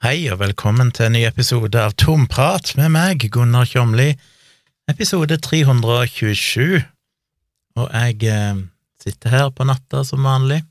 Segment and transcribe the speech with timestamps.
[0.00, 4.14] Hei og velkommen til en ny episode av Tomprat med meg, Gunnar Kjomli,
[4.88, 6.78] episode 327.
[7.76, 8.62] Og jeg eh,
[9.04, 10.62] sitter her på natta som vanlig,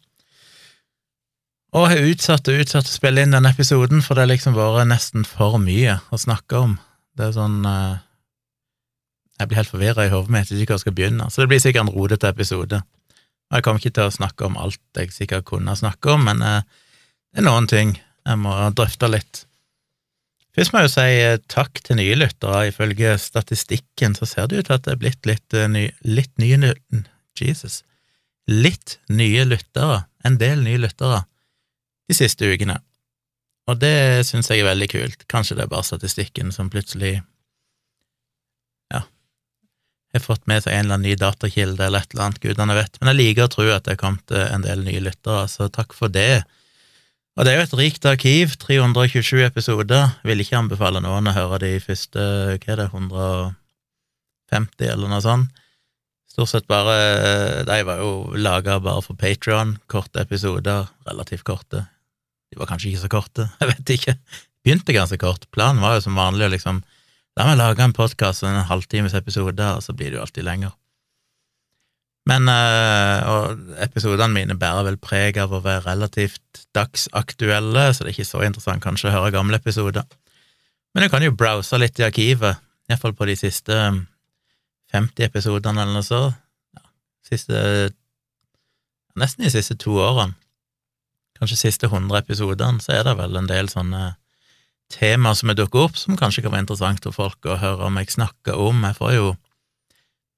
[1.77, 4.89] og har utsatt og utsatt å spille inn den episoden, for det har liksom vært
[4.89, 6.75] nesten for mye å snakke om.
[7.13, 8.01] Det er sånn eh,
[9.37, 11.61] Jeg blir helt forvirra i hodet mitt, ikke hvor jeg skal begynne, så det blir
[11.61, 12.81] sikkert en rodete episode.
[12.81, 16.41] Og jeg kommer ikke til å snakke om alt jeg sikkert kunne snakke om, men
[16.41, 16.61] eh,
[17.29, 17.99] det er noen ting
[18.29, 19.43] jeg må drøfte litt.
[20.57, 22.67] Først må jeg jo si eh, takk til nye lyttere.
[22.71, 26.33] Ifølge statistikken så ser det ut til at det er blitt litt, eh, ny, litt
[26.41, 26.73] nye
[27.39, 27.81] Jesus.
[28.49, 30.03] Litt nye lyttere.
[30.25, 31.23] En del nye lyttere
[32.09, 32.79] de siste ukene.
[33.69, 35.25] Og det syns jeg er veldig kult.
[35.29, 37.19] Kanskje det er bare statistikken som plutselig
[38.89, 42.77] ja, har fått med seg en eller annen ny datakilde eller et eller annet, gudene
[42.79, 42.97] vet.
[42.97, 45.93] Men jeg liker å tro at det er kommet en del nye lyttere, så takk
[45.93, 46.41] for det.
[47.37, 50.15] Og det er jo et rikt arkiv, 327 episoder.
[50.27, 52.25] Vil ikke anbefale noen å høre de første,
[52.57, 55.55] hva er det, 150 eller noe sånt.
[56.29, 59.77] Stort sett bare De var jo laga bare for Patrion.
[59.87, 61.85] korte episoder, relativt korte.
[62.49, 64.15] De var kanskje ikke så korte, jeg vet ikke.
[64.65, 65.47] Begynte ganske kort.
[65.55, 66.83] Planen var jo som vanlig å liksom
[67.37, 70.43] La meg lage en podkast og en halvtimes episode, og så blir det jo alltid
[70.43, 70.73] lenger.
[72.27, 78.11] Men øh, og episodene mine bærer vel preg av å være relativt dagsaktuelle, så det
[78.11, 80.05] er ikke så interessant kanskje å høre gamle episoder.
[80.93, 82.59] Men du kan jo browse litt i arkivet,
[82.89, 83.77] iallfall på de siste
[84.93, 86.27] 50 episodene eller noe så.
[86.75, 86.85] Ja,
[87.29, 87.63] siste
[89.19, 90.37] Nesten de siste to årene.
[91.39, 94.13] Kanskje siste 100 episodene, så er det vel en del sånne
[94.93, 97.99] temaer som er dukket opp, som kanskje kan være interessant for folk å høre om
[97.99, 98.83] jeg snakker om.
[98.87, 99.27] Jeg får jo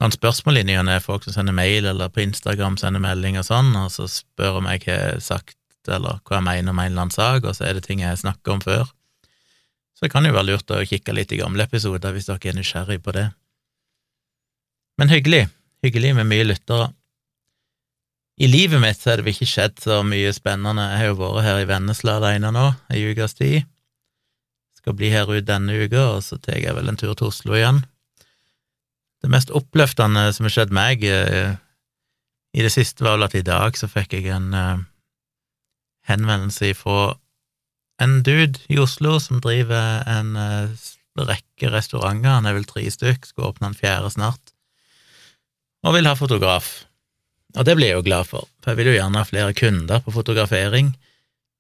[0.02, 3.70] noen spørsmål i ny folk som sender mail eller på Instagram sender melding og sånn,
[3.78, 5.58] og så spør om jeg har sagt
[5.90, 8.12] eller hva jeg mener om en eller annen sak, og så er det ting jeg
[8.12, 8.90] har snakket om før.
[9.98, 12.58] Så det kan jo være lurt å kikke litt i gamle episoder hvis dere er
[12.58, 13.28] nysgjerrig på det.
[15.02, 15.48] Men hyggelig,
[15.86, 16.92] hyggelig med mye lyttere.
[18.42, 20.88] I livet mitt så har det ikke skjedd så mye spennende.
[20.94, 23.70] Jeg har jo vært her i Vennesla alene nå, ei ukes tid.
[24.82, 27.54] Skal bli her ut denne uka, og så tar jeg vel en tur til Oslo
[27.58, 27.84] igjen.
[29.22, 31.54] Det mest oppløftende som har skjedd meg eh,
[32.58, 34.82] i det siste, var vel at i dag så fikk jeg en uh,
[36.10, 37.14] henvendelse fra
[38.02, 43.30] en dude i Oslo som driver en uh, rekke restauranter, han er vel tre stykk,
[43.30, 44.52] skal åpne en fjerde snart,
[45.86, 46.74] og vil ha fotograf.
[47.56, 50.04] Og det blir jeg jo glad for, for jeg vil jo gjerne ha flere kunder
[50.04, 50.92] på fotografering.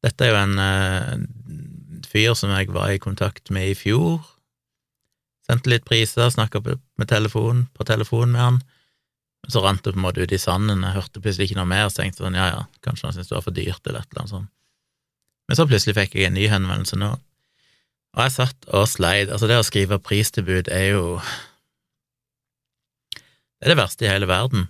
[0.04, 1.26] Dette er jo en
[2.08, 4.20] fyr som jeg var i kontakt med i fjor,
[5.52, 8.62] Sendte litt priser, snakka med telefon, på telefon med han.
[9.44, 11.68] Men så rant det på en måte ut i sanden, jeg hørte plutselig ikke noe
[11.68, 14.14] mer, så tenkte sånn, ja ja, kanskje han syntes det var for dyrt, eller et
[14.14, 14.52] eller annet sånt.
[15.50, 17.10] Men så plutselig fikk jeg en ny henvendelse nå,
[18.12, 19.32] og jeg satt og sleit.
[19.32, 21.06] Altså, det å skrive pristilbud er jo
[23.12, 24.70] Det er det verste i hele verden.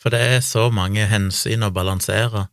[0.00, 2.46] For det er så mange hensyn å balansere.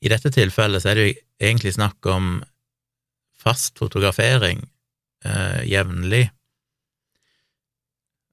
[0.00, 1.16] I dette tilfellet så er det jo
[1.48, 2.28] egentlig snakk om
[3.40, 4.62] fast fotografering,
[5.24, 6.28] eh, jevnlig.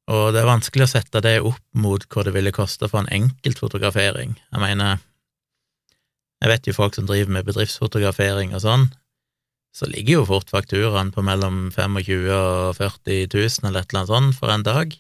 [0.08, 3.12] Og det er vanskelig å sette det opp mot hva det ville koste for en
[3.12, 4.38] enkeltfotografering.
[4.40, 5.02] Jeg mener,
[6.44, 8.88] jeg vet jo folk som driver med bedriftsfotografering og sånn,
[9.76, 14.14] så ligger jo fort fakturaen på mellom 25 og 40 000 eller et eller annet
[14.14, 14.96] sånt for en dag.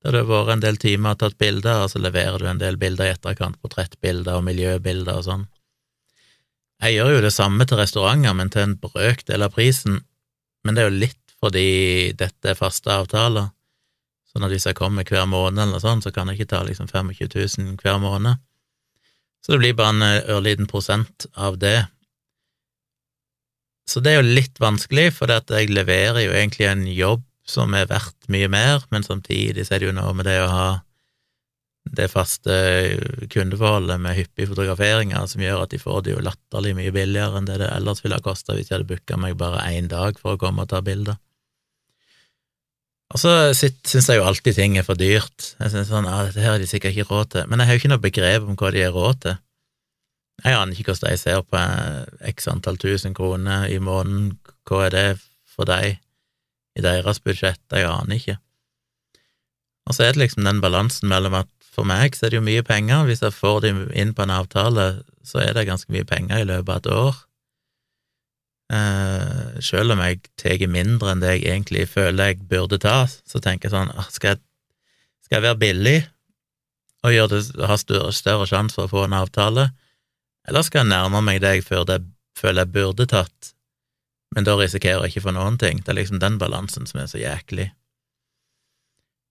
[0.00, 2.60] Der det har vært en del timer og tatt bilder, og så leverer du en
[2.60, 5.42] del bilder i etterkant, portrettbilder og miljøbilder og sånn.
[6.80, 10.00] Jeg gjør jo det samme til restauranter, men til en brøkdel av prisen,
[10.64, 13.48] men det er jo litt fordi dette er faste avtaler.
[14.30, 16.90] Sånn at hvis jeg kommer hver måned eller sånt, så kan jeg ikke ta liksom
[16.90, 17.32] 25
[17.64, 18.42] 000 hver måned.
[19.40, 21.88] Så det blir bare en eh, ørliten prosent av det.
[23.88, 27.88] Så det er jo litt vanskelig, for jeg leverer jo egentlig en jobb som er
[27.90, 30.68] verdt mye mer, men samtidig så er det jo noe med det å ha
[31.88, 32.52] det faste
[33.32, 37.48] kundeforholdet med hyppige fotograferinger som gjør at de får det jo latterlig mye billigere enn
[37.48, 40.36] det det ellers ville ha kosta hvis jeg hadde booka meg bare én dag for
[40.36, 41.18] å komme og ta bilder.
[43.10, 45.54] Og så syns jeg jo alltid ting er for dyrt.
[45.58, 47.48] Jeg synes sånn, ah, dette her har de sikkert ikke råd til.
[47.50, 49.40] Men jeg har jo ikke noe begrep om hva de har råd til.
[50.44, 51.64] Jeg aner ikke hvordan de ser på
[52.30, 54.36] x antall tusen kroner i måneden.
[54.68, 55.08] Hva er det
[55.50, 55.98] for deg
[56.78, 57.60] i deres budsjett?
[57.74, 58.38] Jeg aner ikke.
[59.90, 61.50] Og så er det liksom den balansen mellom at
[61.80, 63.06] for meg så er det jo mye penger.
[63.08, 64.86] Hvis jeg får dem inn på en avtale,
[65.24, 67.20] så er det ganske mye penger i løpet av et år.
[68.70, 73.40] Uh, selv om jeg tar mindre enn det jeg egentlig føler jeg burde ta, så
[73.42, 74.40] tenker jeg sånn Skal jeg,
[75.26, 75.96] skal jeg være billig
[77.02, 79.70] og gjøre det, ha større, større sjanse for å få en avtale,
[80.46, 83.54] eller skal jeg nærme meg det jeg føler jeg burde tatt,
[84.36, 85.80] men da risikerer jeg ikke for noen ting.
[85.80, 87.70] Det er liksom den balansen som er så jæklig.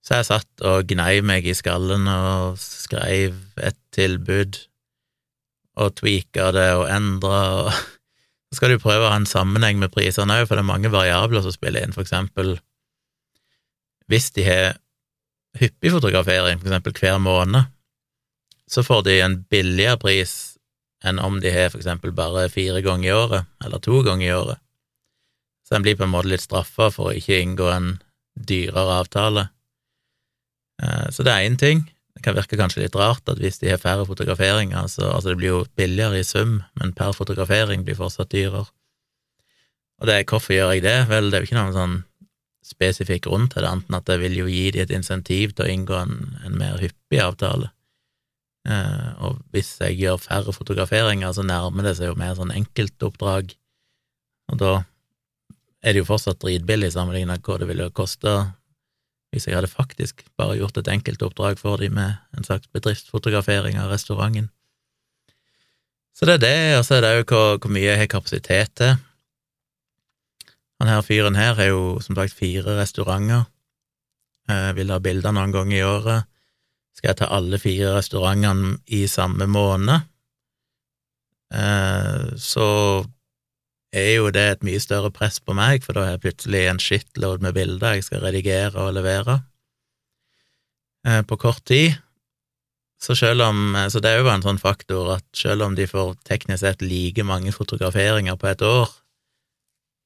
[0.06, 4.62] Så jeg satt og gnei meg i skallen og skrev et tilbud
[5.80, 7.72] og tweaka det og endra og
[8.50, 10.90] Så skal du prøve å ha en sammenheng med prisene òg, for det er mange
[10.90, 12.56] variabler som spiller inn, for eksempel
[14.10, 14.80] hvis de har
[15.62, 17.70] hyppig fotografering, for eksempel hver måned,
[18.66, 20.34] så får de en billigere pris
[21.06, 24.34] enn om de har for eksempel bare fire ganger i året, eller to ganger i
[24.34, 24.62] året.
[25.68, 27.90] Så en blir på en måte litt straffa for å ikke inngå en
[28.34, 29.46] dyrere avtale.
[30.80, 31.86] Eh, så det er én ting.
[32.16, 35.40] Det kan virke kanskje litt rart at hvis de har færre fotograferinger, så altså det
[35.40, 38.66] blir jo billigere i sum, men per fotografering blir fortsatt dyrere.
[40.00, 40.98] Og det hvorfor gjør jeg det?
[41.10, 41.98] Vel, det er jo ikke noen sånn
[42.70, 45.72] spesifikk grunn til det, annet at det vil jo gi de et insentiv til å
[45.74, 47.72] inngå en, en mer hyppig avtale.
[48.68, 53.56] Eh, og hvis jeg gjør færre fotograferinger, så nærmer det seg jo mer sånn enkeltoppdrag,
[54.52, 54.74] og da
[55.80, 58.34] er det jo fortsatt dritbillig sammenlignet hva det ville koste
[59.30, 63.92] hvis jeg hadde faktisk bare gjort et enkeltoppdrag for dem med en slags bedriftsfotografering av
[63.94, 64.50] restauranten.
[66.18, 68.74] Så det er det, og så er det jo hvor, hvor mye jeg har kapasitet
[68.76, 68.98] til.
[70.80, 73.46] Han her fyren her har jo som sagt fire restauranter.
[74.50, 76.28] Jeg vil ha bilder noen ganger i året.
[76.98, 80.08] Skal jeg ta alle fire restaurantene i samme måned,
[81.54, 82.68] eh, så
[83.96, 86.82] er jo det et mye større press på meg, for da har jeg plutselig en
[86.82, 89.40] shitload med bilder jeg skal redigere og levere
[91.08, 91.98] eh, på kort tid.
[93.02, 93.16] Så
[93.46, 96.62] om, eh, så det er jo en sånn faktor at selv om de får teknisk
[96.62, 98.90] sett like mange fotograferinger på et år,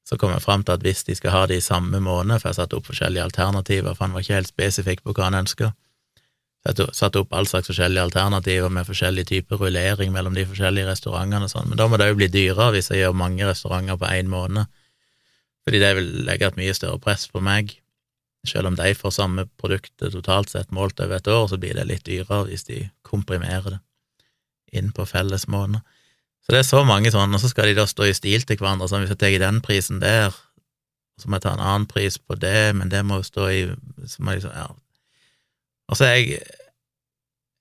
[0.04, 2.50] så kommer jeg fram til at hvis de skal ha det i samme måned, for
[2.50, 5.72] jeg satte opp forskjellige alternativer, for han var ikke helt spesifikk på hva han ønska,
[5.72, 5.93] jeg
[6.64, 11.52] satte opp all slags forskjellige alternativer med forskjellig type rullering mellom de forskjellige restaurantene og
[11.52, 14.30] sånn, men da må det jo bli dyrere hvis jeg gjør mange restauranter på én
[14.32, 14.70] måned,
[15.64, 17.76] fordi det vil legge et mye større press på meg.
[18.48, 21.86] Selv om de får samme produktet totalt sett målt over et år, så blir det
[21.88, 23.80] litt dyrere hvis de komprimerer det
[24.74, 25.84] inn på felles måneder.
[26.44, 28.58] Så det er så mange sånne, og så skal de da stå i stil til
[28.60, 30.34] hverandre, sånn hvis jeg tar den prisen der,
[31.20, 33.60] så må jeg ta en annen pris på det, men det må jo stå i
[34.10, 34.66] så må jeg, ja,
[35.90, 36.42] og så er jeg,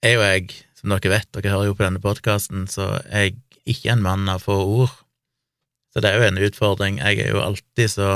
[0.03, 3.37] er jo jeg, som dere vet, dere hører jo på denne podkasten, så er jeg
[3.75, 4.93] ikke en mann av få ord.
[5.93, 6.99] Så det er jo en utfordring.
[6.99, 8.09] Jeg er jo alltid så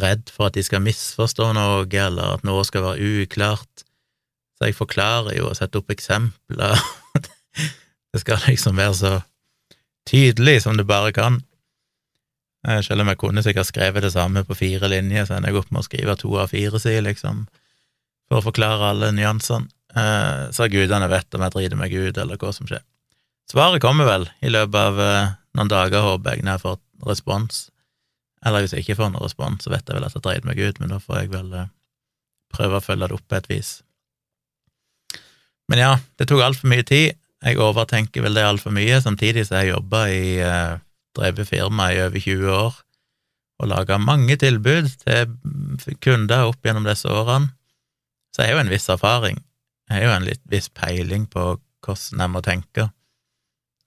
[0.00, 3.84] redd for at de skal misforstå noe, eller at noe skal være uklart.
[4.58, 6.80] Så jeg forklarer jo og setter opp eksempler.
[8.12, 9.12] det skal liksom være så
[10.08, 11.40] tydelig som det bare kan.
[12.68, 15.62] Eh, selv om jeg kunne sikkert skrevet det samme på fire linjer, så ender jeg
[15.62, 17.46] opp med å skrive to av fire sider, liksom
[18.30, 19.66] for å forklare alle nyansene,
[19.98, 22.84] eh, så gudene vet om jeg driter meg ut, eller hva som skjer.
[23.50, 26.80] Svaret kommer vel i løpet av eh, noen dager, håper jeg, når jeg får
[27.10, 27.62] respons.
[28.46, 30.60] Eller hvis jeg ikke får noen respons, så vet jeg vel at jeg dreit meg
[30.62, 31.72] ut, men da får jeg vel eh,
[32.54, 33.72] prøve å følge det opp på et vis.
[35.70, 37.18] Men ja, det tok altfor mye tid.
[37.40, 40.78] Jeg overtenker vel det altfor mye, samtidig som jeg jobba i eh,
[41.18, 42.78] drevet firma i over 20 år
[43.60, 47.50] og laga mange tilbud til kunder opp gjennom disse årene.
[48.30, 49.42] Så jeg har jo en viss erfaring.
[49.90, 51.52] Jeg har jo en litt viss peiling på
[51.84, 52.88] hvordan jeg må tenke.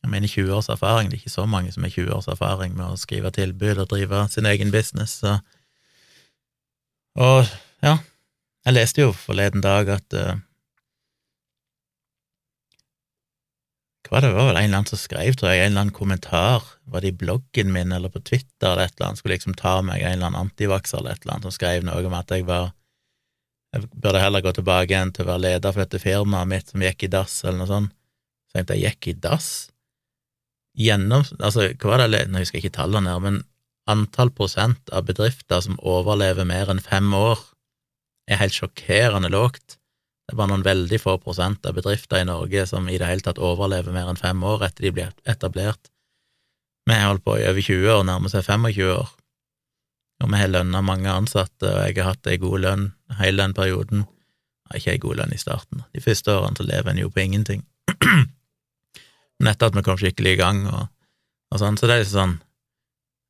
[0.04, 2.74] Jeg mener 20 års erfaring, det er ikke så mange som har 20 års erfaring
[2.76, 5.38] med å skrive tilbud og drive sin egen business, så
[7.16, 7.46] Og
[7.86, 8.00] ja,
[8.66, 10.42] jeg leste jo forleden dag at uh,
[14.10, 16.66] Hva det var vel en eller annen som skrev, tror jeg, en eller annen kommentar,
[16.84, 19.78] var det i bloggen min eller på Twitter eller et eller annet, skulle liksom ta
[19.86, 22.46] meg en eller annen antivakser eller et eller annet, som skrev noe om at jeg
[22.50, 22.74] var
[23.74, 26.84] jeg burde heller gå tilbake igjen til å være leder for dette firmaet mitt som
[26.84, 27.94] gikk i dass, eller noe sånt.
[28.50, 29.48] Så jeg tenkte jeg gikk i dass?
[30.78, 33.42] Gjennom Altså, hva var det Nå husker jeg ikke tallene her, men
[33.90, 37.42] antall prosent av bedrifter som overlever mer enn fem år,
[38.30, 39.80] er helt sjokkerende lågt.
[40.24, 43.26] Det er bare noen veldig få prosent av bedrifter i Norge som i det hele
[43.26, 45.90] tatt overlever mer enn fem år etter de blir etablert.
[46.88, 49.12] Vi har holdt på i over 20 år, nærmer seg 25 år
[50.24, 52.86] og vi har lønna mange ansatte, og jeg har hatt ei god lønn
[53.20, 54.06] hele den perioden.
[54.64, 55.84] Jeg har ikke ei god lønn i starten.
[55.92, 57.66] De første årene så lever en jo på ingenting.
[59.40, 60.88] Men etter at vi kom skikkelig i gang og,
[61.52, 62.40] og sånn, så det er liksom sånn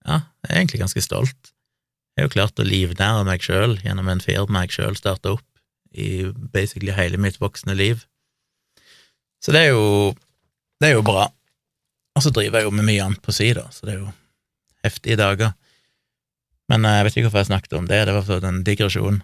[0.03, 1.53] Ja, jeg er egentlig ganske stolt.
[2.13, 5.47] Jeg har jo klart å livnære meg sjøl gjennom en firma jeg sjøl starta opp
[5.95, 8.03] i basically hele mitt voksne liv.
[9.41, 10.11] Så det er jo
[10.83, 11.29] det er jo bra.
[12.13, 14.11] Og så driver jeg jo med mye annet på si, da, så det er jo
[14.83, 15.55] heftige dager.
[16.73, 19.21] Men eh, jeg vet ikke hvorfor jeg snakket om det, det var for en digresjon.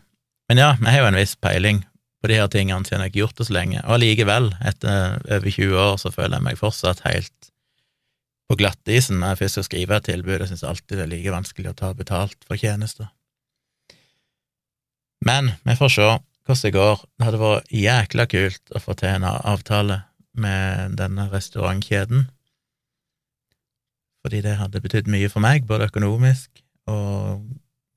[0.49, 1.83] Men ja, vi har jo en viss peiling
[2.19, 5.53] på de her tingene siden jeg har gjort det så lenge, og allikevel, etter over
[5.55, 7.51] 20 år, så føler jeg meg fortsatt helt
[8.49, 10.35] på glattisen når jeg først skal skrive et tilbud.
[10.41, 13.11] Jeg syns alltid det er like vanskelig å ta betalt for tjenester.
[15.25, 17.03] Men vi får se hvordan det går.
[17.05, 20.01] Det hadde vært jækla kult å få til en avtale
[20.39, 22.27] med denne restaurantkjeden,
[24.25, 26.49] fordi det hadde betydd mye for meg, både økonomisk
[26.89, 27.45] og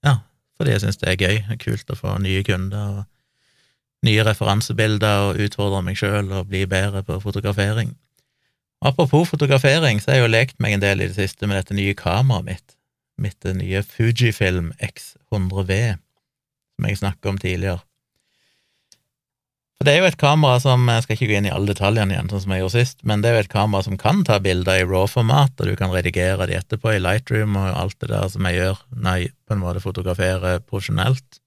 [0.05, 0.19] ja,
[0.57, 1.41] fordi jeg syns det er gøy.
[1.49, 6.65] Det kult å få nye kunder og nye referansebilder og utfordre meg sjøl og bli
[6.71, 7.95] bedre på fotografering.
[8.83, 11.77] Apropos fotografering, så har jeg jo lekt meg en del i det siste med dette
[11.79, 12.75] nye kameraet mitt,
[13.23, 15.77] mitt nye Fujifilm X100V,
[16.75, 17.85] som jeg snakket om tidligere.
[19.83, 22.15] For det er jo et kamera som Jeg skal ikke gå inn i alle detaljene
[22.15, 24.37] igjen, sånn som jeg gjorde sist, men det er jo et kamera som kan ta
[24.39, 28.29] bilder i raw-format, og du kan redigere de etterpå i Lightroom og alt det der
[28.31, 31.41] som jeg gjør når jeg på en måte fotograferer profesjonelt.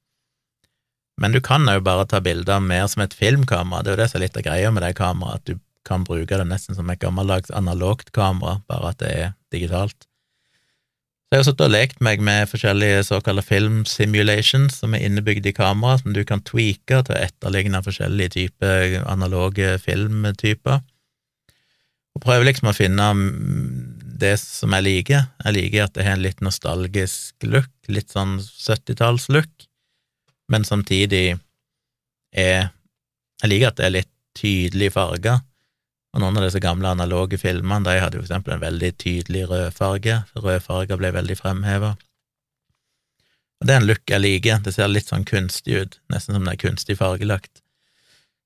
[1.23, 4.09] Men du kan jo bare ta bilder mer som et filmkamera, det er jo det
[4.11, 6.91] som er litt av greia med det kameraet, at du kan bruke det nesten som
[6.91, 10.09] et gammeldags analogt kamera, bare at det er digitalt.
[11.35, 15.51] Jeg har sittet og lekt meg med forskjellige såkalte film simulations som er innebygd i
[15.51, 20.79] kamera, som du kan tweake til å etterligne forskjellige typer analoge filmtyper.
[22.15, 23.09] Og prøver liksom å finne
[24.15, 25.27] det som jeg liker.
[25.43, 29.67] Jeg liker at det har en litt nostalgisk look, litt sånn 70-tallslook,
[30.55, 31.35] men samtidig
[32.31, 32.71] er
[33.43, 35.43] Jeg liker at det er litt tydelige farger.
[36.15, 39.43] Og noen av disse gamle analoge filmene de hadde jo for eksempel en veldig tydelig
[39.51, 40.21] rødfarge.
[40.39, 41.91] Rødfarger ble veldig fremheva.
[43.59, 44.61] Og det er en look jeg liker.
[44.63, 47.59] Det ser litt sånn kunstig ut, nesten som det er kunstig fargelagt.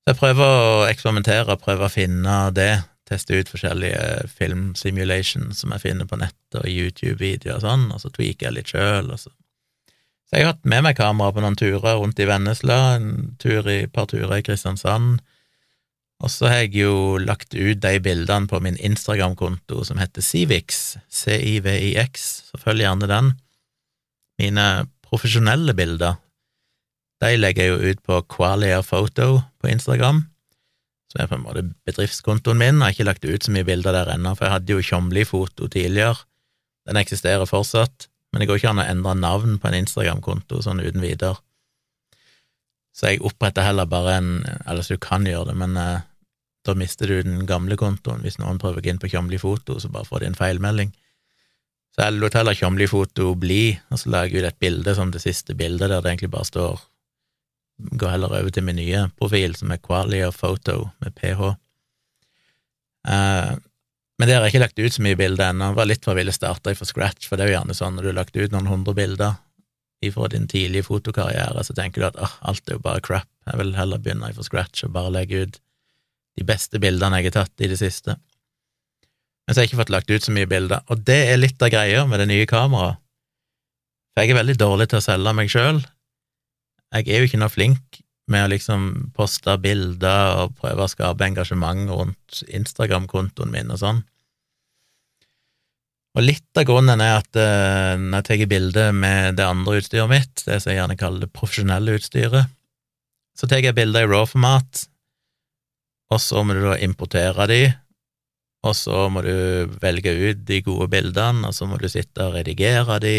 [0.00, 2.72] Så jeg prøver å eksperimentere, prøver å finne det,
[3.10, 8.10] teste ut forskjellige filmsimulations som jeg finner på nettet og YouTube-videoer og sånn, og så
[8.14, 9.30] tweaker jeg litt sjøl, så
[10.30, 13.66] Så jeg har hatt med meg kamera på noen turer rundt i Vennesla, en tur
[13.66, 15.18] i, par turer i Kristiansand,
[16.20, 20.98] og så har jeg jo lagt ut de bildene på min Instagram-konto som heter Civix,
[21.08, 23.30] C-I-V-I-X, så følg gjerne den.
[24.40, 24.66] Mine
[25.06, 26.18] profesjonelle bilder,
[27.24, 30.26] de legger jeg jo ut på Qualia Photo på Instagram,
[31.10, 32.78] som er på en måte bedriftskontoen min.
[32.78, 35.68] Jeg har ikke lagt ut så mye bilder der ennå, for jeg hadde jo Tjomli-foto
[35.72, 36.20] tidligere.
[36.88, 40.84] Den eksisterer fortsatt, men det går ikke an å endre navn på en Instagram-konto sånn
[40.84, 41.40] uten videre.
[42.92, 44.30] Så jeg oppretter heller bare en
[44.66, 46.02] Eller så du kan gjøre det, men eh,
[46.66, 49.78] da mister du den gamle kontoen hvis noen prøver å gå inn på Tjomli Foto,
[49.80, 50.92] så bare får de en feilmelding.
[51.94, 55.10] Så jeg lot heller Tjomli Foto bli, og så lager jeg ut et bilde som
[55.14, 56.86] det siste bildet, der det egentlig bare står
[57.80, 61.54] Gå heller over til min nye profil, som er Qualia Photo, med ph.
[63.08, 63.54] Uh,
[64.20, 65.70] men der har jeg ikke lagt ut så mye bilder ennå.
[65.78, 68.10] Var litt for ville starte fra scratch, for det er jo gjerne sånn når du
[68.10, 69.38] har lagt ut noen hundre bilder
[70.04, 73.60] ifra din tidlige fotokarriere, så tenker du at oh, alt er jo bare crap, jeg
[73.60, 75.58] vil heller begynne fra scratch og bare legge ut
[76.38, 78.16] de beste bildene jeg har tatt i det siste.
[79.44, 81.62] Men så har jeg ikke fått lagt ut så mye bilder, og det er litt
[81.62, 83.00] av greia med det nye kameraet.
[84.10, 85.80] For jeg er veldig dårlig til å selge meg sjøl.
[86.94, 91.26] Jeg er jo ikke noe flink med å liksom poste bilder og prøve å skape
[91.26, 94.00] engasjement rundt Instagram-kontoen min og sånn.
[96.18, 100.10] Og litt av grunnen er at uh, når jeg tar bilder med det andre utstyret
[100.10, 102.50] mitt, det som jeg gjerne kaller det profesjonelle utstyret,
[103.38, 104.88] så tar jeg bilder i raw-format,
[106.10, 107.60] og så må du da importere de,
[108.66, 109.32] og så må du
[109.80, 113.14] velge ut de gode bildene, og så må du sitte og redigere de.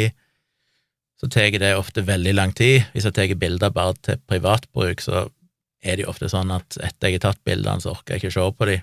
[1.22, 2.86] Så tar det ofte veldig lang tid.
[2.94, 5.28] Hvis jeg tar bilder bare til privatbruk, så
[5.82, 8.36] er det jo ofte sånn at etter jeg har tatt bildene, så orker jeg ikke
[8.38, 8.78] se på de.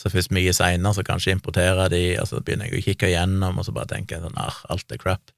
[0.00, 3.60] Så først mye seinere så kanskje importerer de, og så begynner jeg å kikke igjennom,
[3.60, 5.30] og så bare tenker jeg sånn ah, alt er crap.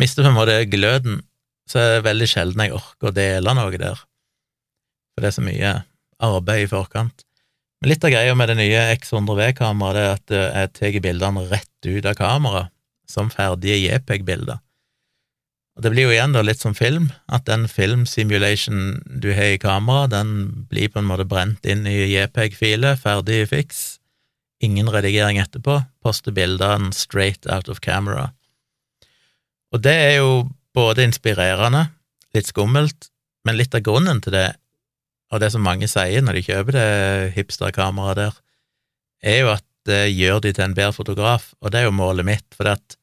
[0.00, 1.20] Mister på en måte gløden,
[1.68, 4.00] så er det veldig sjelden jeg orker å dele noe der.
[5.12, 5.74] For det er så mye
[6.22, 7.24] arbeid i forkant.
[7.80, 11.88] Men litt av greia med det nye X100V-kameraet er at eh, jeg tar bildene rett
[11.88, 12.72] ut av kameraet,
[13.06, 14.62] som ferdige JPEG-bilder.
[15.76, 19.60] Og Det blir jo igjen da litt som film, at den film-simulation du har i
[19.60, 23.82] kamera, den blir på en måte brent inn i JPEG-filer, ferdig fiks,
[24.64, 28.30] ingen redigering etterpå, poster bildene straight out of camera.
[29.76, 30.46] Og det er jo
[30.76, 31.90] både inspirerende,
[32.32, 33.10] litt skummelt,
[33.44, 34.48] men litt av grunnen til det
[35.32, 36.90] og det som mange sier når de kjøper det
[37.36, 38.36] hipsterkameraet der,
[39.26, 42.26] er jo at det gjør de til en bedre fotograf, og det er jo målet
[42.26, 42.96] mitt, for at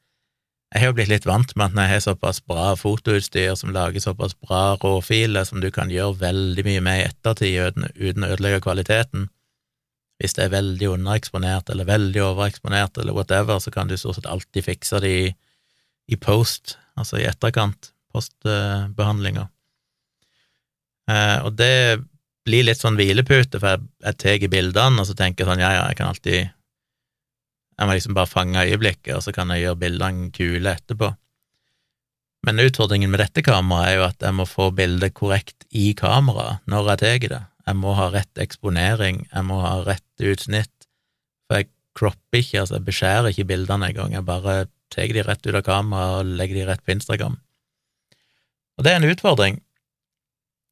[0.73, 3.71] jeg har jo blitt litt vant med at når jeg har såpass bra fotoutstyr som
[3.75, 8.31] lager såpass bra råfiler som du kan gjøre veldig mye med i ettertid uten å
[8.33, 9.27] ødelegge kvaliteten,
[10.17, 14.29] hvis det er veldig undereksponert eller veldig overeksponert eller whatever, så kan du stort sett
[14.29, 15.27] alltid fikse det i,
[16.09, 19.45] i post, altså i etterkant, postbehandlinga.
[21.11, 21.73] Eh, og det
[22.47, 25.71] blir litt sånn hvilepute, for jeg, jeg tar bildene, og så tenker jeg sånn, ja,
[25.77, 26.51] ja, jeg kan alltid
[27.73, 31.07] Jeg må liksom bare fange øyeblikket, og så kan jeg gjøre bildene kule etterpå.
[32.45, 36.61] Men utfordringen med dette kameraet er jo at jeg må få bildet korrekt i kameraet
[36.69, 37.41] når jeg tar det.
[37.63, 40.87] Jeg må ha rett eksponering, jeg må ha rett utsnitt,
[41.47, 44.57] for jeg cropper ikke, altså jeg beskjærer ikke bildene engang, jeg bare
[44.93, 47.39] tar de rett ut av kameraet og legger de rett på Instagram.
[48.77, 49.62] Og det er en utfordring,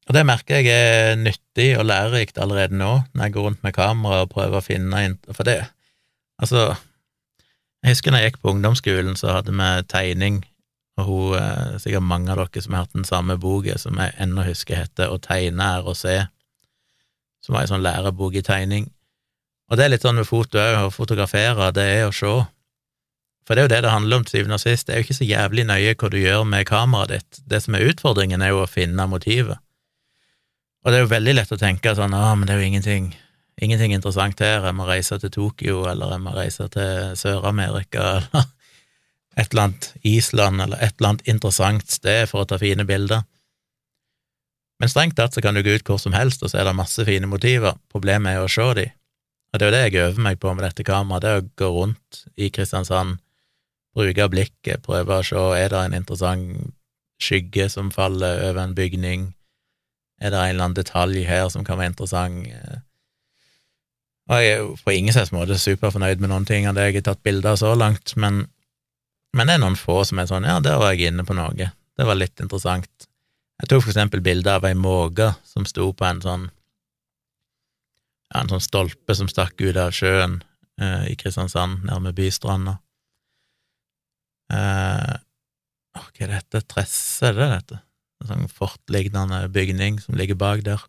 [0.08, 3.74] og det merker jeg er nyttig og lærerikt allerede nå, når jeg går rundt med
[3.76, 5.60] kamera og prøver å finne For det,
[6.38, 6.74] altså
[7.82, 10.44] Jeg husker når jeg gikk på ungdomsskolen, så hadde vi tegning,
[10.96, 14.14] og hun, eh, sikkert mange av dere som har hatt den samme boka, som jeg
[14.22, 16.26] ennå husker heter Å tegne er å se,
[17.42, 18.90] som var ei sånn lærebok i tegning.
[19.70, 22.46] Og det er litt sånn med foto òg, å fotografere, det er å se.
[23.46, 25.08] For det er jo det det handler om til syvende og sist, det er jo
[25.08, 28.54] ikke så jævlig nøye hva du gjør med kameraet ditt, det som er utfordringen, er
[28.54, 29.58] jo å finne motivet.
[30.82, 33.12] Og det er jo veldig lett å tenke sånn, ah, men det er jo ingenting,
[33.62, 38.48] ingenting interessant her, jeg må reise til Tokyo, eller jeg må reise til Sør-Amerika, eller
[39.36, 43.22] et eller annet Island, eller et eller annet interessant sted for å ta fine bilder.
[44.82, 46.76] Men strengt tatt så kan du gå ut hvor som helst, og så er det
[46.76, 48.88] masse fine motiver, problemet er å se de.
[49.52, 51.50] Og det er jo det jeg øver meg på med dette kameraet, det er å
[51.62, 53.20] gå rundt i Kristiansand,
[53.94, 56.72] bruke blikket, prøve å se er det en interessant
[57.22, 59.28] skygge som faller over en bygning,
[60.22, 62.46] er det en eller annen detalj her som kan være interessant?
[64.30, 67.00] Og jeg er jo på ingen slags måte superfornøyd med noen ting av det jeg
[67.00, 68.44] har tatt bilder av så langt, men,
[69.34, 71.72] men, det er noen få som er sånn ja, der var jeg inne på noe,
[71.72, 73.08] det var litt interessant.
[73.62, 76.46] Jeg tok for eksempel bilde av ei måke som sto på en sånn
[78.32, 80.40] ja, en sånn stolpe som stakk ut av sjøen
[80.80, 82.78] eh, i Kristiansand, nærme bystranda.
[84.52, 85.12] Eh,
[85.92, 86.62] hva er dette?
[86.70, 87.82] Tresse, er det dette?
[88.22, 90.82] En sånn fortlignende bygning som ligger bak der.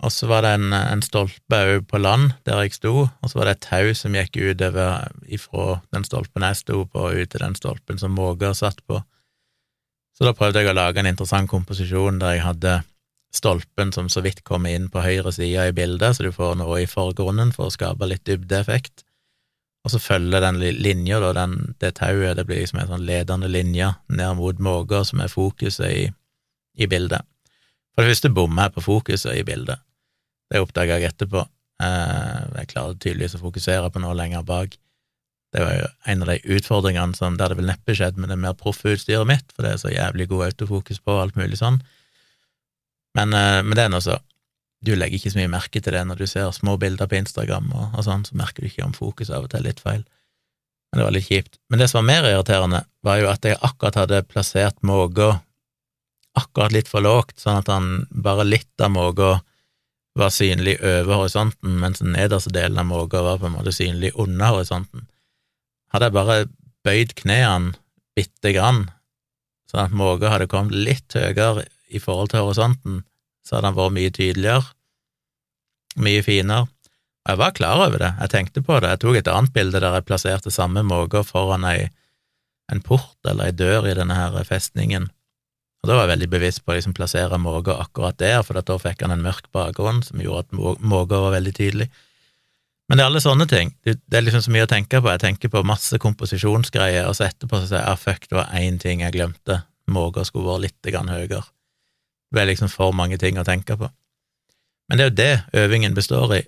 [0.00, 3.38] Og så var det en, en stolpe òg på land der jeg sto, og så
[3.38, 7.32] var det et tau som gikk utover ifra den stolpen jeg sto på, og ut
[7.32, 9.02] til den stolpen som Måga satt på.
[10.16, 12.78] Så da prøvde jeg å lage en interessant komposisjon der jeg hadde
[13.36, 16.80] stolpen som så vidt kommer inn på høyre side i bildet, så du får noe
[16.82, 19.04] i forgrunnen for å skape litt dybdeeffekt
[19.84, 23.48] og så følger den linja, da, den, det tauet, det blir liksom en sånn ledende
[23.48, 26.02] linje ned mot måka, som er fokuset i,
[26.76, 27.24] i bildet.
[27.94, 29.80] For det første bommer jeg på fokuset i bildet.
[30.50, 31.46] Det oppdaga jeg etterpå.
[31.80, 34.76] Eh, jeg klarer tydeligvis å fokusere på noe lenger bak.
[35.50, 38.54] Det var jo en av de utfordringene som det vel neppe skjedd med det mer
[38.58, 41.80] proffe utstyret mitt, for det er så jævlig god autofokus på alt mulig sånn.
[43.16, 44.20] Men, eh, men det er nå så
[44.80, 47.68] du legger ikke så mye merke til det når du ser små bilder på Instagram
[47.74, 50.06] og, og sånn, så merker du ikke om fokuset av og til er litt feil.
[50.90, 51.60] Men det var litt kjipt.
[51.70, 55.36] Men det som var mer irriterende, var jo at jeg akkurat hadde plassert måka
[56.38, 59.30] akkurat litt for lågt, sånn at han bare litt av måka
[60.18, 64.12] var synlig over horisonten, mens den nederste delen av måka var på en måte synlig
[64.18, 65.06] under horisonten.
[65.94, 66.38] Hadde jeg bare
[66.86, 67.76] bøyd knærne
[68.18, 68.88] bitte grann,
[69.70, 73.02] sånn at måka hadde kommet litt høyere i forhold til horisonten,
[73.50, 74.68] så hadde han vært mye tydeligere,
[75.98, 76.70] mye finere.
[77.26, 78.94] Og jeg var klar over det, jeg tenkte på det.
[78.94, 81.88] Jeg tok et annet bilde der jeg plasserte samme måke foran ei,
[82.70, 85.10] en port eller ei dør i denne her festningen,
[85.80, 88.76] og da var jeg veldig bevisst på å liksom plassere måka akkurat der, for da
[88.80, 91.88] fikk han en mørk bakgrunn som gjorde at måka var veldig tydelig.
[92.90, 93.70] Men det er alle sånne ting.
[93.86, 95.08] Det, er liksom så mye å tenke på.
[95.08, 98.52] Jeg tenker på masse komposisjonsgreier, og så etterpå så sier jeg ah, fuck, det var
[98.58, 99.60] én ting jeg glemte.
[99.90, 101.44] Måka skulle vært litt grann høyere.
[102.30, 103.90] Det er liksom for mange ting å tenke på.
[104.88, 106.42] Men det er jo det øvingen består i,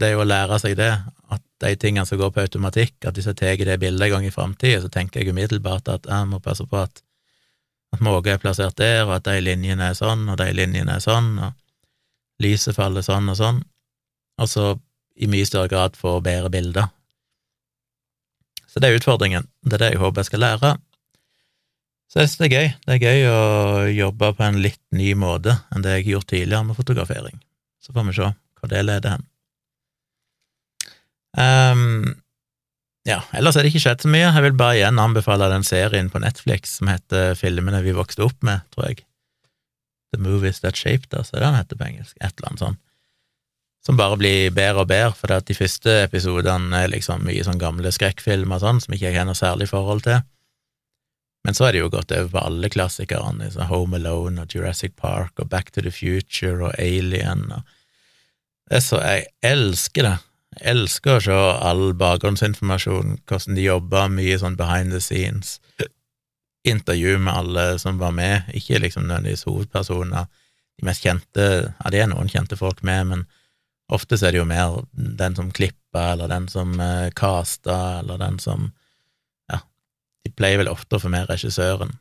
[0.00, 0.92] det er jo å lære seg det,
[1.32, 4.26] at de tingene som går på automatikk, at hvis jeg tar det bildet en gang
[4.26, 7.02] i framtida, så tenker jeg umiddelbart at jeg må passe på at,
[7.92, 11.04] at måke er plassert der, og at de linjene er sånn, og de linjene er
[11.04, 13.60] sånn, og lyset faller sånn og sånn,
[14.40, 14.72] og så
[15.20, 16.88] i mye større grad få bedre bilder.
[18.66, 20.72] Så det er utfordringen, det er det jeg håper jeg skal lære,
[22.12, 22.66] så jeg synes det er gøy.
[22.84, 23.36] Det er gøy å
[23.88, 27.38] jobbe på en litt ny måte enn det jeg har gjort tidligere med fotografering.
[27.80, 29.24] Så får vi se hva det leder hen.
[31.32, 32.10] Um,
[33.08, 34.26] ja, ellers er det ikke skjedd så mye.
[34.28, 38.44] Jeg vil bare igjen anbefale den serien på Netflix som heter Filmene vi vokste opp
[38.44, 39.06] med, tror jeg.
[40.12, 42.12] The Movies That Shaped Us, er det den heter på engelsk?
[42.20, 42.82] Et eller annet sånt.
[43.88, 47.90] Som bare blir bedre og bedre, for de første episodene er liksom mye sånn gamle
[47.90, 50.20] skrekkfilmer og sånn, som ikke jeg har noe særlig forhold til.
[51.42, 54.94] Men så er det jo gått over på alle klassikerne, så Home Alone og Jurassic
[54.96, 57.62] Park og Back to the Future og Alien og
[58.70, 60.18] Det er så Jeg elsker det.
[60.54, 65.58] Jeg elsker å se all bakgrunnsinformasjon, hvordan de jobber, mye sånn behind the scenes.
[66.64, 70.30] Intervju med alle som var med, ikke liksom nødvendigvis hovedpersoner.
[70.78, 73.26] De mest kjente Ja, det er noen kjente folk med, men
[73.92, 78.38] Ofte er det jo mer den som klipper, eller den som uh, caster, eller den
[78.40, 78.70] som
[80.22, 81.96] de pleier vel ofte å få med regissøren.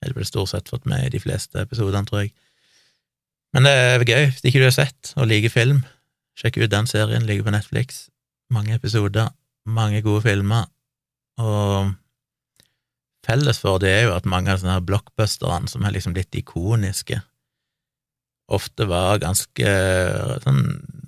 [0.00, 2.34] Det er vel stort sett fått med i de fleste episodene, tror jeg.
[3.54, 4.24] Men det er gøy.
[4.32, 5.84] Hvis ikke du har sett og liker film,
[6.36, 7.24] sjekk ut den serien.
[7.28, 8.06] Ligger på Netflix.
[8.52, 9.30] Mange episoder,
[9.66, 10.68] mange gode filmer,
[11.42, 11.94] og
[13.26, 17.18] felles for det er jo at mange av sånne blockbusterne som er liksom litt ikoniske,
[18.46, 19.70] ofte var ganske
[20.44, 20.60] sånn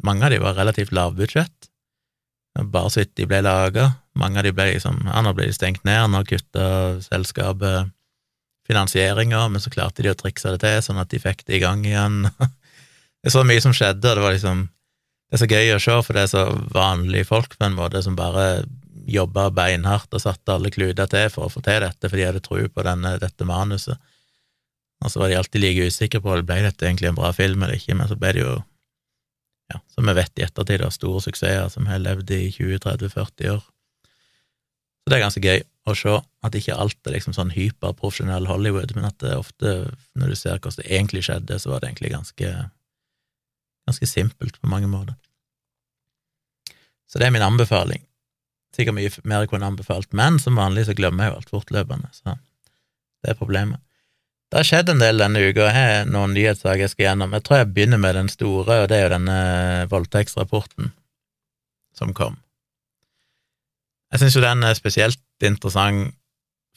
[0.06, 1.66] Mange av de var relativt lavbudsjett,
[2.72, 3.92] bare vidt de ble laga.
[4.18, 7.92] Mange av de ble liksom Ja, nå ble de stengt ned, nå kutta selskapet
[8.68, 11.62] finansieringa, men så klarte de å trikse det til, sånn at de fikk det i
[11.62, 12.26] gang igjen.
[13.20, 14.66] det er så mye som skjedde, og det var liksom
[15.28, 16.42] Det er så gøy å se, for det er så
[16.72, 18.64] vanlige folk, på en måte, som bare
[19.08, 22.40] jobba beinhardt og satte alle kluter til for å få til dette, for de hadde
[22.44, 24.00] tro på denne, dette manuset.
[25.04, 27.76] Og så var de alltid like usikre på ble dette egentlig en bra film eller
[27.76, 28.54] ikke, men så ble det jo,
[29.72, 33.66] ja, som vi vet i ettertid, har store suksesser som har levd i 20-30-40 år.
[35.08, 38.92] Så det er ganske gøy å se at ikke alt er liksom sånn hyperprofesjonell Hollywood,
[38.96, 39.78] men at det ofte,
[40.18, 42.52] når du ser hvordan det egentlig skjedde, så var det egentlig ganske,
[43.88, 45.16] ganske simpelt på mange måter.
[47.08, 48.04] Så det er min anbefaling.
[48.76, 52.12] Sikkert mye mer jeg kunne anbefalt, men som vanlig så glemmer jeg jo alt fortløpende,
[52.12, 52.36] så
[53.24, 53.80] det er problemet.
[54.48, 57.34] Det har skjedd en del denne uka, jeg har noen nyhetssaker jeg skal gjennom.
[57.36, 59.40] Jeg tror jeg begynner med den store, og det er jo denne
[59.90, 60.92] voldtektsrapporten
[61.98, 62.38] som kom.
[64.08, 66.14] Jeg syns jo den er spesielt interessant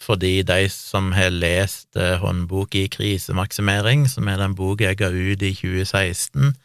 [0.01, 5.11] fordi de som har lest eh, håndbok i krisemaksimering, som er den boka jeg ga
[5.13, 6.55] ut i 2016,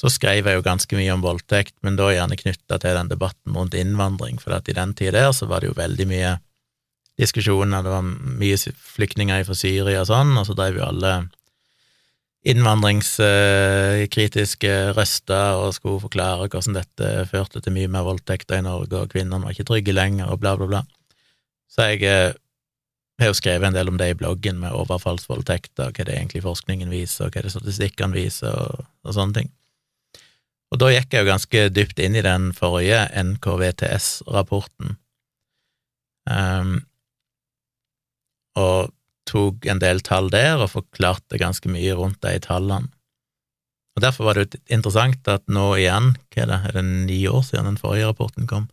[0.00, 3.54] så skrev jeg jo ganske mye om voldtekt, men da gjerne knytta til den debatten
[3.54, 6.32] rundt innvandring, for at i den tida der så var det jo veldig mye
[7.20, 8.04] diskusjoner, det var
[8.40, 8.56] mye
[8.96, 11.12] flyktninger fra Syria og sånn, og så drev jo alle
[12.48, 19.10] innvandringskritiske røster og skulle forklare hvordan dette førte til mye mer voldtekter i Norge, og
[19.12, 20.82] kvinnene var ikke trygge lenger, og bla, bla, bla.
[21.70, 22.32] Så jeg eh,
[23.20, 26.88] har jo skrevet en del om det i bloggen, med overfallsvoldtekter, hva det egentlig forskningen
[26.92, 28.72] viser, og hva det statistikkene viser, og,
[29.04, 29.50] og sånne ting.
[30.70, 34.88] Og da gikk jeg jo ganske dypt inn i den forrige NKVTS-rapporten.
[36.30, 36.70] Um,
[38.58, 38.90] og
[39.30, 42.90] tok en del tall der og forklarte ganske mye rundt de tallene.
[43.98, 47.42] Og Derfor var det interessant at nå igjen, hva er det, er det ni år
[47.46, 48.68] siden den forrige rapporten kom?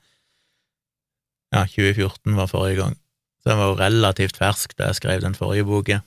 [1.53, 2.95] Ja, 2014 var forrige gang,
[3.41, 6.01] så den var jo relativt fersk da jeg skrev den forrige boka.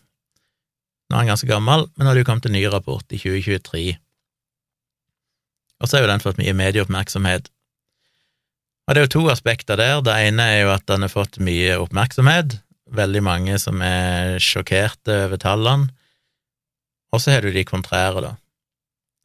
[1.10, 3.18] Nå er den ganske gammel, men nå har det jo kommet en ny rapport i
[3.18, 3.84] 2023.
[5.80, 7.48] Og så har jo den fått mye medieoppmerksomhet.
[8.86, 10.00] Og det er jo to aspekter der.
[10.04, 12.60] Det ene er jo at den har fått mye oppmerksomhet,
[12.94, 15.90] veldig mange som er sjokkerte over tallene.
[17.10, 18.34] Og så har du de kontrære, da,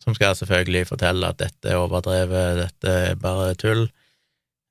[0.02, 3.88] som skal selvfølgelig fortelle at dette er overdrevet, dette er bare tull,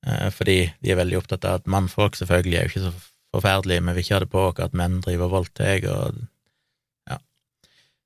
[0.06, 2.94] eh, fordi de er veldig opptatt av at mannfolk selvfølgelig er jo ikke så
[3.34, 6.20] forferdelige, vi vil ikke ha det på oss at menn driver voldtekt og
[7.10, 7.18] ja.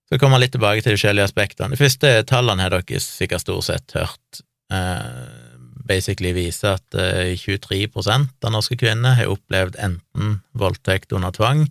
[0.08, 1.72] Så kommer vi litt tilbake til de forskjellige aspektene.
[1.72, 4.42] De første tallene har dere sikkert stort sett hørt.
[4.72, 5.47] Eh,
[5.88, 11.66] basically viser at uh, 23 av norske kvinner har opplevd enten voldtekt under tvang,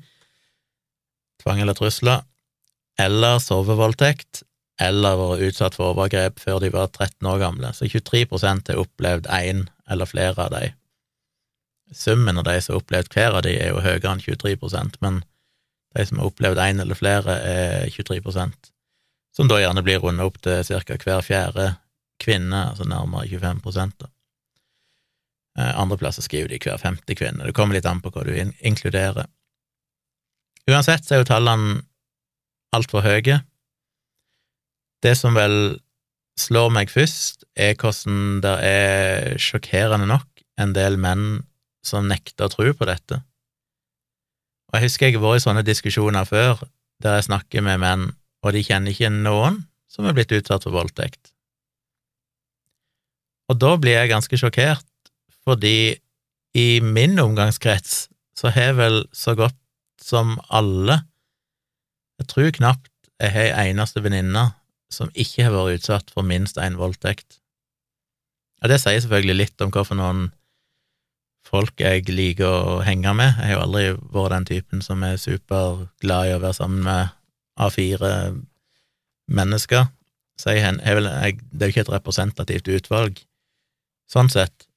[1.44, 2.26] tvang eller trusler,
[3.00, 4.44] eller sovevoldtekt,
[4.82, 7.72] eller vært utsatt for overgrep før de var 13 år gamle.
[7.74, 10.72] Så 23% har opplevd én eller flere av de.
[11.94, 15.22] Summen av de som har opplevd hver av de, er jo høyere enn 23% men
[15.96, 18.74] de som har opplevd én eller flere, er 23%
[19.38, 20.98] som da gjerne blir rundet opp til ca.
[20.98, 21.68] hver fjerde
[22.22, 24.10] kvinner, altså nærmere 25 da.
[25.58, 27.46] Eh, andre plasser skriver de hver femte kvinne.
[27.46, 29.30] Det kommer litt an på hva du in inkluderer.
[30.68, 31.82] Uansett så er jo tallene
[32.76, 33.42] altfor høye.
[35.04, 35.80] Det som vel
[36.38, 41.46] slår meg først, er hvordan det er sjokkerende nok en del menn
[41.86, 43.22] som nekter å tro på dette.
[44.68, 46.62] Og Jeg husker jeg har vært i sånne diskusjoner før,
[47.02, 48.06] der jeg snakker med menn,
[48.44, 51.32] og de kjenner ikke noen som er blitt utsatt for voldtekt.
[53.48, 54.86] Og da blir jeg ganske sjokkert,
[55.48, 55.96] fordi
[56.58, 58.08] i min omgangskrets
[58.38, 59.58] så har vel så godt
[60.02, 61.02] som alle
[62.18, 64.44] Jeg tror knapt jeg har ei eneste venninne
[64.94, 67.40] som ikke har vært utsatt for minst én voldtekt.
[68.62, 70.30] Og det sier selvfølgelig litt om hva for noen
[71.48, 73.38] folk jeg liker å henge med.
[73.38, 77.14] Jeg har jo aldri vært den typen som er superglad i å være sammen med
[77.62, 78.12] A4
[79.34, 79.88] mennesker.
[80.38, 83.22] Så jeg, jeg, jeg, det er jo ikke et representativt utvalg,
[84.12, 84.68] sånn sett.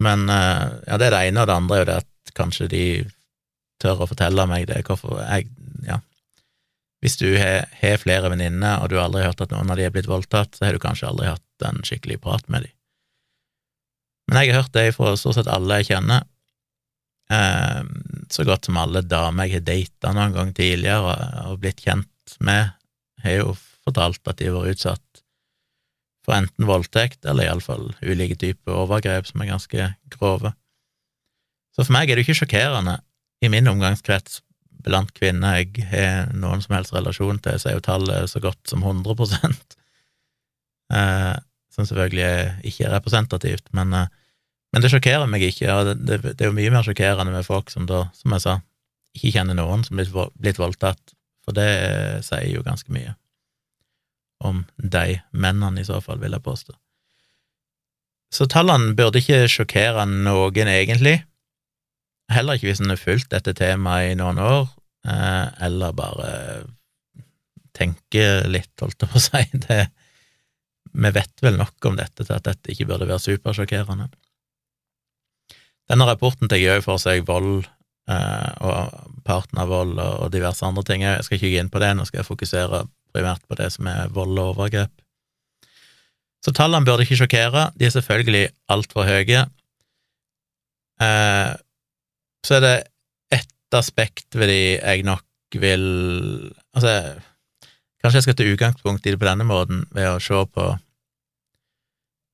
[0.00, 2.68] Men eh, ja, det er det ene, og det andre er jo det at kanskje
[2.72, 2.84] de
[3.80, 5.50] tør å fortelle meg det, hvorfor jeg
[5.86, 6.00] Ja.
[7.00, 7.64] Hvis du har,
[7.96, 10.66] flere venninner, og du har aldri hørt at noen av de er blitt voldtatt, så
[10.66, 12.74] har du kanskje aldri hatt en skikkelig prat med dem.
[14.28, 16.26] Men jeg har hørt det fra stort sett alle jeg kjenner,
[17.32, 17.80] eh,
[18.28, 21.16] så godt som alle damer jeg har data noen gang tidligere
[21.48, 22.76] og blitt kjent med,
[23.24, 25.09] har jo fortalt at de har vært utsatt
[26.30, 30.52] for enten voldtekt eller iallfall ulike typer overgrep som er ganske grove.
[31.74, 33.00] Så for meg er det ikke sjokkerende.
[33.42, 34.38] I min omgangskrets
[34.84, 38.60] blant kvinner jeg har noen som helst relasjon til, så er jo tallet så godt
[38.70, 39.10] som 100
[40.94, 41.36] eh,
[41.74, 44.08] Som selvfølgelig ikke er representativt, men, eh,
[44.72, 45.72] men det sjokkerer meg ikke.
[45.72, 48.46] og det, det, det, er jo mye mer sjokkerende med folk som da, som jeg
[48.46, 48.60] sa,
[49.16, 51.70] ikke kjenner noen som er blitt voldtatt, for det
[52.22, 53.16] sier jo ganske mye
[54.40, 56.74] om de mennene, i så fall, vil jeg påstå.
[58.30, 61.18] Så tallene burde ikke sjokkere noen, egentlig.
[62.30, 64.68] Heller ikke hvis en har fulgt dette temaet i noen år,
[65.08, 66.30] eh, eller bare
[67.76, 69.42] tenker litt, holdt jeg på å si.
[69.66, 69.80] Det,
[70.90, 74.08] vi vet vel nok om dette til at dette ikke burde være supersjokkerende.
[75.90, 77.64] Denne rapporten tar òg for seg vold
[78.10, 81.02] eh, og partnervold og diverse andre ting.
[81.02, 83.88] Jeg skal ikke gå inn på det, nå skal jeg fokusere primært på det som
[83.90, 84.92] er vold og overgrep.
[86.40, 89.44] Så tallene burde ikke sjokkere, de er selvfølgelig altfor høye.
[91.00, 91.50] Eh,
[92.46, 92.76] så er det
[93.40, 95.24] ett aspekt ved de jeg nok
[95.60, 95.84] vil
[96.70, 97.18] Altså,
[97.98, 100.66] kanskje jeg skal ta utgangspunkt i det på denne måten ved å se på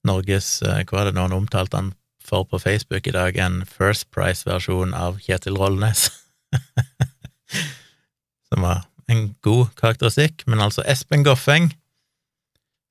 [0.07, 1.95] Norges eh, Hva er det noen omtalte han
[2.27, 3.39] for på Facebook i dag?
[3.39, 6.11] En First Price-versjon av Kjetil Rollnes.
[8.51, 11.71] Som var en god karakteristikk, men altså Espen Goffeng,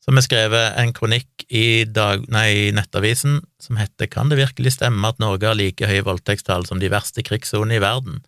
[0.05, 5.09] som har skrevet en kronikk i, dag, nei, Nettavisen som heter Kan det virkelig stemme
[5.09, 8.21] at Norge har like høye voldtektstall som de verste krigssonene i verden?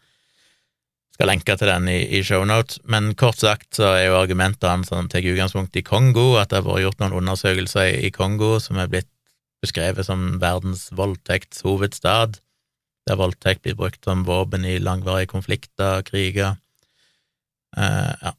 [1.18, 4.92] skal lenke til den i, i shownotes, men kort sagt så er jo argumentet hans
[4.92, 8.60] som tar utgangspunkt i Kongo, at det har vært gjort noen undersøkelser i, i Kongo
[8.62, 9.10] som er blitt
[9.66, 12.38] beskrevet som verdens voldtektshovedstad,
[13.10, 16.60] der voldtekt blir brukt som våpen i langvarige konflikter og kriger.
[17.76, 18.34] Uh, ja.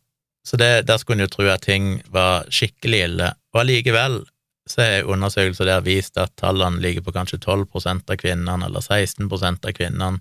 [0.49, 4.23] Så det, der skulle en jo tro at ting var skikkelig ille, og allikevel
[4.69, 9.29] så er undersøkelser der vist at tallene ligger på kanskje 12 av kvinnene, eller 16
[9.29, 10.19] av kvinnene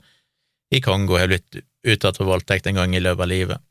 [0.72, 3.64] i Kongo har blitt utsatt for voldtekt en gang i løpet av livet.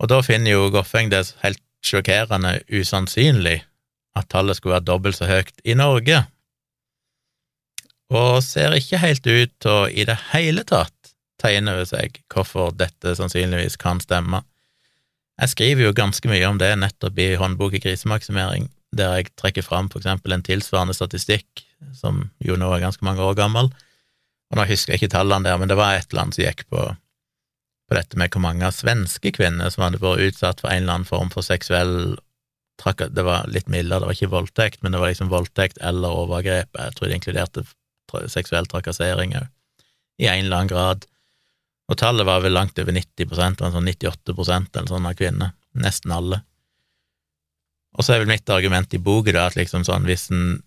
[0.00, 3.58] Og da finner jo Goffeng det helt sjokkerende usannsynlig
[4.16, 6.24] at tallet skulle være dobbelt så høyt i Norge,
[8.14, 10.93] og ser ikke helt ut til i det hele tatt
[11.44, 14.40] ta inn over seg hvorfor dette sannsynligvis kan stemme.
[15.42, 19.66] Jeg skriver jo ganske mye om det nettopp i håndbok i krisemaksimering, der jeg trekker
[19.66, 23.68] fram for eksempel en tilsvarende statistikk, som jo nå er ganske mange år gammel,
[24.50, 26.62] og nå husker jeg ikke tallene der, men det var et eller annet som gikk
[26.70, 26.84] på,
[27.90, 31.10] på dette med hvor mange svenske kvinner som hadde vært utsatt for en eller annen
[31.10, 32.14] form for seksuell
[32.80, 36.14] trakk, Det var litt mildere, det var ikke voldtekt, men det var liksom voldtekt eller
[36.24, 37.66] overgrep, jeg tror det inkluderte
[38.30, 39.50] seksuell trakassering òg,
[40.22, 41.06] i en eller annen grad.
[41.90, 45.52] Og tallet var vel langt over 90% sånn 98% eller sånn av kvinner.
[45.76, 46.40] Nesten alle.
[47.94, 50.62] Og så er vel mitt argument i boka at liksom sånn, hvis en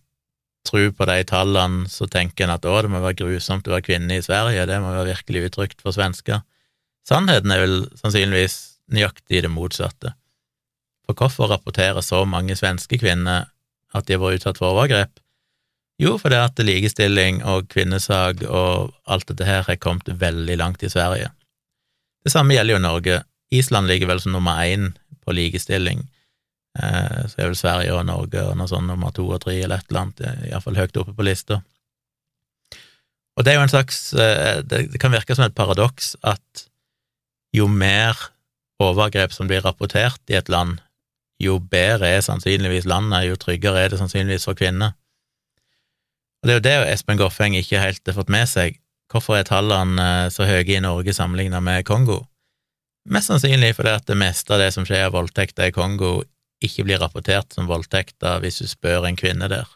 [0.67, 3.88] tror på de tallene, så tenker en at å, det må være grusomt å være
[3.88, 6.43] kvinne i Sverige, det må være virkelig utrygt for svensker.
[7.08, 8.58] Sannheten er vel sannsynligvis
[8.91, 10.13] nøyaktig det motsatte.
[11.08, 13.47] For hvorfor rapporterer så mange svenske kvinner
[13.95, 15.13] at de har vært utsatt for overgrep?
[15.97, 20.91] Jo, fordi at likestilling og kvinnesak og alt dette her har kommet veldig langt i
[20.93, 21.31] Sverige.
[22.23, 23.17] Det samme gjelder jo Norge.
[23.49, 24.91] Island ligger vel som nummer én
[25.25, 26.03] på likestilling.
[26.77, 29.81] Eh, så er vel Sverige og Norge og noe sånn nummer to og tre eller
[29.81, 31.62] et eller annet, iallfall høyt oppe på lista.
[33.38, 36.67] Og det er jo en slags eh, Det kan virke som et paradoks at
[37.55, 38.17] jo mer
[38.81, 40.77] overgrep som blir rapportert i et land,
[41.41, 44.93] jo bedre er sannsynligvis landet, jo tryggere er det sannsynligvis for kvinner.
[46.47, 48.77] Og det er jo det Espen Goffeng ikke helt har fått med seg.
[49.12, 52.21] Hvorfor er tallene eh, så høye i Norge sammenlignet med Kongo?
[53.12, 56.21] Mest sannsynlig fordi at det meste av det som skjer av voldtekter i Kongo,
[56.63, 59.67] ikke blir rapportert som voldtekter hvis du spør en kvinne der.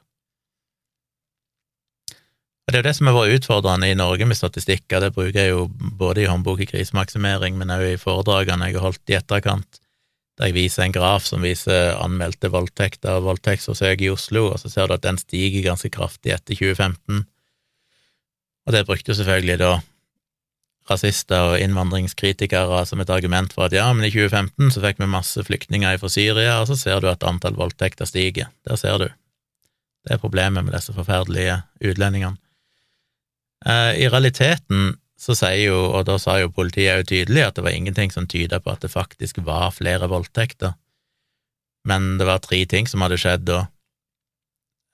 [2.63, 5.41] Og Det er jo det som har vært utfordrende i Norge med statistikker, det bruker
[5.41, 9.19] jeg jo både i håndbok i krisemaksimering, men også i foredragene jeg har holdt i
[9.19, 9.81] etterkant
[10.41, 14.71] der jeg viser en graf som viser anmeldte voldtekter og voldtektsforsøk i Oslo, og så
[14.73, 17.27] ser du at den stiger ganske kraftig etter 2015.
[18.65, 19.75] Og det brukte jo selvfølgelig da
[20.89, 25.11] rasister og innvandringskritikere som et argument for at ja, men i 2015 så fikk vi
[25.13, 28.49] masse flyktninger fra Syria, og så ser du at antall voldtekter stiger.
[28.65, 29.11] Der ser du.
[30.01, 32.41] Det er problemet med disse forferdelige utlendingene.
[33.61, 37.65] Eh, I realiteten så sier jo, og da sa jo politiet jo tydelig at det
[37.65, 40.73] var ingenting som tyda på at det faktisk var flere voldtekter,
[41.85, 43.61] men det var tre ting som hadde skjedd da.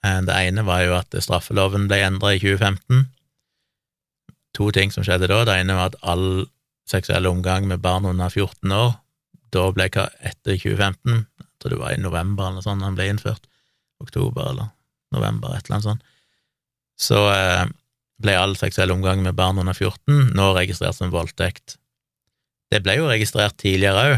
[0.04, 3.08] Eh, det ene var jo at straffeloven ble endra i 2015.
[4.56, 5.42] To ting som skjedde da.
[5.44, 6.46] Det ene var at all
[6.88, 8.96] seksuell omgang med barn under 14 år
[9.54, 13.08] da ble etter 2015, jeg tror det var i november eller noe sånt den ble
[13.10, 13.48] innført,
[14.02, 14.70] oktober eller
[15.14, 16.10] november, et eller annet sånt,
[17.00, 17.64] så eh,
[18.22, 21.76] ble all seksuell omgang med barn under 14 nå registrert som voldtekt.
[22.72, 24.16] Det ble jo registrert tidligere òg,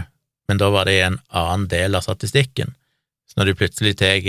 [0.51, 2.75] men da var det i en annen del av statistikken.
[3.31, 4.25] Så når du plutselig tar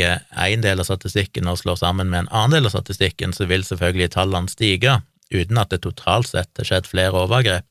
[0.46, 3.66] én del av statistikken og slår sammen med en annen del av statistikken, så vil
[3.66, 5.00] selvfølgelig tallene stige,
[5.34, 7.66] uten at det totalt sett har skjedd flere overgrep.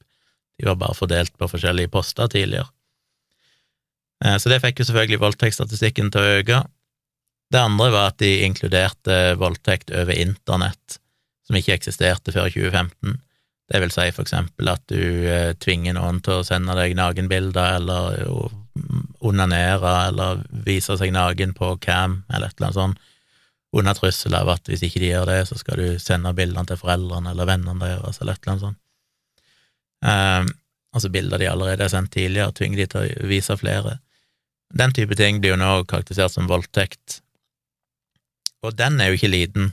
[0.58, 2.66] De var bare fordelt på forskjellige poster tidligere.
[4.24, 6.58] Eh, så det fikk jo selvfølgelig voldtektsstatistikken til å øke.
[7.50, 10.98] Det andre var at de inkluderte voldtekt over internett,
[11.50, 13.18] som ikke eksisterte før 2015.
[13.70, 17.80] Det vil si for eksempel at du eh, tvinger noen til å sende deg nakenbilder,
[17.80, 18.20] eller
[19.26, 23.08] onanere, eller vise seg naken på cam, eller et eller annet sånt,
[23.76, 26.78] under trussel av at hvis ikke de gjør det, så skal du sende bildene til
[26.78, 28.80] foreldrene eller vennene deres, eller et eller annet sånt.
[30.00, 30.48] Um,
[30.96, 33.98] altså bilder de allerede har sendt tidligere, tvinger de til å vise flere.
[34.74, 37.20] Den type ting blir jo nå karakterisert som voldtekt,
[38.66, 39.70] og den er jo ikke liten,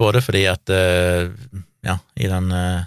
[0.00, 1.30] både fordi at uh,
[1.86, 2.84] ja, i den uh,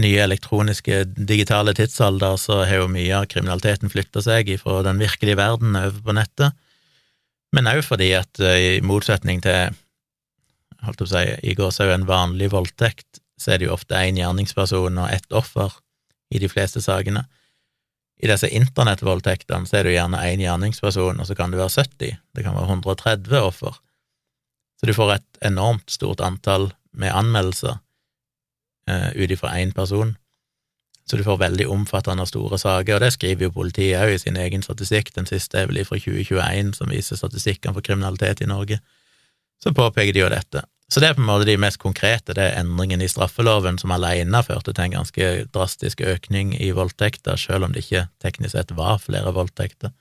[0.00, 5.38] nye elektroniske, digitale tidsalder, så har jo mye av kriminaliteten flytta seg fra den virkelige
[5.40, 6.56] verden over på nettet,
[7.54, 9.74] men òg fordi at eh, i motsetning til
[10.86, 15.00] holdt å si, i gåsehud en vanlig voldtekt, så er det jo ofte én gjerningsperson
[15.02, 15.74] og ett offer
[16.30, 17.24] i de fleste sakene.
[18.20, 21.74] I disse internettvoldtektene så er det jo gjerne én gjerningsperson, og så kan det være
[21.74, 23.80] 70, det kan være 130 offer.
[24.80, 27.76] Så du får et enormt stort antall med anmeldelser
[28.88, 30.16] eh, ut ifra én person.
[31.10, 34.20] Så du får veldig omfattende og store saker, og det skriver jo politiet òg i
[34.22, 35.12] sin egen statistikk.
[35.16, 38.78] Den siste er vel fra 2021, som viser statistikken for kriminalitet i Norge.
[39.60, 40.62] Så påpeker de jo dette.
[40.90, 43.92] Så det er på en måte de mest konkrete, det er endringen i straffeloven som
[43.94, 48.72] alene førte til en ganske drastisk økning i voldtekter, selv om det ikke teknisk sett
[48.74, 49.92] var flere voldtekter.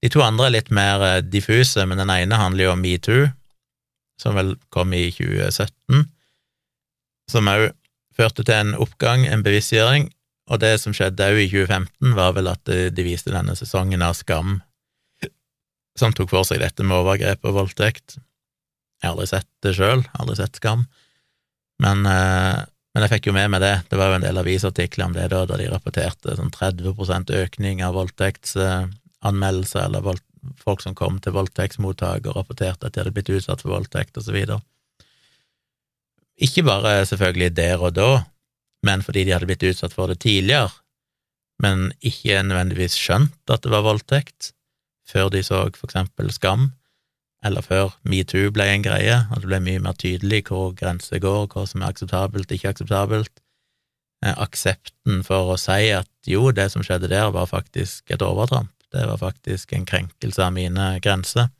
[0.00, 3.26] De to andre er litt mer diffuse, men den ene handler jo om metoo,
[4.18, 6.08] som vel kom i 2017
[7.28, 7.68] som òg
[8.18, 10.08] førte til en oppgang, en bevisstgjøring,
[10.48, 14.16] og det som skjedde òg i 2015, var vel at de viste denne sesongen av
[14.18, 14.58] Skam,
[15.98, 18.16] som tok for seg dette med overgrep og voldtekt.
[18.98, 20.86] Jeg har aldri sett det sjøl, aldri sett Skam,
[21.82, 23.74] men, eh, men, jeg fikk jo med meg det.
[23.90, 27.84] Det var jo en del avisartikler om det da, da de rapporterte sånn 30% økning
[27.86, 30.22] av voldtektsanmeldelser, eller vold,
[30.60, 34.60] folk som kom til voldtektsmottak og rapporterte at de hadde blitt utsatt for voldtekt, videre.
[36.38, 38.10] Ikke bare selvfølgelig der og da,
[38.86, 40.70] men fordi de hadde blitt utsatt for det tidligere,
[41.62, 44.52] men ikke nødvendigvis skjønt at det var voldtekt,
[45.08, 46.70] før de så for eksempel Skam,
[47.44, 51.46] eller før metoo ble en greie, at det ble mye mer tydelig hvor grenser går,
[51.52, 53.32] hva som er akseptabelt, ikke akseptabelt.
[54.24, 58.72] Eh, aksepten for å si at jo, det som skjedde der, var faktisk et overtramp,
[58.94, 61.50] det var faktisk en krenkelse av mine grenser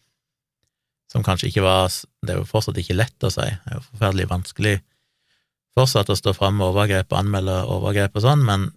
[1.08, 3.84] som kanskje ikke var Det er jo fortsatt ikke lett å si, det er jo
[3.90, 4.76] forferdelig vanskelig
[5.78, 8.70] fortsatt å stå fram med overgrep og anmelde overgrep og sånn, men,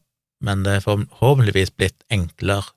[0.46, 2.74] men det er forhåpentligvis blitt enklere,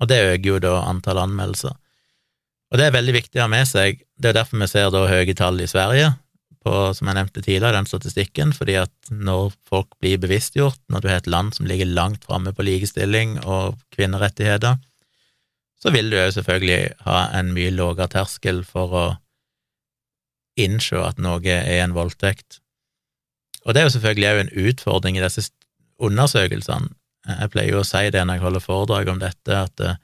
[0.00, 1.72] og det øker jo da antall anmeldelser.
[2.70, 5.06] Og det er veldig viktig å ha med seg, det er derfor vi ser da
[5.08, 6.12] høye tall i Sverige,
[6.64, 11.08] på, som jeg nevnte tidligere, den statistikken, fordi at når folk blir bevisstgjort, når du
[11.08, 14.76] har et land som ligger langt framme på likestilling og kvinnerettigheter,
[15.80, 19.06] så vil du jo selvfølgelig ha en mye lavere terskel for å
[20.60, 22.60] innse at noe er en voldtekt.
[23.64, 25.48] Og det er jo selvfølgelig òg en utfordring i disse
[26.00, 26.92] undersøkelsene.
[27.30, 29.96] Jeg pleier jo å si det når jeg holder foredrag om dette, at uh,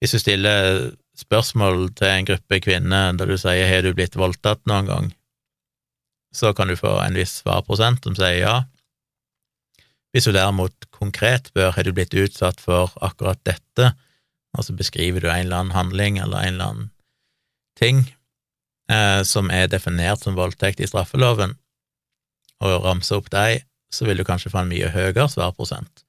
[0.00, 4.64] hvis du stiller spørsmål til en gruppe kvinner der du sier 'har du blitt voldtatt
[4.66, 5.12] noen gang',
[6.36, 8.56] så kan du få en viss svarprosent som sier ja.
[10.14, 13.94] Hvis du derimot konkret spør 'har du blitt utsatt for akkurat dette',
[14.54, 16.90] og så beskriver du en eller annen handling eller en eller annen
[17.76, 18.14] ting
[18.90, 21.56] eh, som er definert som voldtekt i straffeloven,
[22.62, 26.04] og ramser opp deg, så vil du kanskje få en mye høyere svarprosent.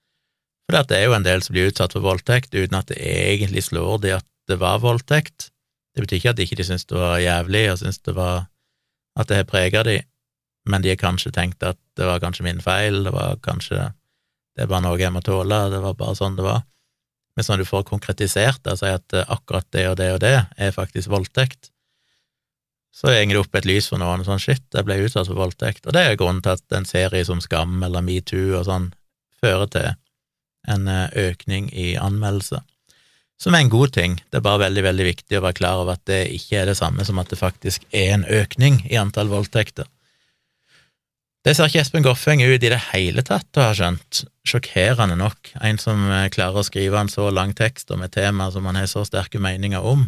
[0.66, 3.68] For det er jo en del som blir utsatt for voldtekt uten at det egentlig
[3.68, 5.52] slår de at det var voldtekt.
[5.94, 8.48] Det betyr ikke at de ikke syns det var jævlig og syns det var
[9.16, 10.00] at det har prega de,
[10.66, 13.92] men de har kanskje tenkt at det var kanskje min feil, det var kanskje
[14.56, 16.64] det er bare noe jeg må tåle, det var bare sånn det var.
[17.36, 20.36] Men når du får konkretisert det og at eh, akkurat det og det og det
[20.56, 21.72] er faktisk voldtekt,
[22.96, 25.84] så henger det opp et lys for noen, sånn shit, jeg ble utsatt for voldtekt.
[25.84, 28.94] Og det er grunnen til at en serie som Skam eller Metoo og sånn
[29.44, 29.90] fører til
[30.72, 32.64] en eh, økning i anmeldelser.
[33.36, 35.98] Som er en god ting, det er bare veldig, veldig viktig å være klar over
[35.98, 39.28] at det ikke er det samme som at det faktisk er en økning i antall
[39.28, 39.90] voldtekter.
[41.46, 45.52] Det ser ikke Espen Goffeng ut i det hele tatt å ha skjønt, sjokkerende nok,
[45.62, 48.80] en som eh, klarer å skrive en så lang tekst om et tema som han
[48.80, 50.08] har så sterke meninger om,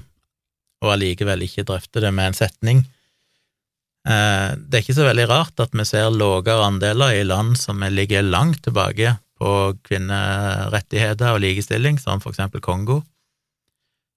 [0.82, 2.82] og allikevel ikke drøfter det med en setning.
[4.10, 7.86] Eh, det er ikke så veldig rart at vi ser lavere andeler i land som
[7.86, 9.52] ligger langt tilbake på
[9.86, 13.04] kvinnerettigheter og likestilling, som for eksempel Kongo.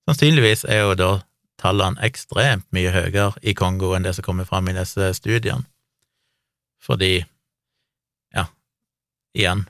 [0.09, 1.11] Sannsynligvis er jo da
[1.61, 5.69] tallene ekstremt mye høyere i Kongo enn det som kommer fram i disse studiene,
[6.81, 7.21] fordi,
[8.37, 8.47] ja,
[9.37, 9.67] igjen,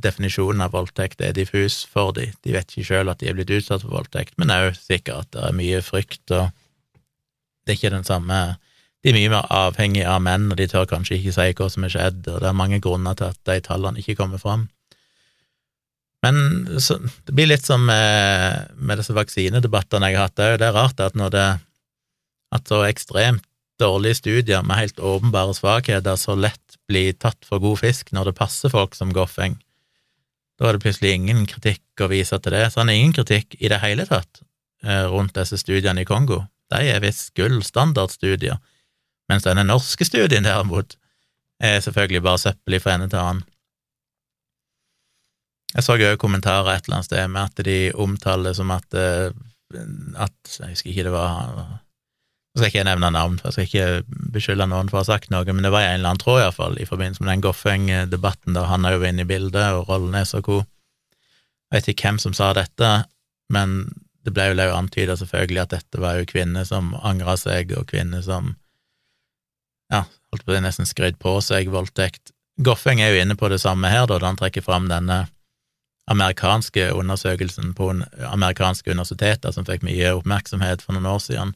[0.00, 2.32] definisjonen av voldtekt er diffus for dem.
[2.44, 5.32] De vet ikke sjøl at de er blitt utsatt for voldtekt, men òg sikkert at
[5.36, 6.50] det er mye frykt, og
[7.64, 8.40] det er ikke den samme
[9.00, 11.86] De er mye mer avhengige av menn, og de tør kanskje ikke si hva som
[11.86, 14.66] er skjedd, og det er mange grunner til at de tallene ikke kommer fram.
[16.20, 20.58] Men så, det blir litt som med, med disse vaksinedebattene jeg har hatt òg.
[20.60, 21.46] Det er rart at når det
[22.50, 23.46] at så ekstremt
[23.80, 28.38] dårlige studier med helt åpenbare svakheter så lett blir tatt for god fisk når det
[28.38, 29.58] passer folk som Goffeng,
[30.60, 32.66] da er det plutselig ingen kritikk å vise til det.
[32.68, 34.42] Så han har ingen kritikk i det hele tatt
[34.84, 36.42] eh, rundt disse studiene i Kongo.
[36.70, 38.58] De er visst gullstandardstudier,
[39.32, 40.98] mens denne norske studien derimot
[41.64, 43.46] er selvfølgelig bare søppel fra ende til annen.
[45.70, 49.30] Jeg så òg kommentarer et eller annet sted med at de omtaler som at, eh,
[50.18, 51.78] at Jeg husker ikke det var
[52.60, 55.32] skal ikke jeg nevne navn, for jeg skal ikke beskylde noen for å ha sagt
[55.32, 58.66] noe, men det var en eller annen tråd, iallfall, i forbindelse med den Goffeng-debatten da
[58.70, 60.60] han òg var inne i bildet, og Rollnes og co.
[61.70, 62.90] Jeg vet ikke hvem som sa dette,
[63.50, 63.82] men
[64.26, 68.22] det ble jo antyda selvfølgelig at dette var jo kvinner som angra seg, og kvinner
[68.26, 68.54] som
[69.90, 72.34] ja, holdt på å nesten skrøt på seg voldtekt.
[72.60, 75.24] Goffeng er jo inne på det samme her, da, da han trekker fram denne
[76.10, 77.92] amerikanske undersøkelsen på
[78.26, 81.52] amerikanske universiteter som fikk mye oppmerksomhet for noen år siden,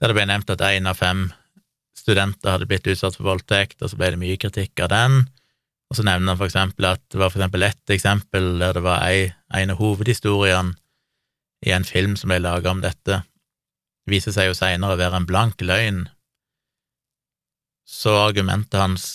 [0.00, 1.28] der det ble nevnt at én av fem
[1.94, 5.20] studenter hadde blitt utsatt for voldtekt, og så ble det mye kritikk av den.
[5.90, 8.82] Og så nevner han for eksempel at det var for eksempel ett eksempel der det
[8.84, 10.74] var ei, en av hovedhistoriene
[11.64, 13.22] i en film som ble laga om dette,
[14.04, 16.04] det viser seg jo seinere å være en blank løgn.
[17.88, 19.06] Så argumentet hans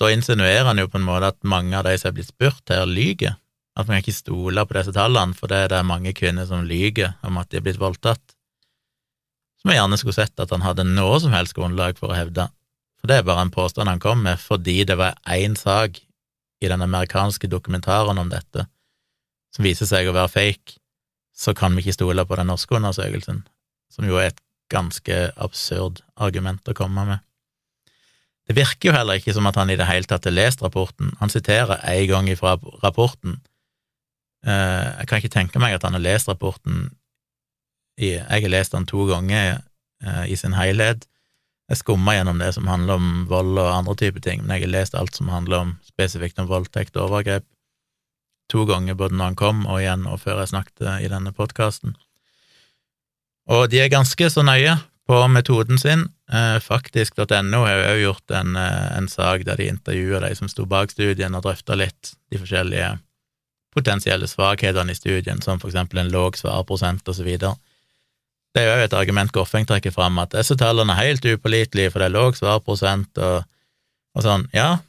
[0.00, 2.70] Da insinuerer han jo på en måte at mange av de som er blitt spurt
[2.72, 3.34] her, lyger.
[3.76, 7.36] At man ikke stoler på disse tallene, for det er mange kvinner som lyger om
[7.36, 8.32] at de er blitt voldtatt
[9.60, 12.48] som jeg gjerne skulle sett at han hadde noe som helst grunnlag for å hevde,
[13.00, 16.00] for det er bare en påstand han kom med fordi det var én sak
[16.60, 18.66] i den amerikanske dokumentaren om dette
[19.54, 20.78] som viser seg å være fake,
[21.34, 23.42] så kan vi ikke stole på den norske undersøkelsen,
[23.90, 27.24] som jo er et ganske absurd argument å komme med.
[28.46, 31.12] Det virker jo heller ikke som at han i det hele tatt har lest rapporten.
[31.20, 33.38] Han siterer en gang ifra rapporten.
[34.42, 36.88] Eh, jeg kan ikke tenke meg at han har lest rapporten
[38.08, 39.60] jeg har lest den to ganger
[40.04, 41.06] eh, i sin helhet.
[41.70, 44.74] Jeg skumma gjennom det som handler om vold og andre typer ting, men jeg har
[44.74, 47.46] lest alt som handler om spesifikt om voldtekt og overgrep,
[48.50, 51.94] to ganger både når han kom og igjen og før jeg snakket i denne podkasten.
[53.50, 54.74] Og de er ganske så nøye
[55.10, 56.08] på metoden sin.
[56.32, 60.66] Eh, Faktisk.no har jo gjort en, eh, en, sak der de intervjuer de som sto
[60.66, 62.92] bak studien, og drøfta litt de forskjellige
[63.74, 67.54] potensielle svakhetene i studien, som for eksempel en låg svarprosent og så.
[68.54, 72.02] Det er jo et argument Goffeng trekker fram, at disse tallene er helt upålitelige, for
[72.02, 73.44] det er låg svarprosent og,
[74.16, 74.48] og sånn.
[74.56, 74.80] Ja,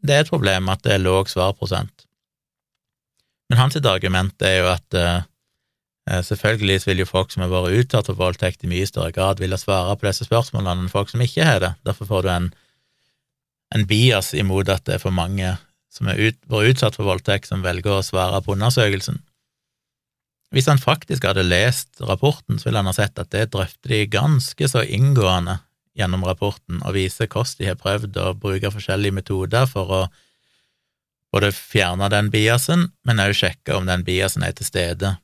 [0.00, 2.06] det er et problem at det er låg svarprosent.
[3.52, 5.26] Men hans argument er jo at uh,
[6.24, 9.60] selvfølgelig vil jo folk som har vært utsatt for voldtekt, i mye større grad ville
[9.60, 11.74] svare på disse spørsmålene enn folk som ikke har det.
[11.84, 12.48] Derfor får du en,
[13.76, 15.52] en bias imot at det er for mange
[15.92, 19.20] som har vært utsatt for voldtekt, som velger å svare på undersøkelsen.
[20.52, 24.02] Hvis han faktisk hadde lest rapporten, så ville han ha sett at det drøfter de
[24.12, 25.58] ganske så inngående
[25.96, 30.02] gjennom rapporten, og viser hvordan de har prøvd å bruke forskjellige metoder for å
[31.32, 35.14] både fjerne den biasen, men også sjekke om den biasen er til stede.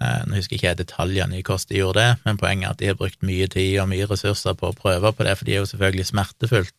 [0.00, 2.80] Eh, nå husker ikke jeg detaljene i hvordan de gjorde det, men poenget er at
[2.80, 5.56] de har brukt mye tid og mye ressurser på å prøve på det, for de
[5.56, 6.76] er jo selvfølgelig smertefullt,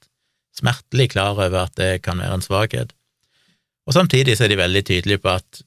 [0.58, 2.94] smertelig klar over at det kan være en svakhet.
[3.88, 5.62] Og samtidig så er de veldig tydelige på at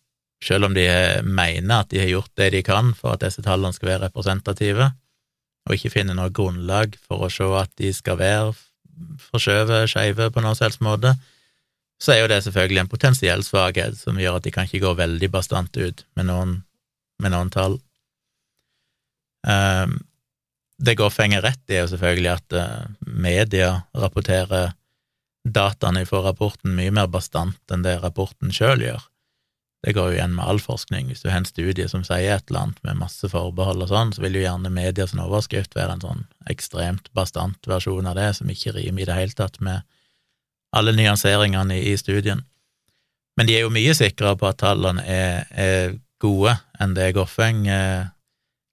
[0.45, 0.87] selv om de
[1.27, 4.91] mener at de har gjort det de kan for at disse tallene skal være representative,
[5.69, 8.55] og ikke finner noe grunnlag for å se at de skal være
[9.31, 11.15] forskjøvet skeive på noen selvs måte,
[12.01, 14.95] så er jo det selvfølgelig en potensiell svakhet som gjør at de kan ikke gå
[14.97, 16.55] veldig bastant ut med noen,
[17.21, 17.77] med noen tall.
[19.45, 19.99] Um,
[20.81, 24.73] det går er rett i, er jo selvfølgelig at uh, media rapporterer
[25.45, 29.10] dataene fra rapporten mye mer bastant enn det rapporten sjøl gjør.
[29.81, 31.09] Det går jo igjen med all forskning.
[31.09, 34.13] Hvis du har en studie som sier et eller annet med masse forbehold og sånn,
[34.13, 38.53] så vil jo gjerne media overskrift være en sånn ekstremt bastant versjon av det, som
[38.53, 39.87] ikke rimer i det hele tatt med
[40.77, 42.45] alle nyanseringene i, i studien.
[43.39, 47.65] Men de er jo mye sikrere på at tallene er, er gode enn det Goffeng
[47.73, 48.11] eh,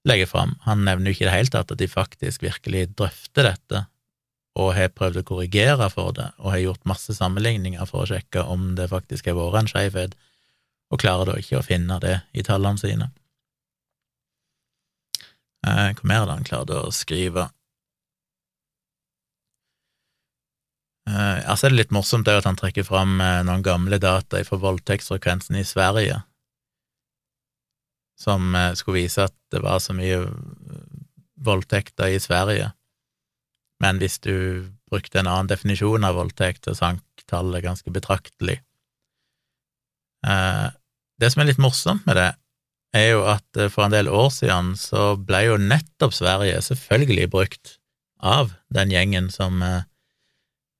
[0.08, 0.58] legger fram.
[0.68, 3.86] Han nevner jo ikke i det hele tatt at de faktisk virkelig drøfter dette
[4.58, 8.42] og har prøvd å korrigere for det, og har gjort masse sammenligninger for å sjekke
[8.50, 10.16] om det faktisk har vært en skjevhet,
[10.92, 13.10] og klarer da ikke å finne det i tallene sine.
[15.68, 17.50] Eh, hva mer hadde han klart å skrive?
[21.10, 24.62] Eh, altså er det litt morsomt at han trekker fram eh, noen gamle data fra
[24.64, 26.22] voldtektsfrekvensen i Sverige,
[28.18, 30.24] som skulle vise at det var så mye
[31.46, 32.72] voldtekter i Sverige
[33.84, 38.60] men hvis du brukte en annen definisjon av voldtekt, så sank tallet ganske betraktelig.
[40.28, 40.68] Eh,
[41.22, 42.32] det som er litt morsomt med det,
[42.96, 47.34] er jo at eh, for en del år siden så ble jo nettopp Sverige selvfølgelig
[47.34, 47.66] brukt
[48.18, 49.82] av den gjengen som eh,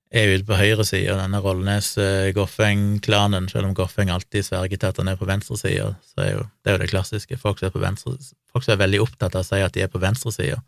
[0.08, 5.18] er ute på høyresida, denne Rollnes-Goffeng-klanen, selv om Goffeng alltid sverger til at han er
[5.20, 7.40] på venstresida, så er jo det er jo det klassiske.
[7.40, 8.10] Folk som er, på venstre,
[8.48, 10.58] folk som er veldig opptatt av å si at de er på venstresida,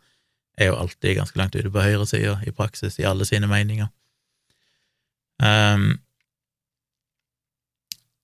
[0.61, 3.89] er jo alltid ganske langt ute på høyresida i praksis, i alle sine meninger.
[5.41, 5.97] Um,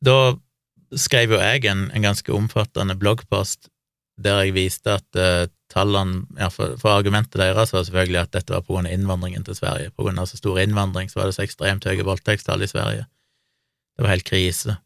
[0.05, 0.37] da
[0.95, 3.71] skrev jo jeg en, en, ganske omfattende bloggpost
[4.17, 8.55] der jeg viste at uh, tallene ja, for, for, argumentet deres var selvfølgelig at dette
[8.55, 9.91] var av innvandringen til Sverige.
[9.93, 13.05] Av så stor innvandring så var det så ekstremt høye voldtektstall i Sverige.
[13.97, 14.77] Det var helt krise.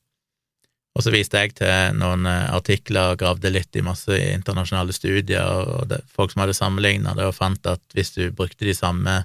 [0.92, 5.46] Og så viste jeg til noen eh, artikler og gravde litt i masse internasjonale studier
[5.48, 9.22] og det, folk som hadde sammenligna det, og fant at hvis du brukte de samme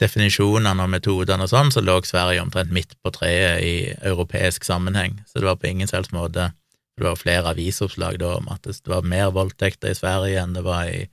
[0.00, 3.74] definisjonene og metodene og sånn, så lå Sverige omtrent midt på treet i
[4.08, 5.18] europeisk sammenheng.
[5.28, 6.52] Så det var på ingen selvs måte
[7.00, 10.64] Det var flere avisoppslag da om at det var mer voldtekter i Sverige enn det
[10.66, 11.06] var i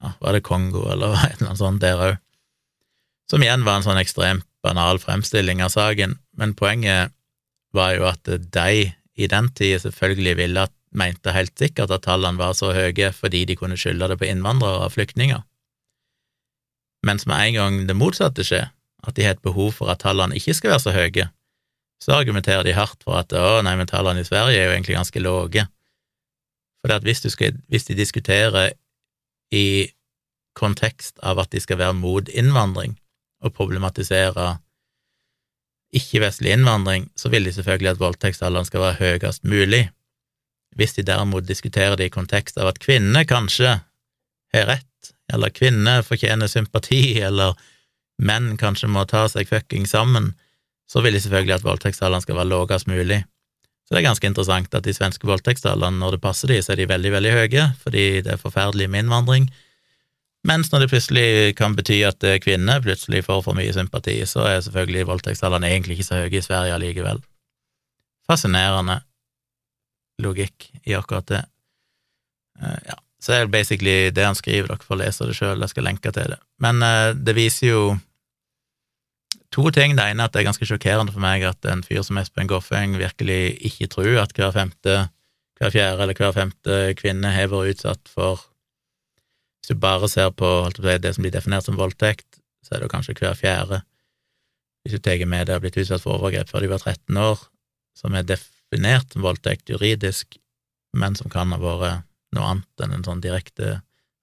[0.00, 2.20] ja, Var det Kongo, eller et eller annet sånt der òg?
[3.30, 7.12] Som igjen var en sånn ekstremt banal fremstilling av saken, men poenget
[7.76, 12.38] var jo at de i den tida selvfølgelig ville at, mente helt sikkert at tallene
[12.38, 15.40] var så høye fordi de kunne skylde det på innvandrere og flyktninger.
[17.04, 18.70] Mens med en gang det motsatte skjer,
[19.04, 21.28] at de har et behov for at tallene ikke skal være så høye,
[22.00, 24.96] så argumenterer de hardt for at å, nei, men tallene i Sverige er jo egentlig
[24.96, 25.66] ganske lave.
[26.84, 28.74] For hvis, skal, hvis de diskuterer
[29.54, 29.66] i
[30.58, 32.98] kontekst av at de skal være mot innvandring
[33.44, 34.58] og problematisere
[35.94, 39.86] ikke-vestlig innvandring, så vil de selvfølgelig at voldtektstallene skal være høyest mulig.
[40.74, 43.76] Hvis de derimot diskuterer det i kontekst av at kvinner kanskje
[44.54, 44.90] har rett,
[45.32, 47.54] eller kvinner fortjener sympati, eller
[48.22, 50.32] menn kanskje må ta seg fucking sammen,
[50.90, 53.22] så vil de selvfølgelig at voldtektstallene skal være lavest mulig.
[53.84, 56.80] Så det er ganske interessant at de svenske voldtektstallene, når det passer de, så er
[56.80, 59.48] de veldig, veldig høye, fordi det er forferdelig med innvandring,
[60.44, 64.60] mens når det plutselig kan bety at kvinner plutselig får for mye sympati, så er
[64.64, 67.22] selvfølgelig voldtektstallene egentlig ikke så høye i Sverige allikevel.
[68.28, 68.98] Fascinerende
[70.20, 71.42] logikk i akkurat det.
[72.60, 75.72] Uh, ja, så er det basically det han skriver, dere får lese det sjøl, jeg
[75.72, 76.40] skal lenke til det.
[76.60, 77.84] Men uh, det viser jo
[79.54, 79.94] to ting.
[79.96, 82.50] Det ene er at det er ganske sjokkerende for meg at en fyr som Espen
[82.50, 84.96] Goffeng virkelig ikke tror at hver femte,
[85.56, 88.42] hver fjerde eller hver femte kvinne har vært utsatt for
[89.64, 93.14] hvis du bare ser på det som blir definert som voldtekt, så er det kanskje
[93.16, 93.78] hver fjerde.
[94.84, 97.46] Hvis du tar med det har blitt utsatt for overgrep før de var 13 år,
[97.96, 100.36] som er definert som voldtekt juridisk,
[100.92, 102.04] men som kan ha vært
[102.34, 103.80] noe annet enn en sånn direkte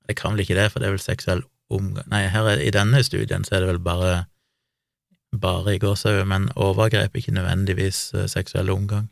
[0.08, 2.74] Det kan vel ikke det, for det er vel seksuell omgang Nei, her er, i
[2.74, 4.26] denne studien så er det vel bare
[5.32, 9.06] bare i gåsehudet, men overgrep, ikke nødvendigvis uh, seksuell omgang.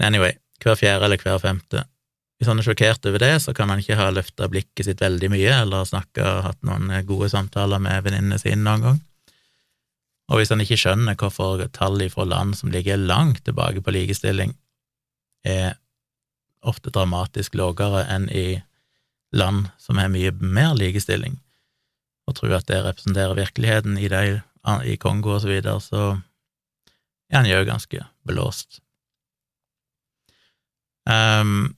[0.00, 1.82] Anyway, hver fjerde eller hver femte
[2.36, 5.30] hvis han er sjokkert over det, så kan han ikke ha løfta blikket sitt veldig
[5.32, 8.98] mye, eller snakka, hatt noen gode samtaler med venninnene sine noen gang.
[10.28, 14.52] Og hvis han ikke skjønner hvorfor tall fra land som ligger langt tilbake på likestilling,
[15.46, 15.78] er
[16.66, 18.46] ofte dramatisk lavere enn i
[19.36, 21.38] land som har mye mer likestilling,
[22.26, 24.40] og tror at det representerer virkeligheten i, de,
[24.86, 26.02] i Kongo og så videre, så
[27.30, 28.80] er han jo ganske belåst.
[31.06, 31.76] Um,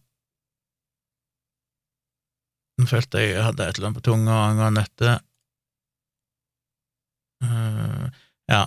[2.80, 5.16] nå følte jeg jeg hadde et eller annet på tunga angående dette.
[7.44, 8.08] Uh,
[8.48, 8.64] ja.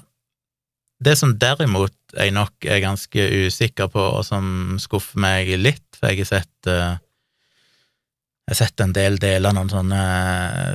[1.01, 6.09] Det som derimot jeg nok er ganske usikker på, og som skuffer meg litt, for
[6.09, 6.97] jeg har sett uh,
[8.49, 10.01] Jeg har sett en del deler, noen sånne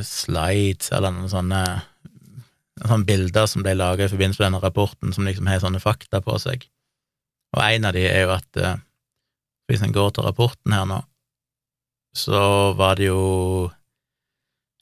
[0.06, 1.62] slides eller noen sånne,
[2.78, 6.22] sånne bilder som ble laget i forbindelse med denne rapporten, som liksom har sånne fakta
[6.24, 6.64] på seg.
[7.56, 8.78] Og en av de er jo at uh,
[9.66, 11.02] hvis en går til rapporten her nå,
[12.16, 13.68] så var det jo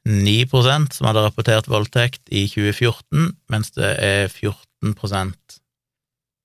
[0.06, 5.58] 9% som hadde rapportert voldtekt i 2014, mens det er 14%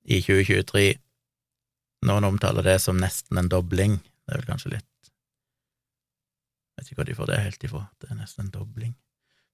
[0.09, 0.87] i 2023.
[2.07, 3.97] Noen omtaler det som nesten en dobling.
[3.99, 4.85] Det er vel kanskje litt
[6.77, 8.93] Jeg vet ikke hva de får det helt ifra, det er nesten en dobling.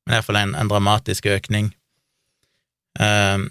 [0.06, 1.72] Men iallfall en, en dramatisk økning.
[3.02, 3.48] Um,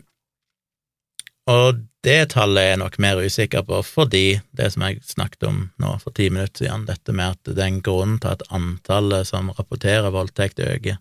[1.50, 5.96] og det tallet er nok mer usikker på, fordi det som jeg snakket om nå
[6.00, 9.50] for ti minutter siden, dette med at det er en grunn til at antallet som
[9.56, 11.00] rapporterer voldtekt, øker,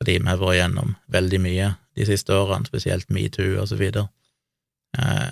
[0.00, 4.08] fordi vi har vært gjennom veldig mye de siste årene, spesielt metoo og så videre.
[4.98, 5.30] Eh,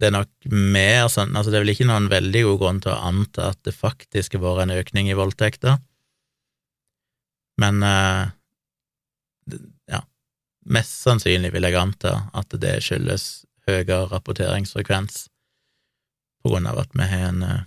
[0.00, 2.94] det er nok mer sånn Altså, det er vel ikke noen veldig god grunn til
[2.94, 5.78] å anta at det faktisk har vært en økning i voldtekter,
[7.62, 8.32] men eh,
[9.92, 10.00] ja,
[10.66, 15.28] mest sannsynlig vil jeg anta at det skyldes høyere rapporteringsfrekvens
[16.42, 17.62] på grunn av at vi har en eh,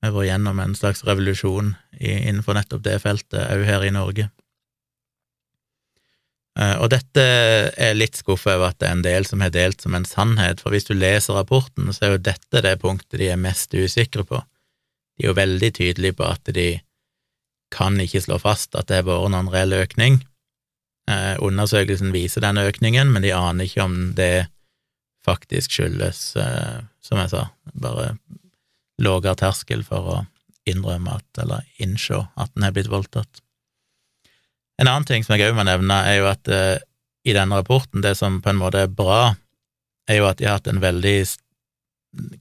[0.00, 4.30] Vi har vært gjennom en slags revolusjon innenfor nettopp det feltet òg her i Norge.
[6.58, 7.24] Eh, og dette
[7.76, 10.62] er litt skuffa over at det er en del som har delt som en sannhet,
[10.62, 14.26] for hvis du leser rapporten, så er jo dette det punktet de er mest usikre
[14.26, 14.42] på.
[15.18, 16.70] De er jo veldig tydelige på at de
[17.70, 20.18] kan ikke slå fast at det har vært noen reell økning,
[21.10, 24.48] Eh, undersøkelsen viser den økningen, men de aner ikke om det
[25.26, 28.12] faktisk skyldes, eh, som jeg sa, bare
[29.00, 30.18] lavere terskel for å
[30.68, 33.42] innrømme at, eller innse at den er blitt voldtatt.
[34.80, 36.78] En annen ting som jeg òg må nevne, er jo at eh,
[37.28, 39.34] i denne rapporten, det som på en måte er bra,
[40.08, 41.18] er jo at de har hatt en veldig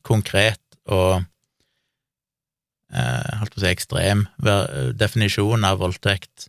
[0.08, 1.20] konkret og
[2.96, 4.24] eh, holdt på å si ekstrem
[4.98, 6.48] definisjon av voldtekt,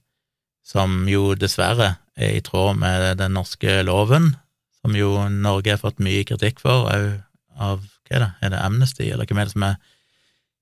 [0.65, 4.37] som jo dessverre er i tråd med den norske loven,
[4.81, 7.19] som jo Norge har fått mye kritikk for, òg
[7.61, 9.77] av hva er det, er det Amnesty, eller hvem er det som har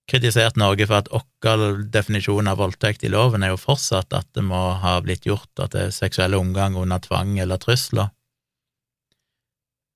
[0.08, 1.10] kritisert Norge for at
[1.44, 5.60] vår definisjon av voldtekt i loven er jo fortsatt at det må ha blitt gjort
[5.60, 8.08] at det er seksuell omgang under tvang eller trusler.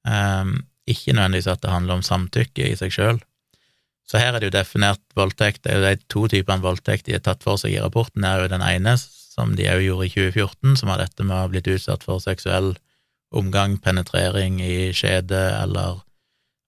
[0.04, 3.22] Um, ikke nødvendigvis at det handler om samtykke i seg sjøl.
[4.08, 7.16] Så her er det jo definert voldtekt, det er jo de to typene voldtekt de
[7.16, 10.12] har tatt for seg i rapporten, er jo den ene som de òg gjorde i
[10.12, 12.74] 2014, som har dette med å ha blitt utsatt for seksuell
[13.32, 16.02] omgang, penetrering i skjede eller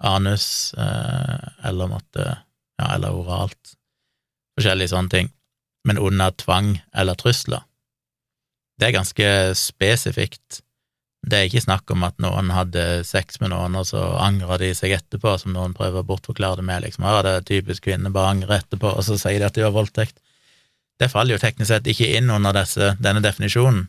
[0.04, 2.38] anus, eh, eller måtte
[2.80, 3.76] ja, eller oralt,
[4.58, 5.32] forskjellige sånne ting,
[5.88, 7.64] men under tvang eller trusler.
[8.80, 9.26] Det er ganske
[9.58, 10.60] spesifikt.
[11.24, 14.72] Det er ikke snakk om at noen hadde sex med noen, og så angrer de
[14.76, 18.12] seg etterpå, som noen prøver å bortforklare det med, liksom, ja, det er typisk kvinne,
[18.12, 20.18] bare angrer etterpå, og så sier de at de var voldtekt.
[21.00, 23.88] Det faller jo teknisk sett ikke inn under disse, denne definisjonen.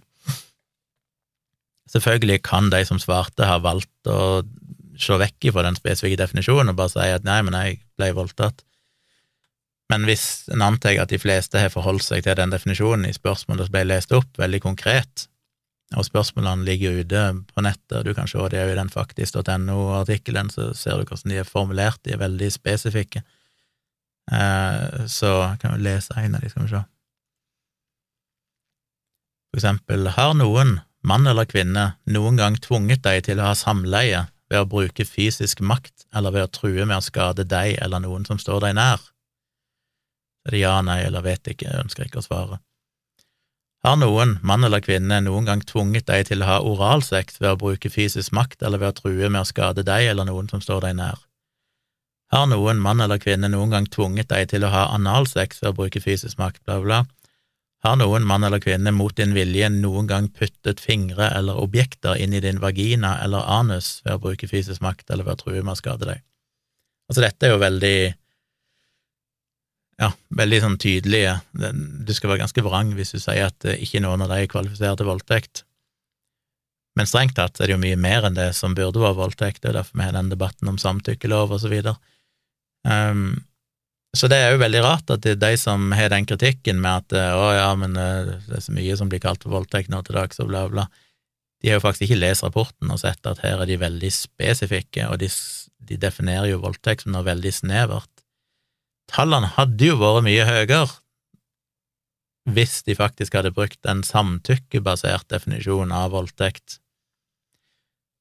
[1.92, 4.42] Selvfølgelig kan de som svarte, ha valgt å
[5.00, 8.64] se vekk fra den spesifikke definisjonen og bare si at nei, men jeg ble voldtatt.
[9.94, 13.68] Men hvis en antar at de fleste har forholdt seg til den definisjonen i spørsmålet
[13.68, 15.28] som ble lest opp, veldig konkret,
[15.94, 17.22] og spørsmålene ligger ute
[17.54, 21.48] på nettet, du kan se det i den faktisk.no-artikkelen, så ser du hvordan de er
[21.48, 23.22] formulert, de er veldig spesifikke.
[24.34, 25.32] Eh, så
[25.62, 26.84] kan vi lese en av de, skal vi se.
[29.54, 34.26] For eksempel, har noen, mann eller kvinne, noen gang tvunget deg til å ha samleie
[34.50, 38.26] ved å bruke fysisk makt eller ved å true med å skade deg eller noen
[38.26, 39.06] som står deg nær?
[40.46, 42.60] Er det ja, nei eller vet ikke, jeg ønsker ikke å svare.
[43.86, 47.60] Har noen, mann eller kvinne, noen gang tvunget deg til å ha oralsex ved å
[47.62, 50.88] bruke fysisk makt eller ved å true med å skade deg eller noen som står
[50.88, 51.22] deg nær?
[52.34, 55.78] Har noen, mann eller kvinne, noen gang tvunget deg til å ha analsex ved å
[55.78, 57.04] bruke fysisk makt, bla, bla,
[57.86, 62.34] har noen, mann eller kvinne, mot din vilje noen gang puttet fingre eller objekter inn
[62.34, 65.76] i din vagina eller anus ved å bruke fysisk makt eller ved å true med
[65.76, 66.24] å skade deg?
[67.06, 67.98] Altså, dette er jo veldig
[70.02, 74.02] ja, veldig sånn tydelige Du skal være ganske vrang hvis du sier at eh, ikke
[74.04, 75.64] noen av de er kvalifisert til voldtekt.
[76.96, 79.72] Men strengt tatt er det jo mye mer enn det som burde være voldtekt, det
[79.72, 81.96] er derfor vi har den debatten om samtykkelov og så videre.
[82.88, 83.43] Um,
[84.16, 87.04] så det er jo veldig rart at det er de som har den kritikken med
[87.04, 89.91] at eh, å ja, men eh, det er så mye som blir kalt for voldtekt
[89.91, 90.86] nå til dags, og bla, bla.
[91.60, 95.10] De har jo faktisk ikke lest rapporten og sett at her er de veldig spesifikke,
[95.12, 95.28] og de,
[95.89, 98.14] de definerer jo voldtekt som noe veldig snevert.
[99.12, 100.86] Tallene hadde jo vært mye høyere
[102.45, 106.80] hvis de faktisk hadde brukt en samtykkebasert definisjon av voldtekt.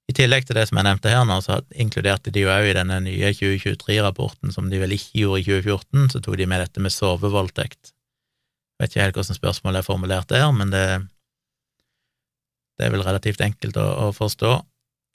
[0.09, 2.77] I tillegg til det som jeg nevnte her nå, så inkluderte de jo òg i
[2.77, 6.85] denne nye 2023-rapporten, som de vel ikke gjorde i 2014, så tok de med dette
[6.85, 7.93] med sovevoldtekt.
[8.75, 10.85] Jeg vet ikke helt hvordan spørsmålet er formulert der, men det,
[12.77, 14.55] det er vel relativt enkelt å, å forstå,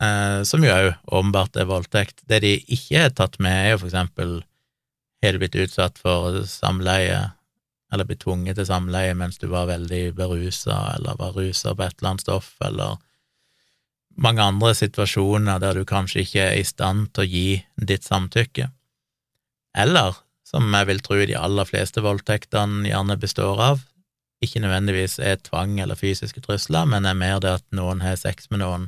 [0.05, 2.23] eh, som jo òg åpenbart er voldtekt.
[2.29, 4.39] Det de ikke har tatt med, er jo for eksempel
[5.21, 7.19] har du blitt utsatt for samleie,
[7.91, 11.97] eller blitt tvunget til samleie mens du var veldig berusa, eller var rusa på et
[11.99, 12.97] eller annet stoff, eller
[14.19, 17.47] mange andre situasjoner der du kanskje ikke er i stand til å gi
[17.91, 18.69] ditt samtykke.
[19.77, 20.17] Eller,
[20.47, 23.83] som jeg vil tro de aller fleste voldtektene gjerne består av,
[24.43, 28.47] ikke nødvendigvis er tvang eller fysiske trusler, men er mer det at noen har sex
[28.51, 28.87] med noen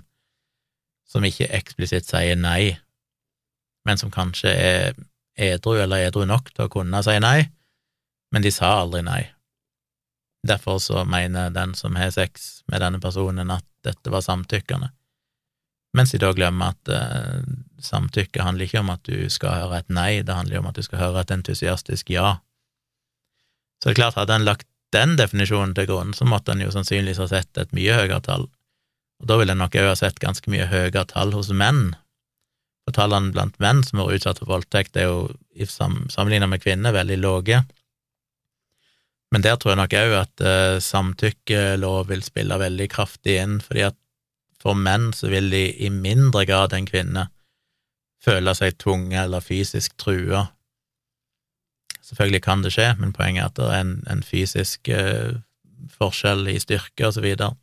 [1.11, 2.77] som ikke eksplisitt sier nei,
[3.83, 4.93] men som kanskje er
[5.37, 7.49] edru eller edru nok til å kunne si nei,
[8.31, 9.21] men de sa aldri nei.
[10.47, 14.91] Derfor så mener den som har sex med denne personen, at dette var samtykkende
[15.97, 17.41] mens de da glemmer at eh,
[17.83, 20.85] samtykke handler ikke om at du skal høre et nei, det handler om at du
[20.85, 22.37] skal høre et entusiastisk ja.
[23.81, 26.71] Så det er klart, hadde en lagt den definisjonen til grunn, så måtte en jo
[26.71, 28.47] sannsynligvis ha sett et mye høyere tall,
[29.21, 31.91] og da ville en nok òg ha sett ganske mye høyere tall hos menn.
[32.95, 37.61] Tallene blant menn som er utsatt for voldtekt, er jo sammenlignet med kvinner veldig lave.
[39.31, 43.85] Men der tror jeg nok òg at uh, samtykkelov vil spille veldig kraftig inn, fordi
[43.87, 43.97] at
[44.61, 47.31] for menn så vil de i mindre grad enn kvinner
[48.21, 50.49] føle seg tvunget eller fysisk trua.
[52.05, 55.39] Selvfølgelig kan det skje, men poenget er at det er en, en fysisk uh,
[55.95, 57.55] forskjell i styrke og så videre,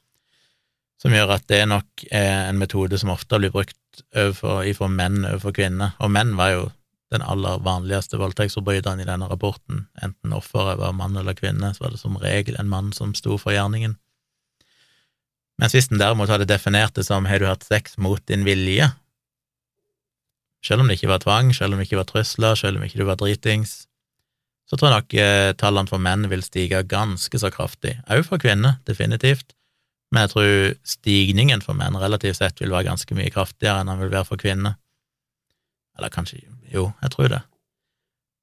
[0.99, 5.23] som gjør at det nok er en metode som ofte blir brukt overfor, overfor menn
[5.25, 5.95] overfor kvinner.
[6.03, 6.67] Og menn var jo
[7.15, 9.87] den aller vanligste voldtektsforbryteren i denne rapporten.
[10.05, 13.39] Enten offeret var mann eller kvinne, så var det som regel en mann som sto
[13.41, 13.97] for gjerningen.
[15.59, 18.91] Mens hvis den derimot hadde definert det som har du hatt sex mot din vilje,
[20.63, 23.01] selv om det ikke var tvang, selv om det ikke var trusler, selv om ikke
[23.01, 23.87] du var dritings,
[24.69, 28.43] så tror jeg nok eh, tallene for menn vil stige ganske så kraftig, òg for
[28.43, 29.55] kvinner, definitivt,
[30.13, 30.53] men jeg tror
[30.89, 34.41] stigningen for menn relativt sett vil være ganske mye kraftigere enn han vil være for
[34.41, 34.79] kvinner.
[35.99, 37.43] Eller kanskje Jo, jeg tror det.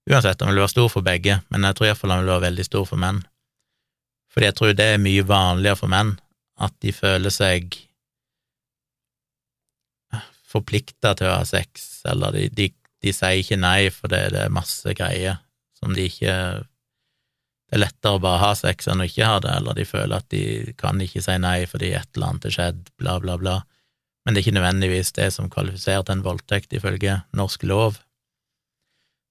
[0.09, 2.65] Uansett, han vil være stor for begge, men jeg tror iallfall han vil være veldig
[2.65, 3.23] stor for menn.
[4.33, 6.15] Fordi jeg tror det er mye vanligere for menn
[6.61, 7.77] at de føler seg
[10.55, 12.69] forplikta til å ha sex, eller de, de,
[13.03, 15.41] de sier ikke nei for det, det, er masse greier
[15.75, 16.35] som de ikke
[17.75, 20.29] Er lettere å bare ha sex enn å ikke ha det, eller de føler at
[20.31, 23.55] de kan ikke si nei fordi et eller annet er skjedd, bla, bla, bla.
[24.23, 27.99] Men det er ikke nødvendigvis det som kvalifiserer til en voldtekt ifølge norsk lov.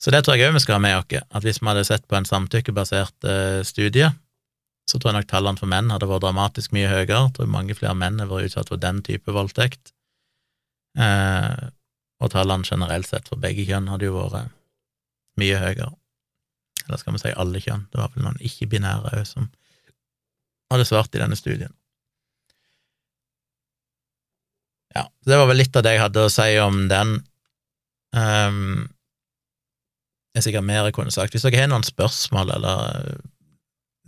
[0.02, 2.04] Så det tror jeg òg vi skal ha med oss, at hvis vi hadde sett
[2.10, 4.10] på en samtykkebasert uh, studie,
[4.84, 7.22] så tror jeg nok tallene for menn hadde vært dramatisk mye høyere.
[7.24, 9.94] Jeg tror mange flere menn har vært utsatt for den type voldtekt.
[11.00, 11.62] Eh,
[12.20, 14.52] og tallene generelt sett for begge kjønn hadde jo vært
[15.40, 15.88] mye høyere.
[16.86, 19.48] Eller skal vi si alle kjønn, det var vel noen ikke-binære òg som
[20.72, 21.72] hadde svart i denne studien.
[24.94, 27.16] Ja, det var vel litt av det jeg hadde å si om den.
[28.14, 28.90] Um,
[30.34, 31.34] det er sikkert mer jeg kunne sagt.
[31.34, 33.22] Hvis dere har noen spørsmål eller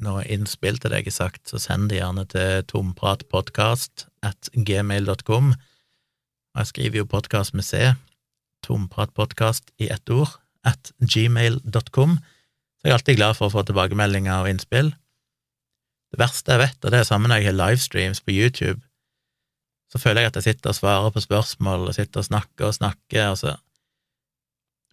[0.03, 5.55] noe innspill til det jeg har sagt, så send det gjerne til tompratpodkast at gmail.com.
[6.57, 7.93] Jeg skriver jo podkast med C,
[8.66, 12.18] tompratpodkast i ett ord, at gmail.com.
[12.87, 14.93] Jeg er alltid glad for å få tilbakemeldinger og innspill.
[16.14, 18.78] Det verste jeg vet, og det er sammen når jeg har livestreams på YouTube,
[19.91, 22.76] så føler jeg at jeg sitter og svarer på spørsmål og sitter og snakker og
[22.76, 23.57] snakker, og så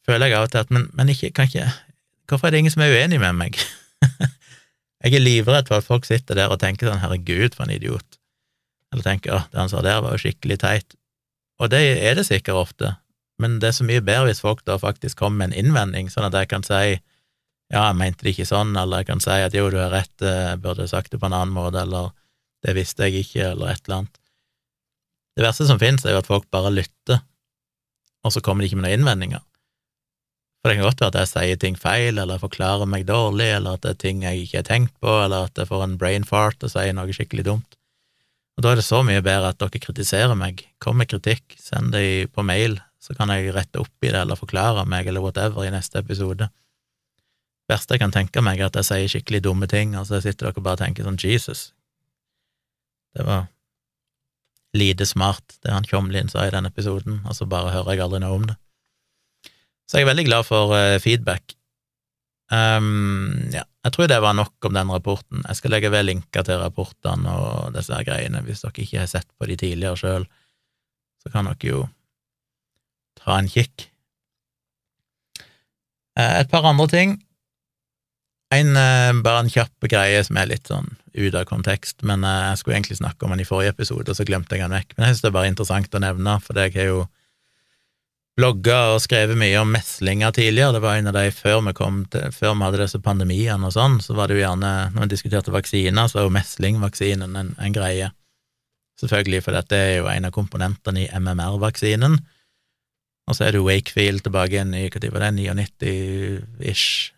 [0.10, 1.70] føler jeg av og til at men, men ikke, kan ikke
[2.26, 3.62] Hvorfor er det ingen som er uenig med meg?
[5.04, 8.18] Jeg er livredd for at folk sitter der og tenker sånn herregud, for en idiot,
[8.90, 10.96] eller tenker at det han sa der var jo skikkelig teit,
[11.62, 12.96] og det er det sikkert ofte,
[13.44, 16.32] men det er så mye bedre hvis folk da faktisk kommer med en innvending, sånn
[16.32, 16.96] at jeg kan si
[17.74, 20.14] ja, jeg mente det ikke sånn, eller jeg kan si at jo, du har rett,
[20.22, 22.12] jeg burde sagt det på en annen måte, eller
[22.64, 24.20] det visste jeg ikke, eller et eller annet.
[25.34, 27.24] Det verste som finnes, er jo at folk bare lytter,
[28.24, 29.42] og så kommer de ikke med noen innvendinger.
[30.62, 33.76] For det kan godt være at jeg sier ting feil, eller forklarer meg dårlig, eller
[33.76, 36.30] at det er ting jeg ikke har tenkt på, eller at jeg får en brain
[36.30, 37.78] fart og sier noe skikkelig dumt.
[38.54, 40.62] Og da er det så mye bedre at dere kritiserer meg.
[40.78, 44.40] Kom med kritikk, send det på mail, så kan jeg rette opp i det eller
[44.40, 46.48] forklare meg eller whatever i neste episode.
[47.74, 50.52] Verste jeg kan tenke meg, er at jeg sier skikkelig dumme ting, og så sitter
[50.52, 51.72] dere bare og tenker sånn Jesus.
[53.18, 53.48] Det var
[54.78, 58.22] lite smart, det han Tjomlin sa i den episoden, og så bare hører jeg aldri
[58.24, 58.58] noe om det.
[59.90, 61.56] Så jeg er veldig glad for uh, feedback.
[62.54, 65.44] Um, ja, jeg tror det var nok om den rapporten.
[65.48, 69.10] Jeg skal legge ved linker til rapportene og disse her greiene hvis dere ikke har
[69.12, 70.28] sett på de tidligere sjøl.
[71.24, 71.82] så kan dere jo
[73.20, 73.88] ta en kikk.
[76.20, 77.16] Eh, et par andre ting.
[78.54, 82.46] En, eh, bare en kjapp greie som er litt sånn ut av kontekst, men eh,
[82.52, 84.96] jeg skulle egentlig snakke om den i forrige episode, og så glemte jeg den vekk.
[84.96, 87.04] Men jeg synes det er bare interessant å nevne, for jeg har jo
[88.40, 90.74] blogga og skrevet mye om meslinger tidligere.
[90.76, 93.76] Det var en av de før vi, kom til, før vi hadde disse pandemiene og
[93.76, 97.54] sånn, så var det jo gjerne, når vi diskuterte vaksiner, så var jo meslingvaksinen en,
[97.62, 98.10] en greie.
[99.02, 102.18] Selvfølgelig, for dette er jo en av komponentene i MMR-vaksinen.
[103.30, 107.14] Og så er det Wakefield tilbake igjen i hva var det, 99-ish.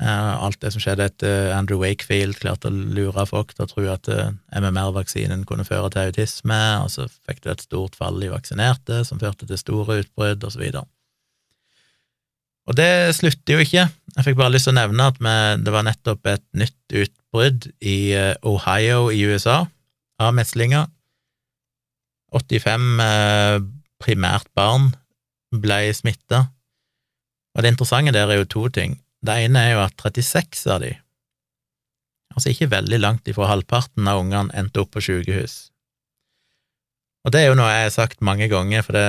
[0.00, 4.08] Alt det som skjedde etter Andrew Wakefield klarte å lure folk til å tro at
[4.08, 9.02] eh, MMR-vaksinen kunne føre til autisme, og så fikk du et stort fall i vaksinerte,
[9.04, 10.86] som førte til store utbrudd, og så videre.
[12.70, 13.84] Og det slutter jo ikke.
[14.16, 15.20] Jeg fikk bare lyst til å nevne at
[15.60, 19.64] det var nettopp et nytt utbrudd i eh, Ohio i USA
[20.20, 20.88] av meslinger.
[22.32, 23.58] 85 eh,
[24.00, 24.92] primært barn
[25.52, 26.46] ble smitta.
[27.52, 28.96] Og det interessante der er jo to ting.
[29.26, 30.94] Det ene er jo at 36 av de,
[32.32, 35.66] altså ikke veldig langt ifra halvparten av ungene, endte opp på sykehus.
[37.26, 39.08] Og det er jo noe jeg har sagt mange ganger, for det,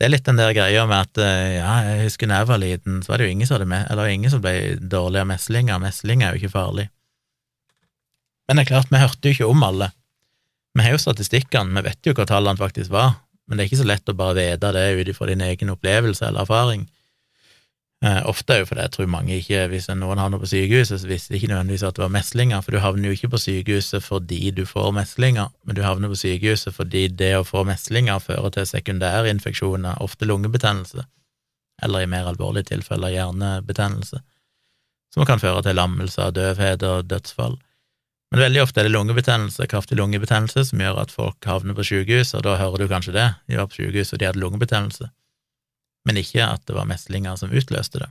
[0.00, 2.62] det er litt den der greia med at eh, ja, jeg husker da jeg var
[2.62, 5.82] liten, så var det jo ingen som med, ingen som ble dårlig av meslinger.
[5.82, 6.88] Mesling er jo ikke farlig.
[8.48, 9.92] Men det er klart, vi hørte jo ikke om alle.
[10.74, 13.82] Vi har jo statistikkene, vi vet jo hva tallene faktisk var, men det er ikke
[13.84, 16.88] så lett å bare vite det ut ifra din egen opplevelse eller erfaring.
[18.04, 21.32] Eh, ofte òg fordi jeg tror mange ikke, hvis noen havner på sykehuset, så visste
[21.32, 24.50] de ikke nødvendigvis at det var meslinger, for du havner jo ikke på sykehuset fordi
[24.52, 28.68] du får meslinger, men du havner på sykehuset fordi det å få meslinger fører til
[28.68, 31.06] sekundære infeksjoner, ofte lungebetennelse,
[31.86, 34.20] eller i mer alvorlige tilfeller hjernebetennelse,
[35.16, 37.56] som kan føre til lammelse, døvhet og dødsfall.
[38.34, 42.36] Men veldig ofte er det lungebetennelse, kraftig lungebetennelse, som gjør at folk havner på sykehus,
[42.36, 45.08] og da hører du kanskje det, de var på sykehus og de hadde lungebetennelse
[46.04, 48.10] men ikke at det var meslinger som utløste det.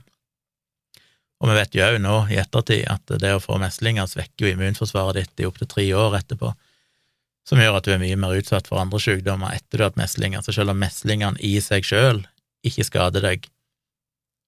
[1.42, 4.52] Og vi vet jo òg nå, i ettertid, at det å få meslinger svekker jo
[4.54, 6.52] immunforsvaret ditt i opptil tre år etterpå,
[7.44, 10.00] som gjør at du er mye mer utsatt for andre sykdommer etter du har hatt
[10.00, 10.40] meslinger.
[10.40, 12.22] Så selv om meslingene i seg sjøl
[12.64, 13.48] ikke skader deg,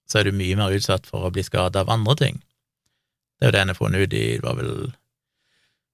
[0.08, 2.38] så er du mye mer utsatt for å bli skada av andre ting.
[3.36, 4.72] Det er jo det en har funnet ut i det var vel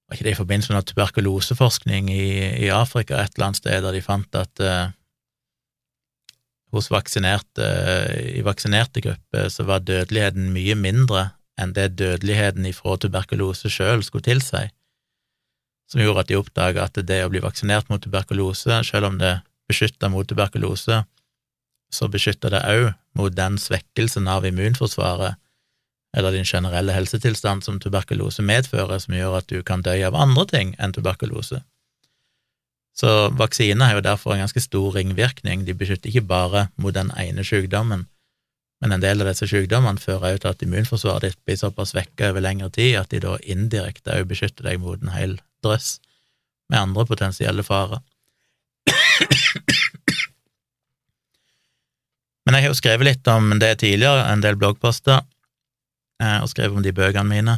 [0.06, 2.26] var ikke det i forbindelse med tuberkuloseforskning i,
[2.66, 4.92] i Afrika et eller annet sted, der de fant at uh,
[6.72, 7.66] hos vaksinerte,
[8.32, 14.24] i vaksinerte grupper så var dødeligheten mye mindre enn det dødeligheten ifra tuberkulose sjøl skulle
[14.24, 14.64] tilsi,
[15.92, 19.34] som gjorde at de oppdaga at det å bli vaksinert mot tuberkulose, selv om det
[19.68, 21.02] beskytta mot tuberkulose,
[21.92, 22.86] så beskytter det òg
[23.20, 25.36] mot den svekkelsen av immunforsvaret
[26.16, 30.44] eller din generelle helsetilstand som tuberkulose medfører, som gjør at du kan dø av andre
[30.48, 31.62] ting enn tuberkulose.
[32.92, 35.64] Så vaksiner har jo derfor en ganske stor ringvirkning.
[35.64, 38.06] De beskytter ikke bare mot den ene sykdommen,
[38.82, 42.32] men en del av disse sykdommene fører jo til at immunforsvaret ditt blir såpass svekka
[42.32, 46.00] over lengre tid at de da indirekte òg beskytter deg mot en hel drøss
[46.72, 48.02] med andre potensielle farer.
[52.42, 55.22] Men jeg har jo skrevet litt om det tidligere, en del bloggposter,
[56.18, 57.54] eh, og skrevet om de bøkene mine.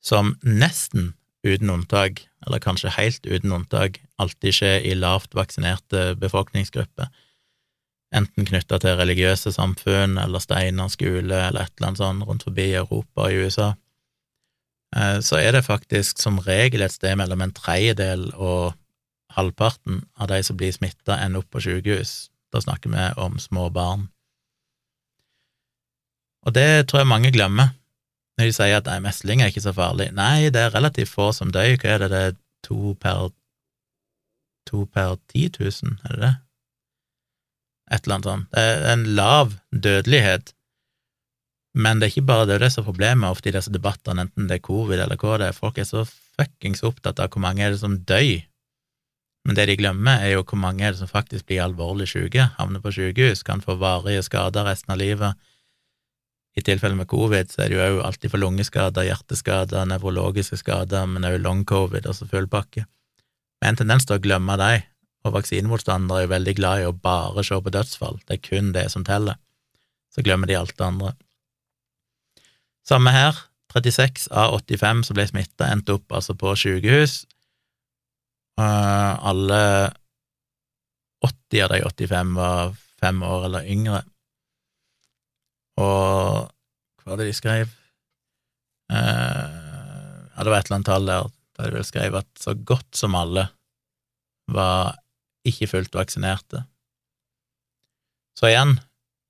[0.00, 1.12] som nesten
[1.46, 7.10] uten unntak, eller kanskje helt uten unntak, alltid skjer i lavt vaksinerte befolkningsgrupper,
[8.16, 12.70] enten knytta til religiøse samfunn eller Steiner skole eller et eller annet sånt rundt forbi
[12.72, 13.68] Europa og USA,
[14.96, 18.72] eh, så er det faktisk som regel et sted mellom en tredjedel og
[19.38, 22.28] halvparten av de som blir smitta, ender opp på sykehus.
[22.52, 24.08] Da snakker vi om små barn.
[26.46, 27.74] Og det tror jeg mange glemmer
[28.38, 30.12] når de sier at nei, mesling er ikke så farlig.
[30.14, 31.72] Nei, det er relativt få som dør.
[31.74, 32.36] Hva er det, det er
[32.66, 33.32] to per
[34.68, 36.34] to per ti tusen, er det det?
[37.88, 38.48] Et eller annet sånt.
[38.52, 40.52] Det er en lav dødelighet,
[41.78, 44.48] men det er ikke bare det, det som er problemet ofte i disse debattene, enten
[44.50, 45.56] det er covid eller hva det er.
[45.56, 48.44] Folk er så fuckings opptatt av hvor mange er det som dør
[49.46, 52.50] men det de glemmer, er jo hvor mange er det som faktisk blir alvorlig syke,
[52.58, 55.38] havner på sykehus, kan få varige skader resten av livet.
[56.58, 61.06] I tilfelle med covid så er det jo òg alltid for lungeskader, hjerteskader, nevrologiske skader,
[61.06, 62.84] men òg long covid, altså full pakke.
[63.62, 64.84] Med en tendens til å glemme dem,
[65.26, 68.74] og vaksinemotstandere er jo veldig glad i å bare se på dødsfall, det er kun
[68.74, 69.38] det som teller.
[70.14, 71.14] Så glemmer de alt det andre.
[72.86, 73.38] Samme her,
[73.74, 77.22] 36 av 85 som ble smitta, endte opp altså på sykehus
[78.58, 79.62] alle
[81.24, 84.02] 80 av de 85 var fem år eller yngre.
[85.78, 86.48] og
[86.98, 87.70] hva var det de skrev?
[88.92, 88.96] Eh,
[90.34, 91.28] ja, det var et eller annet tall der
[91.58, 93.48] der de vel skrev at så godt som alle
[94.54, 94.98] var
[95.48, 96.62] ikke fullt vaksinerte.
[98.38, 98.76] Så igjen,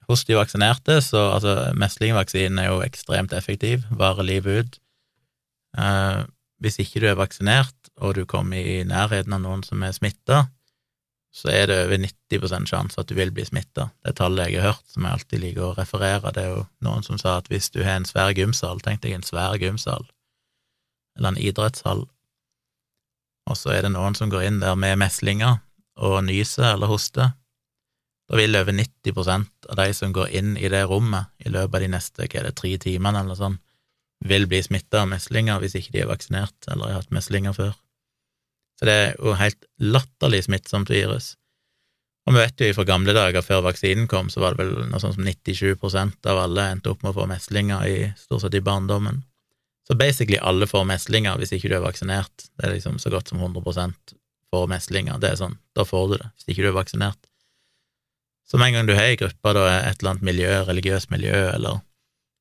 [0.09, 4.79] hos de vaksinerte, så altså meslingvaksinen er jo ekstremt effektiv, varer livet ut.
[5.81, 6.21] Eh,
[6.61, 10.47] hvis ikke du er vaksinert, og du kommer i nærheten av noen som er smitta,
[11.35, 13.91] så er det over 90% sjanse at du vil bli smitta.
[14.05, 17.05] Det tallet jeg har hørt, som jeg alltid liker å referere, det er jo noen
[17.07, 20.07] som sa at hvis du har en svær gymsal, tenk deg en svær gymsal,
[21.19, 22.07] eller en idrettshall,
[23.49, 25.61] og så er det noen som går inn der med meslinger
[25.99, 27.33] og nyser eller hoster,
[28.29, 31.85] da vil over 90% av de som går inn i det rommet i løpet av
[31.85, 33.57] de neste hva er det, tre timene eller sånn,
[34.29, 37.73] vil bli smitta av meslinger hvis ikke de er vaksinert eller har hatt meslinger før.
[38.79, 41.33] Så det er jo helt latterlig smittsomt virus.
[42.29, 45.01] Og vi vet jo fra gamle dager, før vaksinen kom, så var det vel noe
[45.01, 45.73] sånn som 97
[46.29, 49.23] av alle endte opp med å få meslinger i stort sett i barndommen.
[49.89, 52.51] Så basically alle får meslinger hvis ikke du er vaksinert.
[52.61, 54.13] Det er liksom så godt som 100%
[54.53, 55.17] får meslinger.
[55.23, 57.31] Det er sånn, da får du det, hvis ikke du er vaksinert.
[58.49, 61.11] Så med en gang du har ei gruppe, da er et eller annet miljø, religiøst
[61.13, 61.81] miljø, eller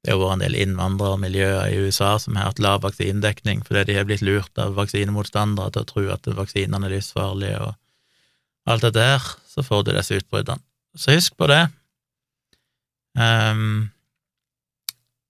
[0.07, 3.97] det har vært en del innvandrermiljøer i USA som har hatt lav vaksinedekning fordi de
[3.97, 7.73] har blitt lurt av vaksinemotstandere til å tro at vaksinene er livsfarlige og
[8.71, 10.63] alt det der, så får du disse utbruddene.
[10.95, 11.65] Så husk på det.
[13.19, 13.89] Um,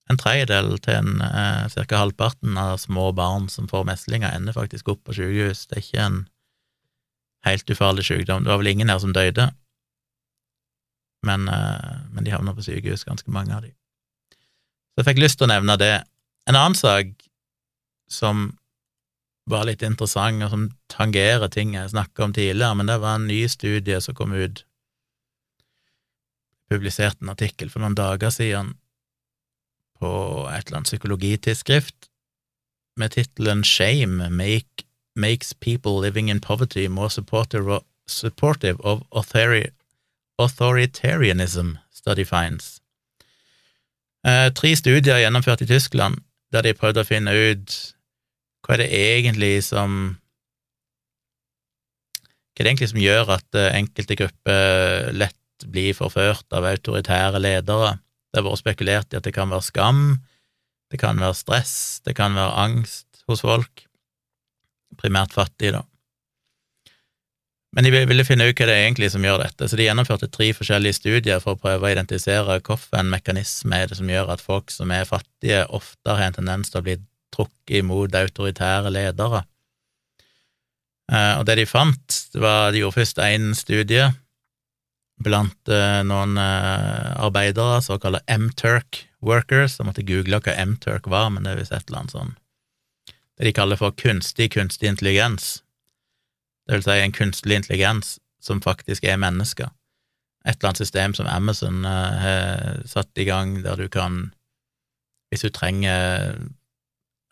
[0.09, 1.97] en tredjedel til en eh, ca.
[2.03, 5.65] halvparten av små barn som får meslinger, ender faktisk opp på sykehus.
[5.67, 6.19] Det er ikke en
[7.49, 8.45] helt ufarlig sykdom.
[8.45, 9.49] Det var vel ingen her som døde,
[11.25, 13.73] men, eh, men de havna på sykehus, ganske mange av de.
[14.97, 16.09] Så jeg fikk lyst til å nevne det.
[16.49, 17.11] En annen sak
[18.09, 18.57] som
[19.45, 23.27] var litt interessant, og som tangerer ting jeg snakka om tidligere, men det var en
[23.29, 24.65] ny studie som kom ut.
[26.73, 28.73] Publiserte en artikkel for noen dager siden
[30.01, 30.09] på
[30.49, 32.09] et eller annet psykologitidsskrift
[32.97, 42.25] med tittelen Shame make, makes people living in poverty more supportive, supportive of authoritarianism, study
[42.25, 42.81] finds.
[44.27, 46.19] Eh, tre studier gjennomført i Tyskland
[46.51, 47.75] der de prøvde å finne ut
[48.65, 50.17] hva er det egentlig som
[52.51, 57.39] Hva er det egentlig som gjør at eh, enkelte grupper lett blir forført av autoritære
[57.39, 57.97] ledere?
[58.27, 60.01] Det har vært spekulert i at det kan være skam,
[60.91, 63.85] det kan være stress, det kan være angst hos folk,
[64.99, 65.85] primært fattige, da.
[67.75, 70.29] Men de ville finne ut hva det er egentlig som gjør dette, så de gjennomførte
[70.31, 74.43] tre forskjellige studier for å prøve å identifisere hvilken mekanisme er det som gjør at
[74.43, 76.95] folk som er fattige, ofte har en tendens til å bli
[77.35, 79.43] trukket imot autoritære ledere.
[81.11, 84.09] Eh, og det de fant, var De gjorde først én studie
[85.23, 89.77] blant eh, noen eh, arbeidere, såkalte M-Turk workers.
[89.79, 92.35] Jeg måtte google hva M-Turk var, men det er visst et eller annet sånn
[93.37, 95.61] Det de kaller for kunstig kunstig intelligens
[96.67, 99.71] det vil si en kunstig intelligens som faktisk er mennesker.
[100.47, 104.29] Et eller annet system som Amazon uh, har satt i gang, der du kan,
[105.31, 106.35] hvis du trenger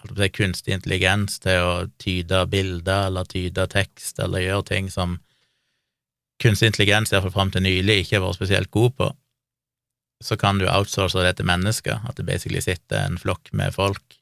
[0.05, 5.19] si, kunstig intelligens til å tyde bilder eller tyde tekst eller gjøre ting som
[6.43, 9.11] kunstig intelligens, iallfall fram til nylig, ikke har vært spesielt god på,
[10.23, 14.17] så kan du outsource det til mennesker, at det basically sitter en flokk med folk,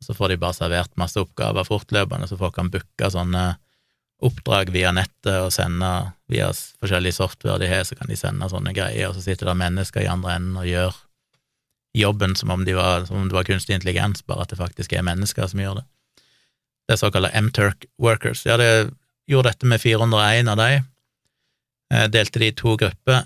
[0.00, 3.44] og så får de bare servert masse oppgaver fortløpende, så folk kan booke sånne
[4.24, 5.88] oppdrag via nettet og sende
[6.30, 9.60] via forskjellig software de har, så kan de sende sånne greier, og så sitter det
[9.60, 10.98] mennesker i andre enden og gjør
[11.96, 14.92] jobben som om, de var, som om det var kunstig intelligens, bare at det faktisk
[14.94, 15.86] er mennesker som gjør det.
[16.86, 18.44] Det er såkalte M-Turk workers.
[18.46, 18.92] Ja, det
[19.30, 20.70] gjorde dette med 401 av de,
[21.94, 23.24] eh, delte de i to grupper,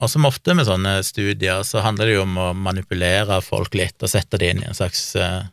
[0.00, 4.00] og som ofte med sånne studier, så handler det jo om å manipulere folk litt
[4.00, 5.44] og sette dem inn i en slags uh,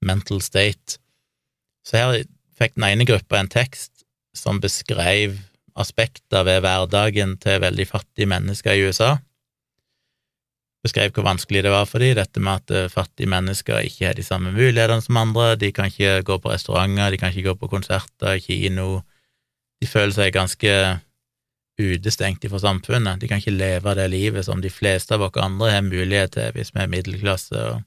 [0.00, 0.96] mental state.
[1.84, 2.22] Så her
[2.56, 3.91] fikk den ene gruppa en tekst
[4.36, 5.36] som beskrev
[5.78, 9.16] aspekter ved hverdagen til veldig fattige mennesker i USA.
[10.82, 14.18] Beskrev hvor vanskelig det var for dem, dette med at eh, fattige mennesker ikke har
[14.18, 17.54] de samme mulighetene som andre, de kan ikke gå på restauranter, de kan ikke gå
[17.60, 19.04] på konserter, kino,
[19.80, 20.74] de føler seg ganske
[21.82, 25.70] utestengt fra samfunnet, de kan ikke leve det livet som de fleste av oss andre
[25.70, 27.86] har mulighet til hvis vi er middelklasse og,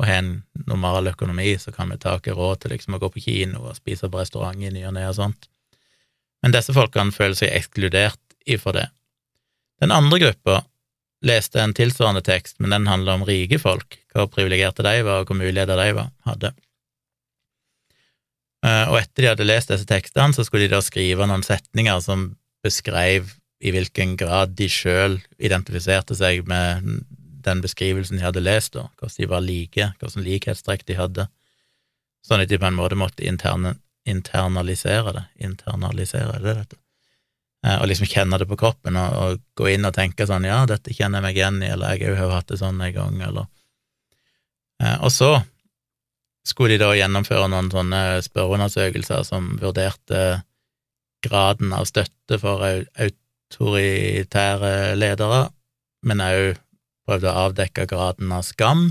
[0.00, 0.32] og har en
[0.66, 3.78] normal økonomi, så kan vi ta oss råd til liksom å gå på kino og
[3.78, 5.48] spise på restaurant i ny og ne og sånt.
[6.42, 8.88] Men disse folkene føler seg ekskludert ifra det.
[9.80, 10.62] Den andre gruppa
[11.24, 15.30] leste en tilsvarende tekst, men den handler om rike folk, hvor privilegerte de var, og
[15.30, 16.52] hvor muligheter de var, hadde.
[18.64, 22.02] Eh, og etter de hadde lest disse tekstene, så skulle de da skrive noen setninger
[22.04, 22.32] som
[22.64, 23.32] beskrev
[23.64, 26.84] i hvilken grad de sjøl identifiserte seg med
[27.46, 31.26] den beskrivelsen de hadde lest, da, hvordan de var like, hvordan likhetstrekk de hadde,
[32.24, 33.76] sånn at de på en måte måtte interne,
[34.08, 35.24] internalisere det.
[35.46, 36.80] Internalisere, er det dette?
[37.64, 40.64] Eh, og liksom kjenne det på kroppen og, og, gå inn og tenke sånn ja,
[40.68, 43.46] dette kjenner jeg meg igjen i, eller jeg har hatt det sånn en gang, eller
[44.82, 45.32] eh, Og så
[46.44, 50.42] skulle de da gjennomføre noen sånne spørreundersøkelser som vurderte
[51.24, 52.60] graden av støtte for
[53.00, 55.46] autoritære ledere,
[56.04, 56.60] men òg
[57.04, 58.88] prøvde å avdekke graden av skam,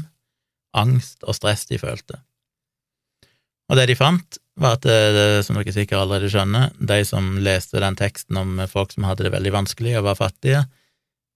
[0.78, 2.20] angst og stress de følte.
[3.72, 7.82] Og det de fant, var at, det, som dere sikkert allerede skjønner, de som leste
[7.82, 10.66] den teksten om folk som hadde det veldig vanskelig og var fattige,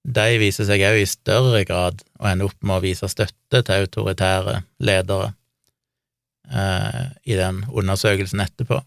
[0.08, 3.82] de viser seg òg i større grad å ende opp med å vise støtte til
[3.82, 5.32] autoritære ledere
[6.52, 8.80] eh, i den undersøkelsen etterpå.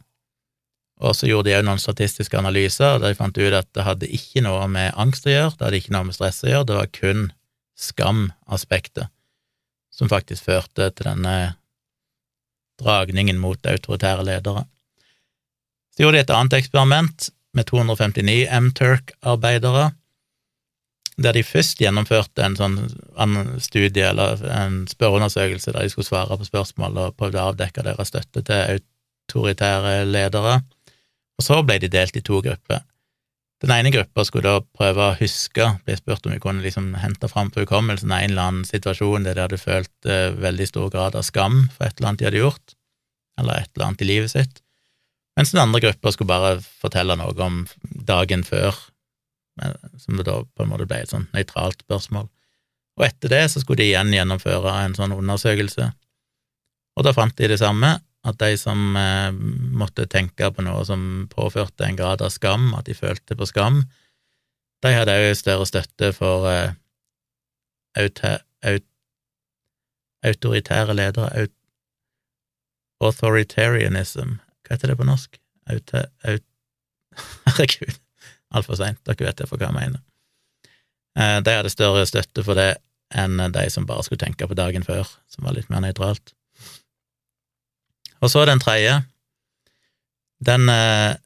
[1.00, 4.08] Og så gjorde de òg noen statistiske analyser, der de fant ut at det hadde
[4.14, 6.78] ikke noe med angst å gjøre, det hadde ikke noe med stress å gjøre, det
[6.78, 7.28] var kun
[7.80, 9.08] skamaspektet
[9.94, 11.36] som faktisk førte til denne
[12.80, 14.64] dragningen mot autoritære ledere.
[15.92, 19.90] Så gjorde de et annet eksperiment med 259 M-Turk-arbeidere,
[21.20, 22.78] der de først gjennomførte en sånn
[23.60, 28.08] studie eller en spørreundersøkelse der de skulle svare på spørsmål og prøvde å avdekke deres
[28.08, 30.60] støtte til autoritære ledere,
[31.36, 32.86] og så ble de delt i to grupper.
[33.60, 37.28] Den ene gruppa skulle da prøve å huske, ble spurt om vi kunne liksom hente
[37.28, 41.18] fram på hukommelsen en eller annen situasjon der de hadde følt eh, veldig stor grad
[41.18, 42.74] av skam for et eller annet de hadde gjort,
[43.40, 44.62] eller et eller annet i livet sitt,
[45.36, 47.62] mens den andre gruppa skulle bare fortelle noe om
[48.08, 48.76] dagen før,
[50.00, 52.30] som det da på en måte ble et sånn nøytralt spørsmål.
[52.96, 55.92] Og etter det så skulle de igjen gjennomføre en sånn undersøkelse,
[56.96, 61.26] og da fant de det samme, at de som eh, måtte tenke på noe som
[61.32, 63.82] påførte en grad av skam, at de følte på skam,
[64.84, 66.76] de hadde òg større støtte for eh,
[68.00, 68.86] auta, aut,
[70.26, 71.56] autoritære ledere, aut,
[73.00, 75.40] authoritarianism, hva heter det på norsk?
[75.72, 76.44] Auta, aut,
[77.48, 77.96] herregud,
[78.52, 80.04] altfor seint, dere vet derfor hva jeg mener.
[81.16, 82.74] Eh, de hadde større støtte for det
[83.10, 86.34] enn de som bare skulle tenke på dagen før, som var litt mer nøytralt.
[88.20, 89.00] Og så den tredje.
[90.44, 91.16] Den eh,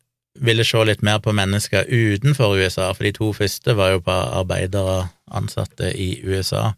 [0.43, 4.15] ville se litt mer på mennesker utenfor USA, for de to første var jo på
[4.15, 6.73] arbeidere ansatte i USA.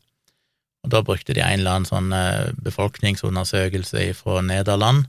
[0.85, 5.09] Og da brukte de en eller annen sånn eh, befolkningsundersøkelse fra Nederland,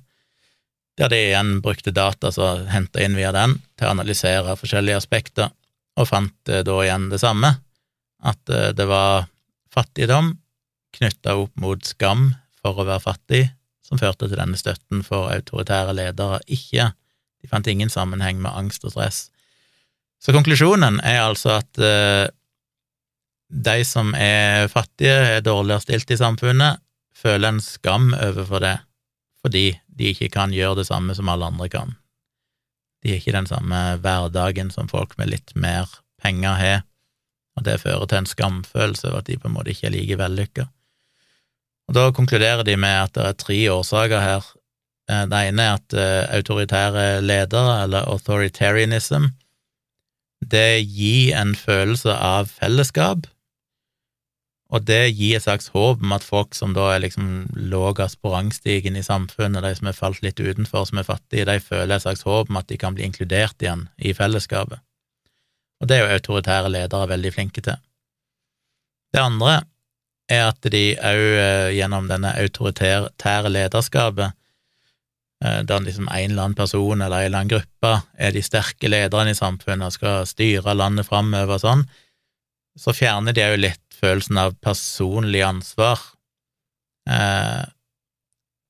[0.97, 5.51] der de igjen brukte data som henta inn via den, til å analysere forskjellige aspekter,
[5.97, 7.53] og fant eh, da igjen det samme,
[8.25, 9.27] at eh, det var
[9.73, 10.33] fattigdom
[10.97, 13.43] knytta opp mot skam for å være fattig,
[13.87, 16.91] som førte til denne støtten for autoritære ledere, ikke
[17.37, 19.27] De fant ingen sammenheng med angst og stress.
[20.17, 22.25] Så konklusjonen er altså at eh,
[23.47, 26.81] de som er fattige, er dårligere stilt i samfunnet,
[27.13, 28.73] føler en skam overfor det,
[29.45, 31.93] fordi de ikke kan gjøre det samme som alle andre kan.
[33.03, 35.85] De har ikke den samme hverdagen som folk med litt mer
[36.21, 36.81] penger har,
[37.57, 40.17] og det fører til en skamfølelse over at de på en måte ikke er like
[40.19, 40.67] vellykka.
[41.87, 44.47] Og Da konkluderer de med at det er tre årsaker her.
[45.09, 49.31] Eh, det ene er at eh, autoritære ledere, eller authoritarianism,
[50.43, 53.25] det gir en følelse av fellesskap,
[54.67, 58.33] og det gir et slags håp om at folk som da er liksom lavest på
[58.33, 62.03] rangstigen i samfunnet, de som er falt litt utenfor, som er fattige, de føler et
[62.03, 64.83] slags håp om at de kan bli inkludert igjen i fellesskapet.
[65.79, 67.79] Og det er jo autoritære ledere veldig flinke til.
[69.15, 69.61] Det andre
[70.27, 74.35] er at de òg eh, gjennom denne autoritære lederskapet,
[75.43, 78.91] eh, der liksom en eller annen person eller en eller annen gruppe er de sterke
[78.91, 81.87] lederne i samfunnet og skal styre landet framover og sånn,
[82.77, 86.01] så fjerner de òg litt følelsen av personlig ansvar,
[87.09, 87.63] eh,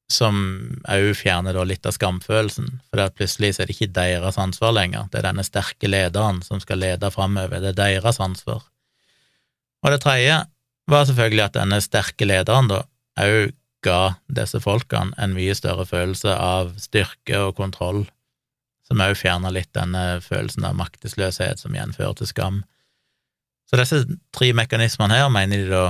[0.07, 0.37] som
[0.87, 5.27] òg fjerner litt av skamfølelsen, for plutselig er det ikke deres ansvar lenger, det er
[5.27, 8.61] denne sterke lederen som skal lede framover, det er deres ansvar.
[9.83, 10.37] Og det tredje
[10.91, 12.83] var selvfølgelig at denne sterke lederen da
[13.19, 13.53] òg
[13.85, 18.05] ga disse folkene en mye større følelse av styrke og kontroll,
[18.87, 22.63] som òg fjerna litt denne følelsen av maktesløshet som igjen fører til skam.
[23.67, 24.03] Så disse
[24.35, 25.85] tre mekanismene her mener de da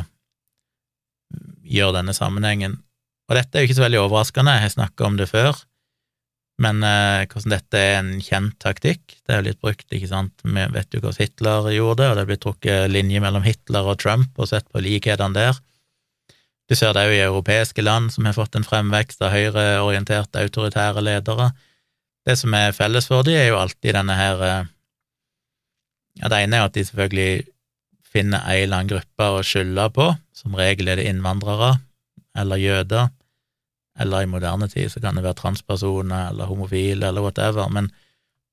[1.68, 2.80] gjør denne sammenhengen.
[3.28, 5.60] Og dette er jo ikke så veldig overraskende, jeg har snakka om det før,
[6.62, 10.34] men eh, hvordan dette er en kjent taktikk, det er jo litt brukt, ikke sant,
[10.42, 14.00] vi vet jo hvordan Hitler gjorde det, og det blitt trukket linje mellom Hitler og
[14.02, 15.60] Trump og sett på likhetene der.
[16.68, 21.04] Du ser det òg i europeiske land som har fått en fremvekst av høyreorienterte autoritære
[21.06, 21.52] ledere.
[22.28, 24.66] Det som er felles for dem, er jo alltid denne her eh,
[26.18, 27.46] Ja, det ene er at de selvfølgelig
[28.10, 31.76] finner ei eller annen gruppe å skylde på, Som regel er det innvandrere
[32.38, 33.08] eller jøder,
[34.00, 37.90] eller i moderne tid så kan det være transpersoner eller homofile eller whatever, men,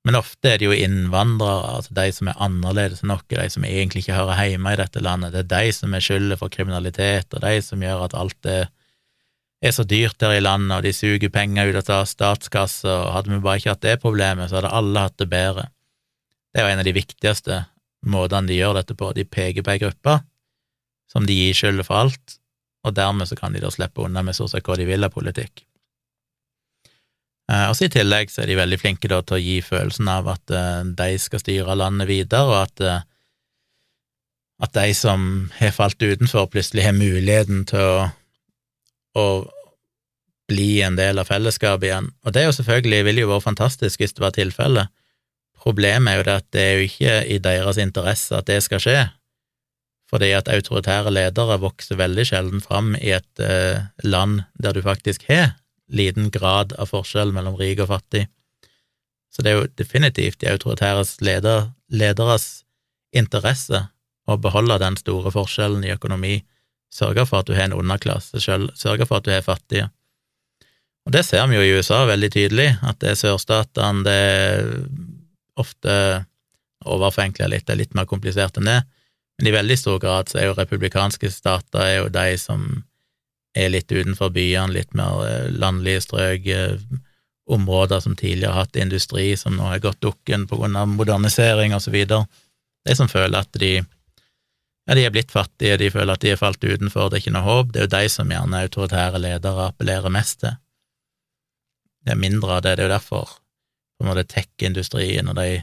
[0.04, 3.66] men ofte er det jo innvandrere, altså de som er annerledes enn oss, de som
[3.68, 7.34] egentlig ikke hører hjemme i dette landet, det er de som er skylda for kriminalitet,
[7.34, 8.58] og de som gjør at alt det
[9.64, 13.32] er så dyrt her i landet, og de suger penger ut av statskassa, og hadde
[13.32, 15.68] vi bare ikke hatt det problemet, så hadde alle hatt det bedre.
[16.52, 17.64] Det er jo en av de viktigste
[18.04, 20.18] måtene de gjør dette på, de peker på ei gruppe
[21.10, 22.38] som de gir skylda for alt,
[22.85, 25.12] og dermed så kan de da slippe unna med så sett hva de vil av
[25.15, 25.65] politikk.
[27.51, 30.09] Eh, og så I tillegg så er de veldig flinke da til å gi følelsen
[30.09, 33.02] av at eh, de skal styre landet videre, og at, eh,
[34.65, 38.09] at de som har falt utenfor, plutselig har muligheten til å,
[39.20, 39.27] å
[40.48, 42.11] bli en del av fellesskapet igjen.
[42.24, 44.93] Og det er jo selvfølgelig, ville jo vært fantastisk hvis det var tilfellet.
[45.65, 48.82] Problemet er jo det at det er jo ikke i deres interesse at det skal
[48.85, 48.98] skje,
[50.14, 55.26] fordi at autoritære ledere vokser veldig sjelden fram i et eh, land der du faktisk
[55.26, 55.56] har
[55.90, 58.28] liten grad av forskjell mellom rik og fattig.
[59.34, 62.62] Så det er jo definitivt de autoritære leder, lederes
[63.10, 63.88] interesse
[64.30, 66.38] å beholde den store forskjellen i økonomi,
[66.94, 69.90] sørge for at du har en underklasse selv, sørge for at du har fattige.
[71.04, 74.70] Og det ser vi jo i USA veldig tydelig, at det er sørstatene, det er
[75.60, 75.96] ofte
[76.86, 78.80] overforenkla litt, det er litt mer komplisert enn det,
[79.39, 82.69] men i veldig stor grad så er jo republikanske stater er jo de som
[83.55, 86.78] er litt utenfor byene, litt mer eh, landlige strøk, eh,
[87.44, 91.74] områder som tidligere har hatt industri, som nå har gått dukken på grunn av modernisering
[91.93, 92.24] videre.
[92.89, 93.77] De som føler at de
[94.85, 97.35] ja, de er blitt fattige, de føler at de er falt utenfor, det er ikke
[97.36, 100.59] noe håp, det er jo de som gjerne autoritære ledere appellerer mest til.
[102.05, 103.31] Det er mindre av det, det er jo derfor
[103.94, 105.62] på en måte tech-industrien og de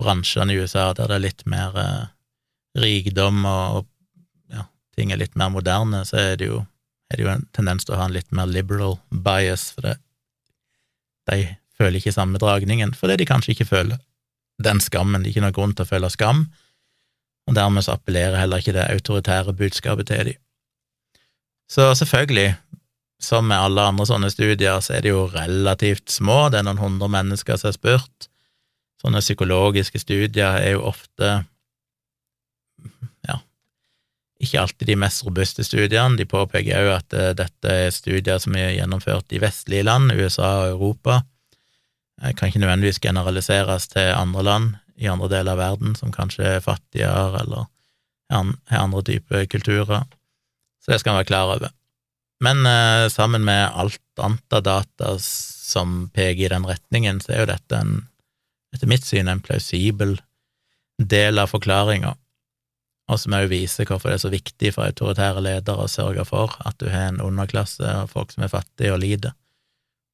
[0.00, 2.08] bransjene i USA der det er litt mer eh,
[2.78, 3.86] rikdom og,
[4.52, 4.66] ja,
[4.96, 6.60] ting er litt mer moderne, så er det jo,
[7.10, 9.96] er det jo en tendens til å ha en litt mer liberal bias, for det,
[11.30, 11.42] de
[11.80, 14.00] føler ikke samme dragningen, fordi de kanskje ikke føler
[14.60, 15.22] den skammen.
[15.22, 16.44] Det er ikke noen grunn til å føle skam,
[17.48, 20.40] og dermed så appellerer heller ikke det autoritære budskapet til dem.
[21.70, 22.56] Så selvfølgelig,
[23.22, 26.82] som med alle andre sånne studier, så er det jo relativt små, det er noen
[26.82, 28.28] hundre mennesker som er spurt.
[29.00, 31.30] Sånne psykologiske studier er jo ofte
[34.40, 36.16] ikke alltid de mest robuste studiene.
[36.16, 40.52] De påpeker òg at uh, dette er studier som er gjennomført i vestlige land, USA
[40.62, 41.20] og Europa.
[42.20, 46.56] Det kan ikke nødvendigvis generaliseres til andre land i andre deler av verden som kanskje
[46.56, 47.68] er fattigere eller
[48.30, 50.04] har andre typer kulturer.
[50.84, 51.72] Så det skal man være klar over.
[52.44, 57.50] Men eh, sammen med alt annet data som peker i den retningen, så er jo
[57.52, 57.94] dette en,
[58.74, 60.18] etter mitt syn en plausibel
[61.00, 62.14] del av forklaringa
[63.10, 66.54] og som òg viser hvorfor det er så viktig for autoritære ledere å sørge for
[66.66, 69.34] at du har en underklasse og folk som er fattige og lider.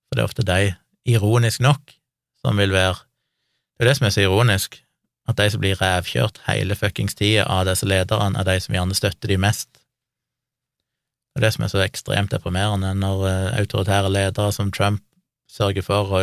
[0.09, 0.75] For det er ofte de,
[1.07, 1.93] ironisk nok,
[2.43, 3.03] som vil være
[3.77, 4.79] Det er det som er så ironisk,
[5.29, 8.97] at de som blir revkjørt hele fuckings tida av disse lederne, er de som gjerne
[8.97, 9.69] støtter de mest.
[11.35, 15.03] Det er det som er så ekstremt deprimerende, når eh, autoritære ledere som Trump
[15.53, 16.23] sørger for å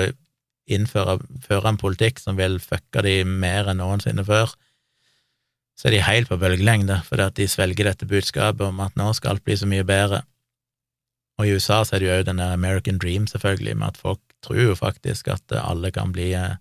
[0.66, 4.56] innføre føre en politikk som vil fucke de mer enn noensinne før,
[5.84, 9.10] så er de helt på bølgelengde, fordi at de svelger dette budskapet om at nå
[9.18, 10.22] skal alt bli så mye bedre.
[11.36, 14.00] Og i USA så er det jo òg den der American Dream, selvfølgelig, med at
[14.00, 16.56] folk tror jo faktisk at alle kan bli eh,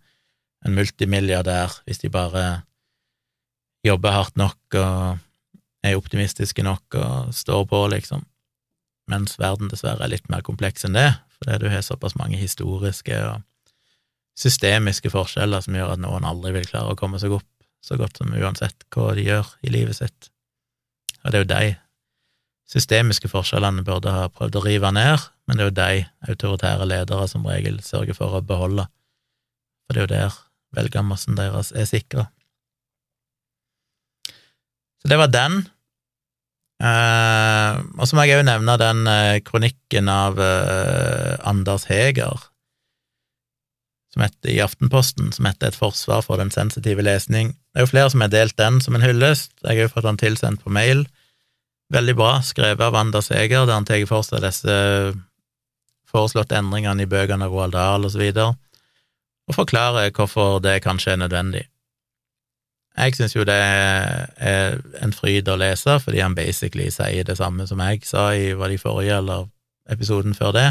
[0.66, 2.65] en multimilliardær hvis de bare
[3.86, 5.23] jobber hardt nok og
[5.86, 8.27] er optimistiske nok og står på, liksom.
[9.07, 13.23] Mens verden dessverre er litt mer kompleks enn det, fordi du har såpass mange historiske
[13.31, 13.70] og
[14.35, 17.47] systemiske forskjeller som gjør at noen aldri vil klare å komme seg opp
[17.82, 20.30] så godt som uansett hva de gjør i livet sitt.
[21.22, 21.72] Og det er jo de
[22.72, 27.26] systemiske forskjellene burde ha prøvd å rive ned, men det er jo de autoritære ledere
[27.30, 28.86] som regel sørger for å beholde,
[29.84, 30.38] for det er jo der
[30.78, 32.28] velgermassen deres er sikra.
[35.02, 35.64] Så det var den.
[36.82, 42.52] Eh, og så må jeg òg nevne den eh, kronikken av eh, Anders Heger
[44.12, 47.55] som heter, i Aftenposten, som heter Et forsvar for den sensitive lesning.
[47.72, 49.52] Det er jo flere som har delt den som en hyllest.
[49.62, 51.06] Jeg har jo fått den tilsendt på mail.
[51.93, 54.76] Veldig bra, skrevet av Anders Eger, der han tar for seg disse
[56.12, 58.55] foreslåtte endringene i bøkene av Roald Dahl og så videre,
[59.48, 61.66] og forklarer hvorfor det kanskje er nødvendig.
[62.93, 67.64] Jeg syns jo det er en fryd å lese, fordi han basically sier det samme
[67.68, 69.48] som jeg sa i var det forrige eller
[69.89, 70.66] episoden før det,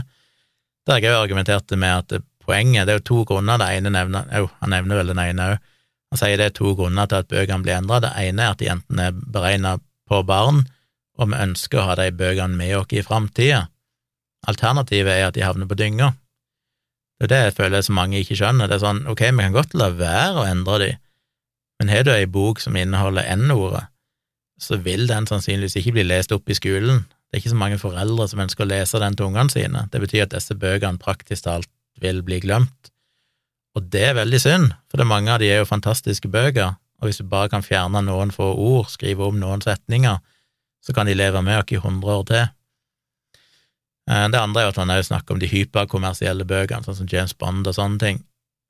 [0.86, 2.86] der jeg òg argumenterte med at poenget.
[2.86, 3.58] Det er jo to grunner.
[3.62, 5.68] Det ene nevner jo, han nevner vel den ene òg.
[6.12, 8.02] Han sier det er to grunner til at bøkene blir endra.
[8.04, 9.78] Det ene er at de enten er beregna
[10.12, 10.66] på barn,
[11.16, 13.70] og vi ønsker å ha de bøkene med oss i framtida.
[14.52, 16.12] Alternativet er at de havner på dynga.
[17.22, 18.68] Det er det jeg føler så mange ikke skjønner.
[18.68, 20.92] Det er sånn, ok, vi kan godt la være å endre de,
[21.80, 23.88] men har du ei bok som inneholder N-ordet,
[24.62, 27.06] så vil den sannsynligvis ikke bli lest opp i skolen.
[27.30, 29.86] Det er ikke så mange foreldre som ønsker å lese den til ungene sine.
[29.94, 31.70] Det betyr at disse bøkene praktisk talt
[32.00, 32.92] vil bli glemt.
[33.76, 37.10] Og det er veldig synd, for det mange av de er jo fantastiske bøker, og
[37.10, 40.20] hvis du bare kan fjerne noen få ord, skrive om noen setninger,
[40.82, 42.44] så kan de leve med oss i hundre år til.
[44.10, 47.10] Eh, det andre er jo at han også snakker om de hyperkommersielle bøkene, sånn som
[47.10, 48.22] James Bond og sånne ting.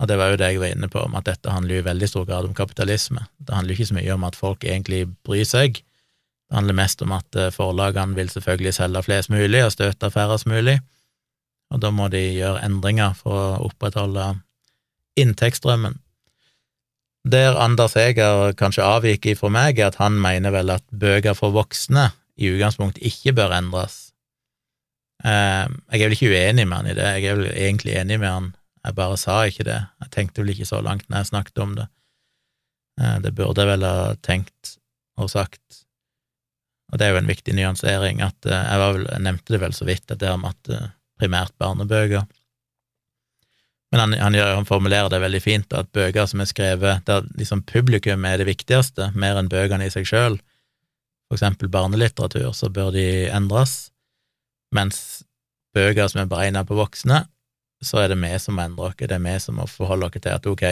[0.02, 1.88] Og det var jo det jeg var inne på, om at dette handler jo i
[1.92, 3.26] veldig stor grad om kapitalisme.
[3.38, 5.82] Det handler ikke så mye om at folk egentlig bryr seg.
[5.82, 10.50] Det handler mest om at eh, forlagene vil selvfølgelig selge flest mulig og støte færrest
[10.50, 10.80] mulig,
[11.72, 14.34] og da må de gjøre endringer for å opprettholde
[15.20, 15.98] inntektsstrømmen.
[17.32, 21.54] Der Anders Eger kanskje avviker fra meg, er at han mener vel at bøker for
[21.54, 22.10] voksne
[22.42, 24.00] i utgangspunktet ikke bør endres.
[25.24, 28.18] Eh, jeg er vel ikke uenig med han i det, jeg er vel egentlig enig
[28.24, 28.48] med han,
[28.82, 31.76] jeg bare sa ikke det, jeg tenkte vel ikke så langt når jeg snakket om
[31.78, 31.86] det.
[33.00, 34.76] Eh, det burde jeg vel ha tenkt
[35.22, 35.84] og sagt,
[36.90, 39.78] og det er jo en viktig nyansering, at eh, jeg, vel, jeg nevnte det vel
[39.78, 40.74] så vidt, at det om at
[41.22, 42.26] primært barnebøker.
[43.92, 47.66] Men han, han, han, formulerer det veldig fint, at bøker som er skrevet der liksom
[47.68, 50.40] publikum er det viktigste, mer enn bøkene i seg sjøl,
[51.28, 53.92] for eksempel barnelitteratur, så bør de endres,
[54.76, 55.24] mens
[55.76, 57.26] bøker som er beregna på voksne,
[57.84, 60.18] så er det vi som må endre oss, det er vi som må forholde oss
[60.20, 60.66] til at ok,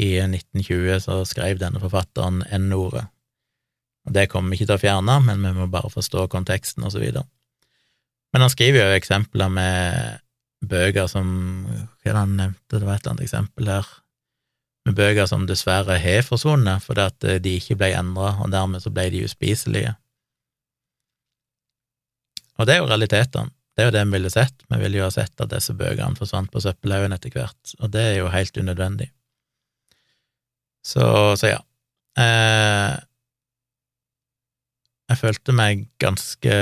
[0.00, 3.06] i 1920 så skrev denne forfatteren N-ordet,
[4.10, 7.02] det kommer vi ikke til å fjerne, men vi må bare forstå konteksten og så
[7.02, 7.26] videre.
[8.32, 10.20] Men han skriver jo eksempler med
[10.70, 11.30] bøker som
[11.66, 13.88] Hva er det han nevnte, det var et eller annet eksempel her,
[14.88, 18.82] med bøker som dessverre har forsvunnet fordi at eh, de ikke ble endra, og dermed
[18.84, 19.94] så ble de uspiselige.
[22.60, 23.52] Og det er jo realitetene.
[23.76, 24.64] Det er jo det vi ville sett.
[24.68, 28.02] Vi ville jo ha sett at disse bøkene forsvant på søppelhaugen etter hvert, og det
[28.08, 29.08] er jo helt unødvendig.
[30.84, 31.04] Så,
[31.40, 31.60] så ja.
[32.20, 32.96] Eh,
[35.10, 36.56] jeg følte meg ganske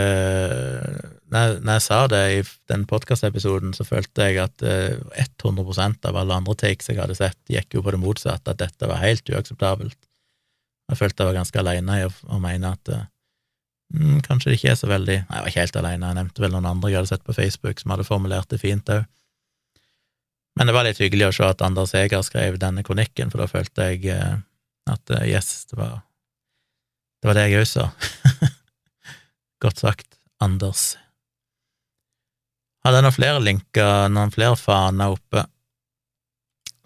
[1.35, 2.41] når, jeg sa det i
[2.71, 7.39] den podkastepisoden, så følte jeg at 100 eh, av alle andre takes jeg hadde sett,
[7.53, 9.99] gikk jo på det motsatte, at dette var helt uakseptabelt.
[10.89, 14.81] Jeg følte jeg var ganske aleine i å, mene at mm, kanskje det ikke er
[14.81, 17.13] så veldig Nei, jeg var ikke helt aleine, jeg nevnte vel noen andre jeg hadde
[17.13, 19.05] sett på Facebook som hadde formulert det fint òg.
[20.59, 23.51] Men det var litt hyggelig å se at Anders Eger skrev denne kronikken, for da
[23.51, 24.39] følte jeg eh,
[24.89, 25.99] at eh, yes, det var
[27.19, 27.89] det var det jeg òg sa.
[29.65, 30.93] Godt sagt, Anders.
[32.87, 35.45] Hadde noen flere linker, noen flere faner oppe?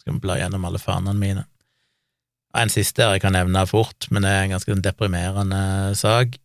[0.01, 1.45] Skal vi bla gjennom alle fanene mine.
[2.59, 5.63] En siste her jeg kan nevne fort, men det er en ganske deprimerende
[5.97, 6.37] sak.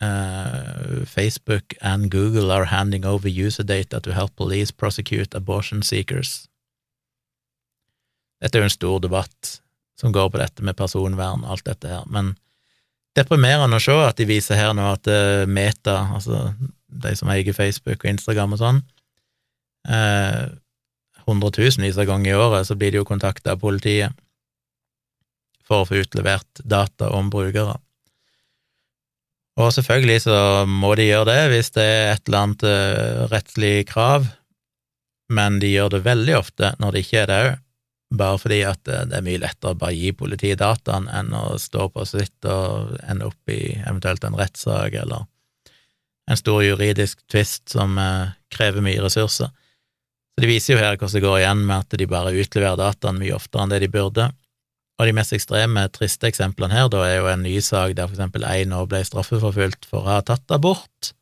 [0.00, 6.46] Uh, Facebook and Google are handing over user data to help police prosecute abortion seekers.
[8.40, 9.58] Dette er jo en stor debatt
[10.00, 12.32] som går på dette med personvern og alt dette her, men
[13.16, 16.48] deprimerende å se at de viser her nå at uh, Meta, altså
[16.90, 18.80] de som eier Facebook og Instagram og sånn,
[19.88, 20.48] eh,
[21.26, 24.16] hundretusenvis av ganger i året så blir de jo kontakta av politiet
[25.66, 27.76] for å få utlevert data om brukere.
[29.60, 30.36] Og selvfølgelig så
[30.66, 34.26] må de gjøre det hvis det er et eller annet uh, rettslig krav,
[35.30, 37.58] men de gjør det veldig ofte når det ikke er det òg
[38.10, 41.86] bare fordi at det er mye lettere å bare gi politiet dataen enn å stå
[41.94, 45.28] på sitt og ende opp i eventuelt en rettssak eller
[46.30, 49.50] en stor juridisk tvist som eh, krever mye ressurser.
[49.50, 53.18] Så De viser jo her hvordan det går igjen med at de bare utleverer dataen
[53.20, 54.28] mye oftere enn det de burde.
[55.00, 58.18] Og de mest ekstreme, triste eksemplene her da er jo en ny sak der for
[58.18, 61.14] eksempel ei nå ble straffeforfulgt for å ha tatt abort,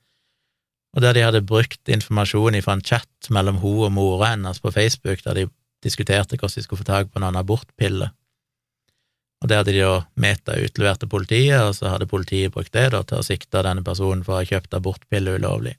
[0.96, 4.72] og der de hadde brukt informasjon fra en chat mellom hun og mora hennes på
[4.74, 5.44] Facebook, der de
[5.84, 8.10] diskuterte hvordan de skulle få tak på noen abortpiller.
[9.38, 12.88] Og det hadde de da Meta utlevert til politiet, og så hadde politiet brukt det
[12.94, 15.76] da til å sikte denne personen for å ha kjøpt abortpiller ulovlig,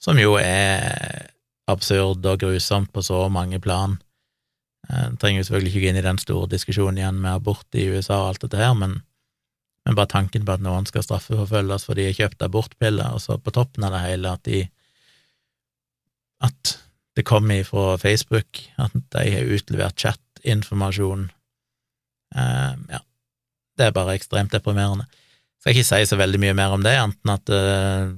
[0.00, 1.28] som jo er
[1.68, 3.98] absurd og grusomt på så mange plan.
[4.86, 7.76] Jeg eh, trenger jo selvfølgelig ikke gå inn i den store diskusjonen igjen med abort
[7.76, 9.00] i USA og alt dette her, men,
[9.84, 13.36] men bare tanken på at noen skal straffeforfølges fordi de har kjøpt abortpiller, og så
[13.36, 14.64] på toppen av det hele at de
[16.44, 16.76] at
[17.16, 21.30] det kommer fra Facebook, at de har utlevert chatinformasjon.
[22.34, 23.00] Uh, ja,
[23.78, 25.06] det er bare ekstremt deprimerende.
[25.60, 28.12] Skal ikke si så veldig mye mer om det, enten at uh,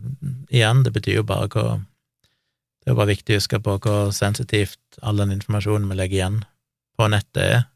[0.52, 4.12] igjen, det betyr jo bare hva Det er jo bare viktig å huske på hvor
[4.16, 6.38] sensitivt all den informasjonen vi legger igjen
[6.96, 7.66] på nettet er.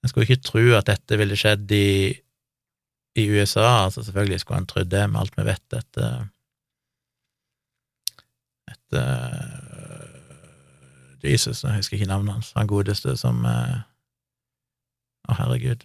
[0.00, 2.14] Jeg skulle ikke tro at dette ville skjedd i,
[3.20, 6.24] i USA, altså selvfølgelig skulle han trodd det med alt vi vet etter
[8.70, 9.06] etter
[11.26, 13.80] Jesus, jeg husker ikke navnet hans, han godeste som eh,
[15.26, 15.84] Å, herregud.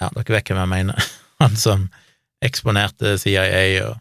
[0.00, 1.12] Ja, dere vet hvem jeg mener.
[1.42, 1.88] Han som
[2.44, 4.00] eksponerte CIA og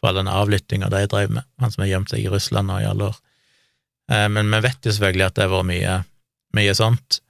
[0.00, 2.78] for all den avlyttinga de drev med, han som har gjemt seg i Russland nå
[2.80, 3.16] i alle år.
[4.08, 5.96] Eh, men vi vet jo selvfølgelig at det har vært mye,
[6.56, 7.20] mye sånt.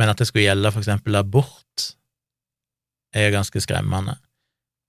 [0.00, 1.90] Men at det skulle gjelde for eksempel abort,
[3.14, 4.16] er jo ganske skremmende.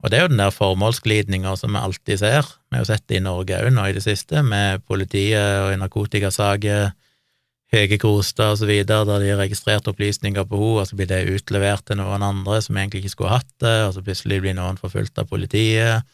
[0.03, 2.47] Og det er jo den der formålsglidninga som vi alltid ser.
[2.69, 5.73] Vi har jo sett det i Norge òg nå i det siste, med politiet og
[5.75, 6.93] i narkotikasaker,
[7.73, 11.85] Hege Krostad videre, der de har registrert opplysninger på henne, og så blir det utlevert
[11.87, 15.17] til noen andre som egentlig ikke skulle hatt det, og så plutselig blir noen forfulgt
[15.21, 16.05] av politiet.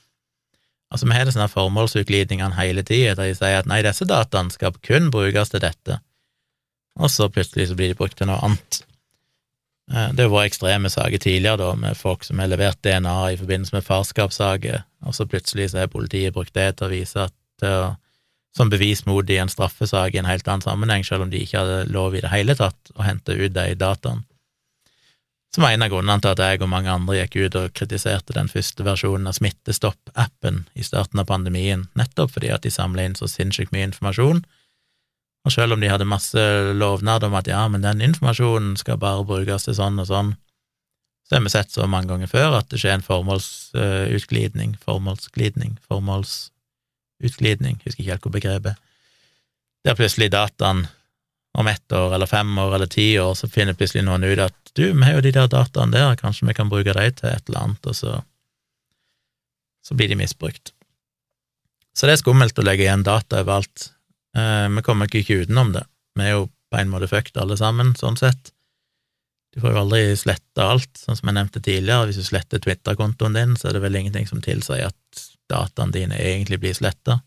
[0.92, 4.76] Altså, vi har sånne formålsutglidningene hele tida, der de sier at nei, disse dataene skal
[4.84, 6.00] kun brukes til dette,
[7.00, 8.82] og så plutselig så blir de brukt til noe annet.
[9.92, 13.40] Eh, det har vært ekstreme saker tidligere, da, med folk som har levert DNA i
[13.40, 17.36] forbindelse med farskapssaker, og så plutselig så har politiet brukt det til å vise at
[17.62, 17.90] til å,
[18.58, 21.62] som bevis mot i en straffesak i en helt annen sammenheng, selv om de ikke
[21.62, 24.26] hadde lov i det hele tatt å hente ut de dataene.
[25.52, 28.48] Som en av grunnene til at jeg og mange andre gikk ut og kritiserte den
[28.48, 33.28] første versjonen av Smittestopp-appen i starten av pandemien, nettopp fordi at de samla inn så
[33.28, 34.46] sinnssykt mye informasjon
[35.42, 36.42] og selv om de hadde masse
[36.78, 40.36] lovnader om at ja, men den informasjonen skal bare brukes til sånn og sånn,
[41.26, 45.78] så har vi sett så mange ganger før at det skjer en formålsutglidning, formålsglidning,
[47.22, 48.76] formålsutglidning, husker ikke helt hvor begrepet
[49.86, 50.88] Der plutselig dataen
[51.54, 54.56] om ett år eller fem år eller ti år, så finner plutselig noen ut at
[54.74, 57.50] du, vi har jo de der dataene der, kanskje vi kan bruke dem til et
[57.50, 58.22] eller annet, og så,
[59.84, 60.72] så blir de misbrukt.
[61.98, 63.92] Så det er skummelt å legge igjen data overalt.
[64.38, 65.84] Eh, vi kommer ikke utenom det.
[66.16, 68.54] Vi er jo på en måte fucked alle sammen, sånn sett.
[69.52, 72.08] Du får jo aldri slette alt, sånn som jeg nevnte tidligere.
[72.08, 76.18] Hvis du sletter Twitter-kontoen din, så er det vel ingenting som tilsier at dataene dine
[76.18, 77.20] egentlig blir sletta.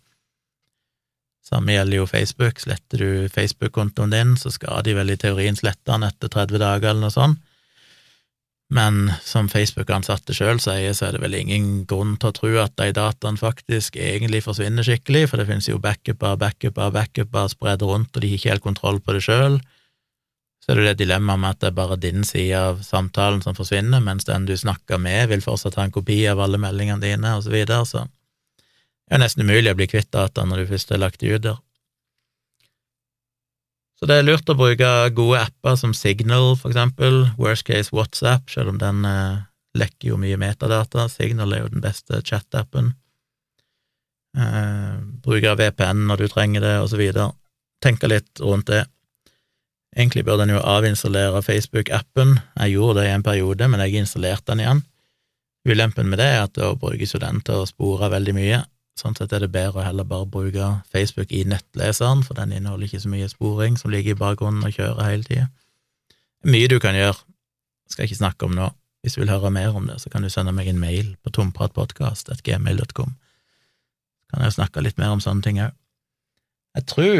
[1.44, 2.60] Samme gjelder jo Facebook.
[2.60, 6.94] Sletter du Facebook-kontoen din, så skal de vel i teorien slette den etter 30 dager
[6.94, 7.42] eller noe sånt.
[8.72, 12.72] Men som Facebook-ansatte sjøl sier, så er det vel ingen grunn til å tro at
[12.80, 18.16] de dataene faktisk egentlig forsvinner skikkelig, for det finnes jo backuper, backuper, backuper spredd rundt,
[18.16, 19.60] og de har ikke helt kontroll på det sjøl.
[20.64, 23.56] Så er det det dilemmaet med at det er bare din side av samtalen som
[23.56, 27.34] forsvinner, mens den du snakker med, vil fortsatt ha en kopi av alle meldingene dine,
[27.36, 28.06] og så videre, så
[29.04, 31.60] det er nesten umulig å bli kvitt data når du først er lagt ut der.
[34.00, 38.48] Så det er lurt å bruke gode apper som Signal, for eksempel, worst case WhatsApp,
[38.50, 39.44] selv om den eh,
[39.76, 41.06] lekker jo mye metadata.
[41.12, 42.94] Signal er jo den beste chat-appen.
[44.36, 47.30] Eh, bruke VPN når du trenger det, og så videre.
[47.84, 48.82] Tenke litt rundt det.
[49.94, 52.38] Egentlig burde en jo avinstallere Facebook-appen.
[52.58, 54.84] Jeg gjorde det i en periode, men jeg installerte den igjen.
[55.64, 58.64] Ulempen med det er at da brukes jo den til å spore veldig mye,
[58.94, 62.86] Sånn sett er det bedre å heller bare bruke Facebook i nettleseren, for den inneholder
[62.86, 65.48] ikke så mye sporing som ligger i bakgrunnen og kjører hele tida.
[66.46, 67.16] Mye du kan gjøre,
[67.90, 68.70] skal jeg ikke snakke om nå.
[69.02, 71.32] Hvis du vil høre mer om det, så kan du sende meg en mail på
[71.34, 73.16] tompratpodkast.gmail.com.
[74.32, 75.74] Kan jeg snakke litt mer om sånne ting òg.
[76.78, 77.18] Jeg tror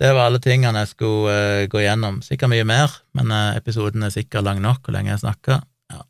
[0.00, 2.18] det var alle tingene jeg skulle uh, gå gjennom.
[2.26, 5.62] Sikkert mye mer, men uh, episoden er sikkert lang nok hvor lenge jeg snakker.
[5.92, 6.02] Ja,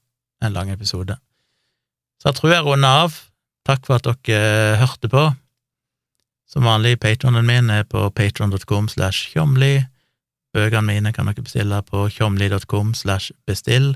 [0.47, 1.19] en lang episode.
[2.23, 3.19] Så jeg tror jeg runder av.
[3.69, 5.25] Takk for at dere hørte på.
[6.49, 9.83] Som vanlig, patronen min er på patron.com slash tjomli.
[10.55, 13.95] Bøkene mine kan dere bestille på tjomli.com slash bestill.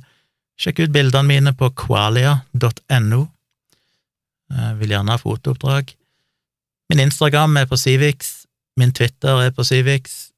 [0.58, 3.20] Sjekk ut bildene mine på qualia.no.
[4.80, 5.92] Vil gjerne ha fotooppdrag.
[6.88, 8.37] Min Instagram er på Civix.
[8.78, 10.30] Min Twitter er på Civix.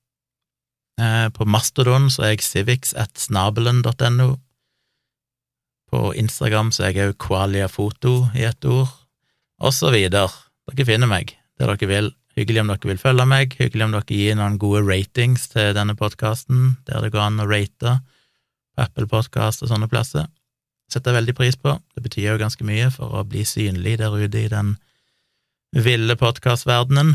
[1.01, 2.81] Eh, på Mastodon så er jeg
[3.21, 4.31] snabelen.no.
[5.91, 8.89] På Instagram så er jeg òg qualiafoto i ett ord
[9.61, 10.31] og så videre.
[10.71, 12.11] Dere finner meg der dere vil.
[12.39, 15.97] Hyggelig om dere vil følge meg, hyggelig om dere gir noen gode ratings til denne
[15.99, 17.99] podkasten, der det går an å rate
[18.81, 20.29] Apple Podkast og sånne plasser.
[20.91, 21.75] Setter jeg veldig pris på.
[21.95, 24.77] Det betyr jo ganske mye for å bli synlig der ute i den
[25.77, 27.13] ville podkastverdenen.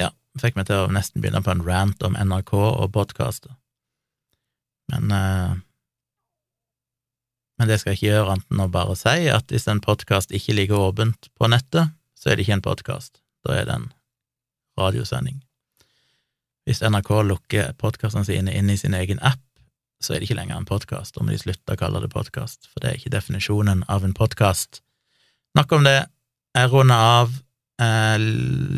[0.00, 0.10] Ja,
[0.42, 3.52] fikk meg til å nesten begynne på en rant om NRK og podkaster.
[4.90, 5.58] Men eh,
[7.60, 10.30] men det skal jeg ikke gjøre annet enn å bare si at hvis en podkast
[10.32, 13.90] ikke ligger åpent på nettet, så er det ikke en podkast, da er det en
[14.80, 15.42] radiosending.
[16.64, 19.44] Hvis NRK lukker podkastene sine inn i sin egen app,
[20.00, 22.80] så er det ikke lenger en podkast, om de slutter å kalle det podkast, for
[22.80, 24.80] det er ikke definisjonen av en podkast.
[25.58, 25.98] Nok om det.
[26.56, 27.36] Jeg runder av.
[27.80, 28.18] Eh,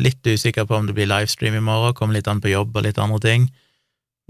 [0.03, 2.85] litt usikker på om det blir livestream i morgen, kommer litt an på jobb og
[2.85, 3.47] litt andre ting.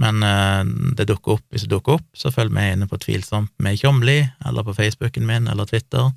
[0.02, 0.64] Men eh,
[0.98, 4.24] det dukker opp hvis det dukker opp, så følg med inne på Tvilsomt med Tjomli,
[4.46, 6.10] eller på Facebooken min eller Twitter.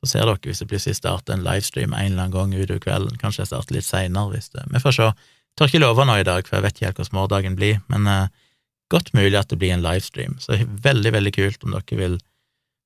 [0.00, 3.18] Så ser dere hvis det plutselig starter en livestream en eller annen gang utover kvelden.
[3.20, 5.08] Kanskje jeg starter litt seinere, hvis det Vi får se.
[5.10, 7.82] Jeg tør ikke love noe i dag, for jeg vet ikke helt hvordan morgendagen blir,
[7.92, 8.30] men eh,
[8.88, 10.38] godt mulig at det blir en livestream.
[10.40, 12.16] Så veldig, veldig kult om dere vil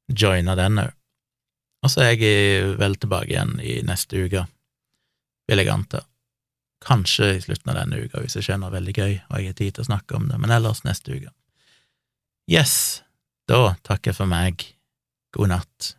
[0.09, 0.97] joine den òg.
[1.83, 4.45] Og så er jeg vel tilbake igjen i neste uke,
[5.49, 6.03] vil jeg anta.
[6.83, 9.77] Kanskje i slutten av denne uka, hvis skjer noe veldig gøy og jeg har tid
[9.77, 11.31] til å snakke om det, men ellers neste uke.
[12.51, 13.03] Yes,
[13.49, 14.65] da takker jeg for meg.
[15.33, 15.93] God natt.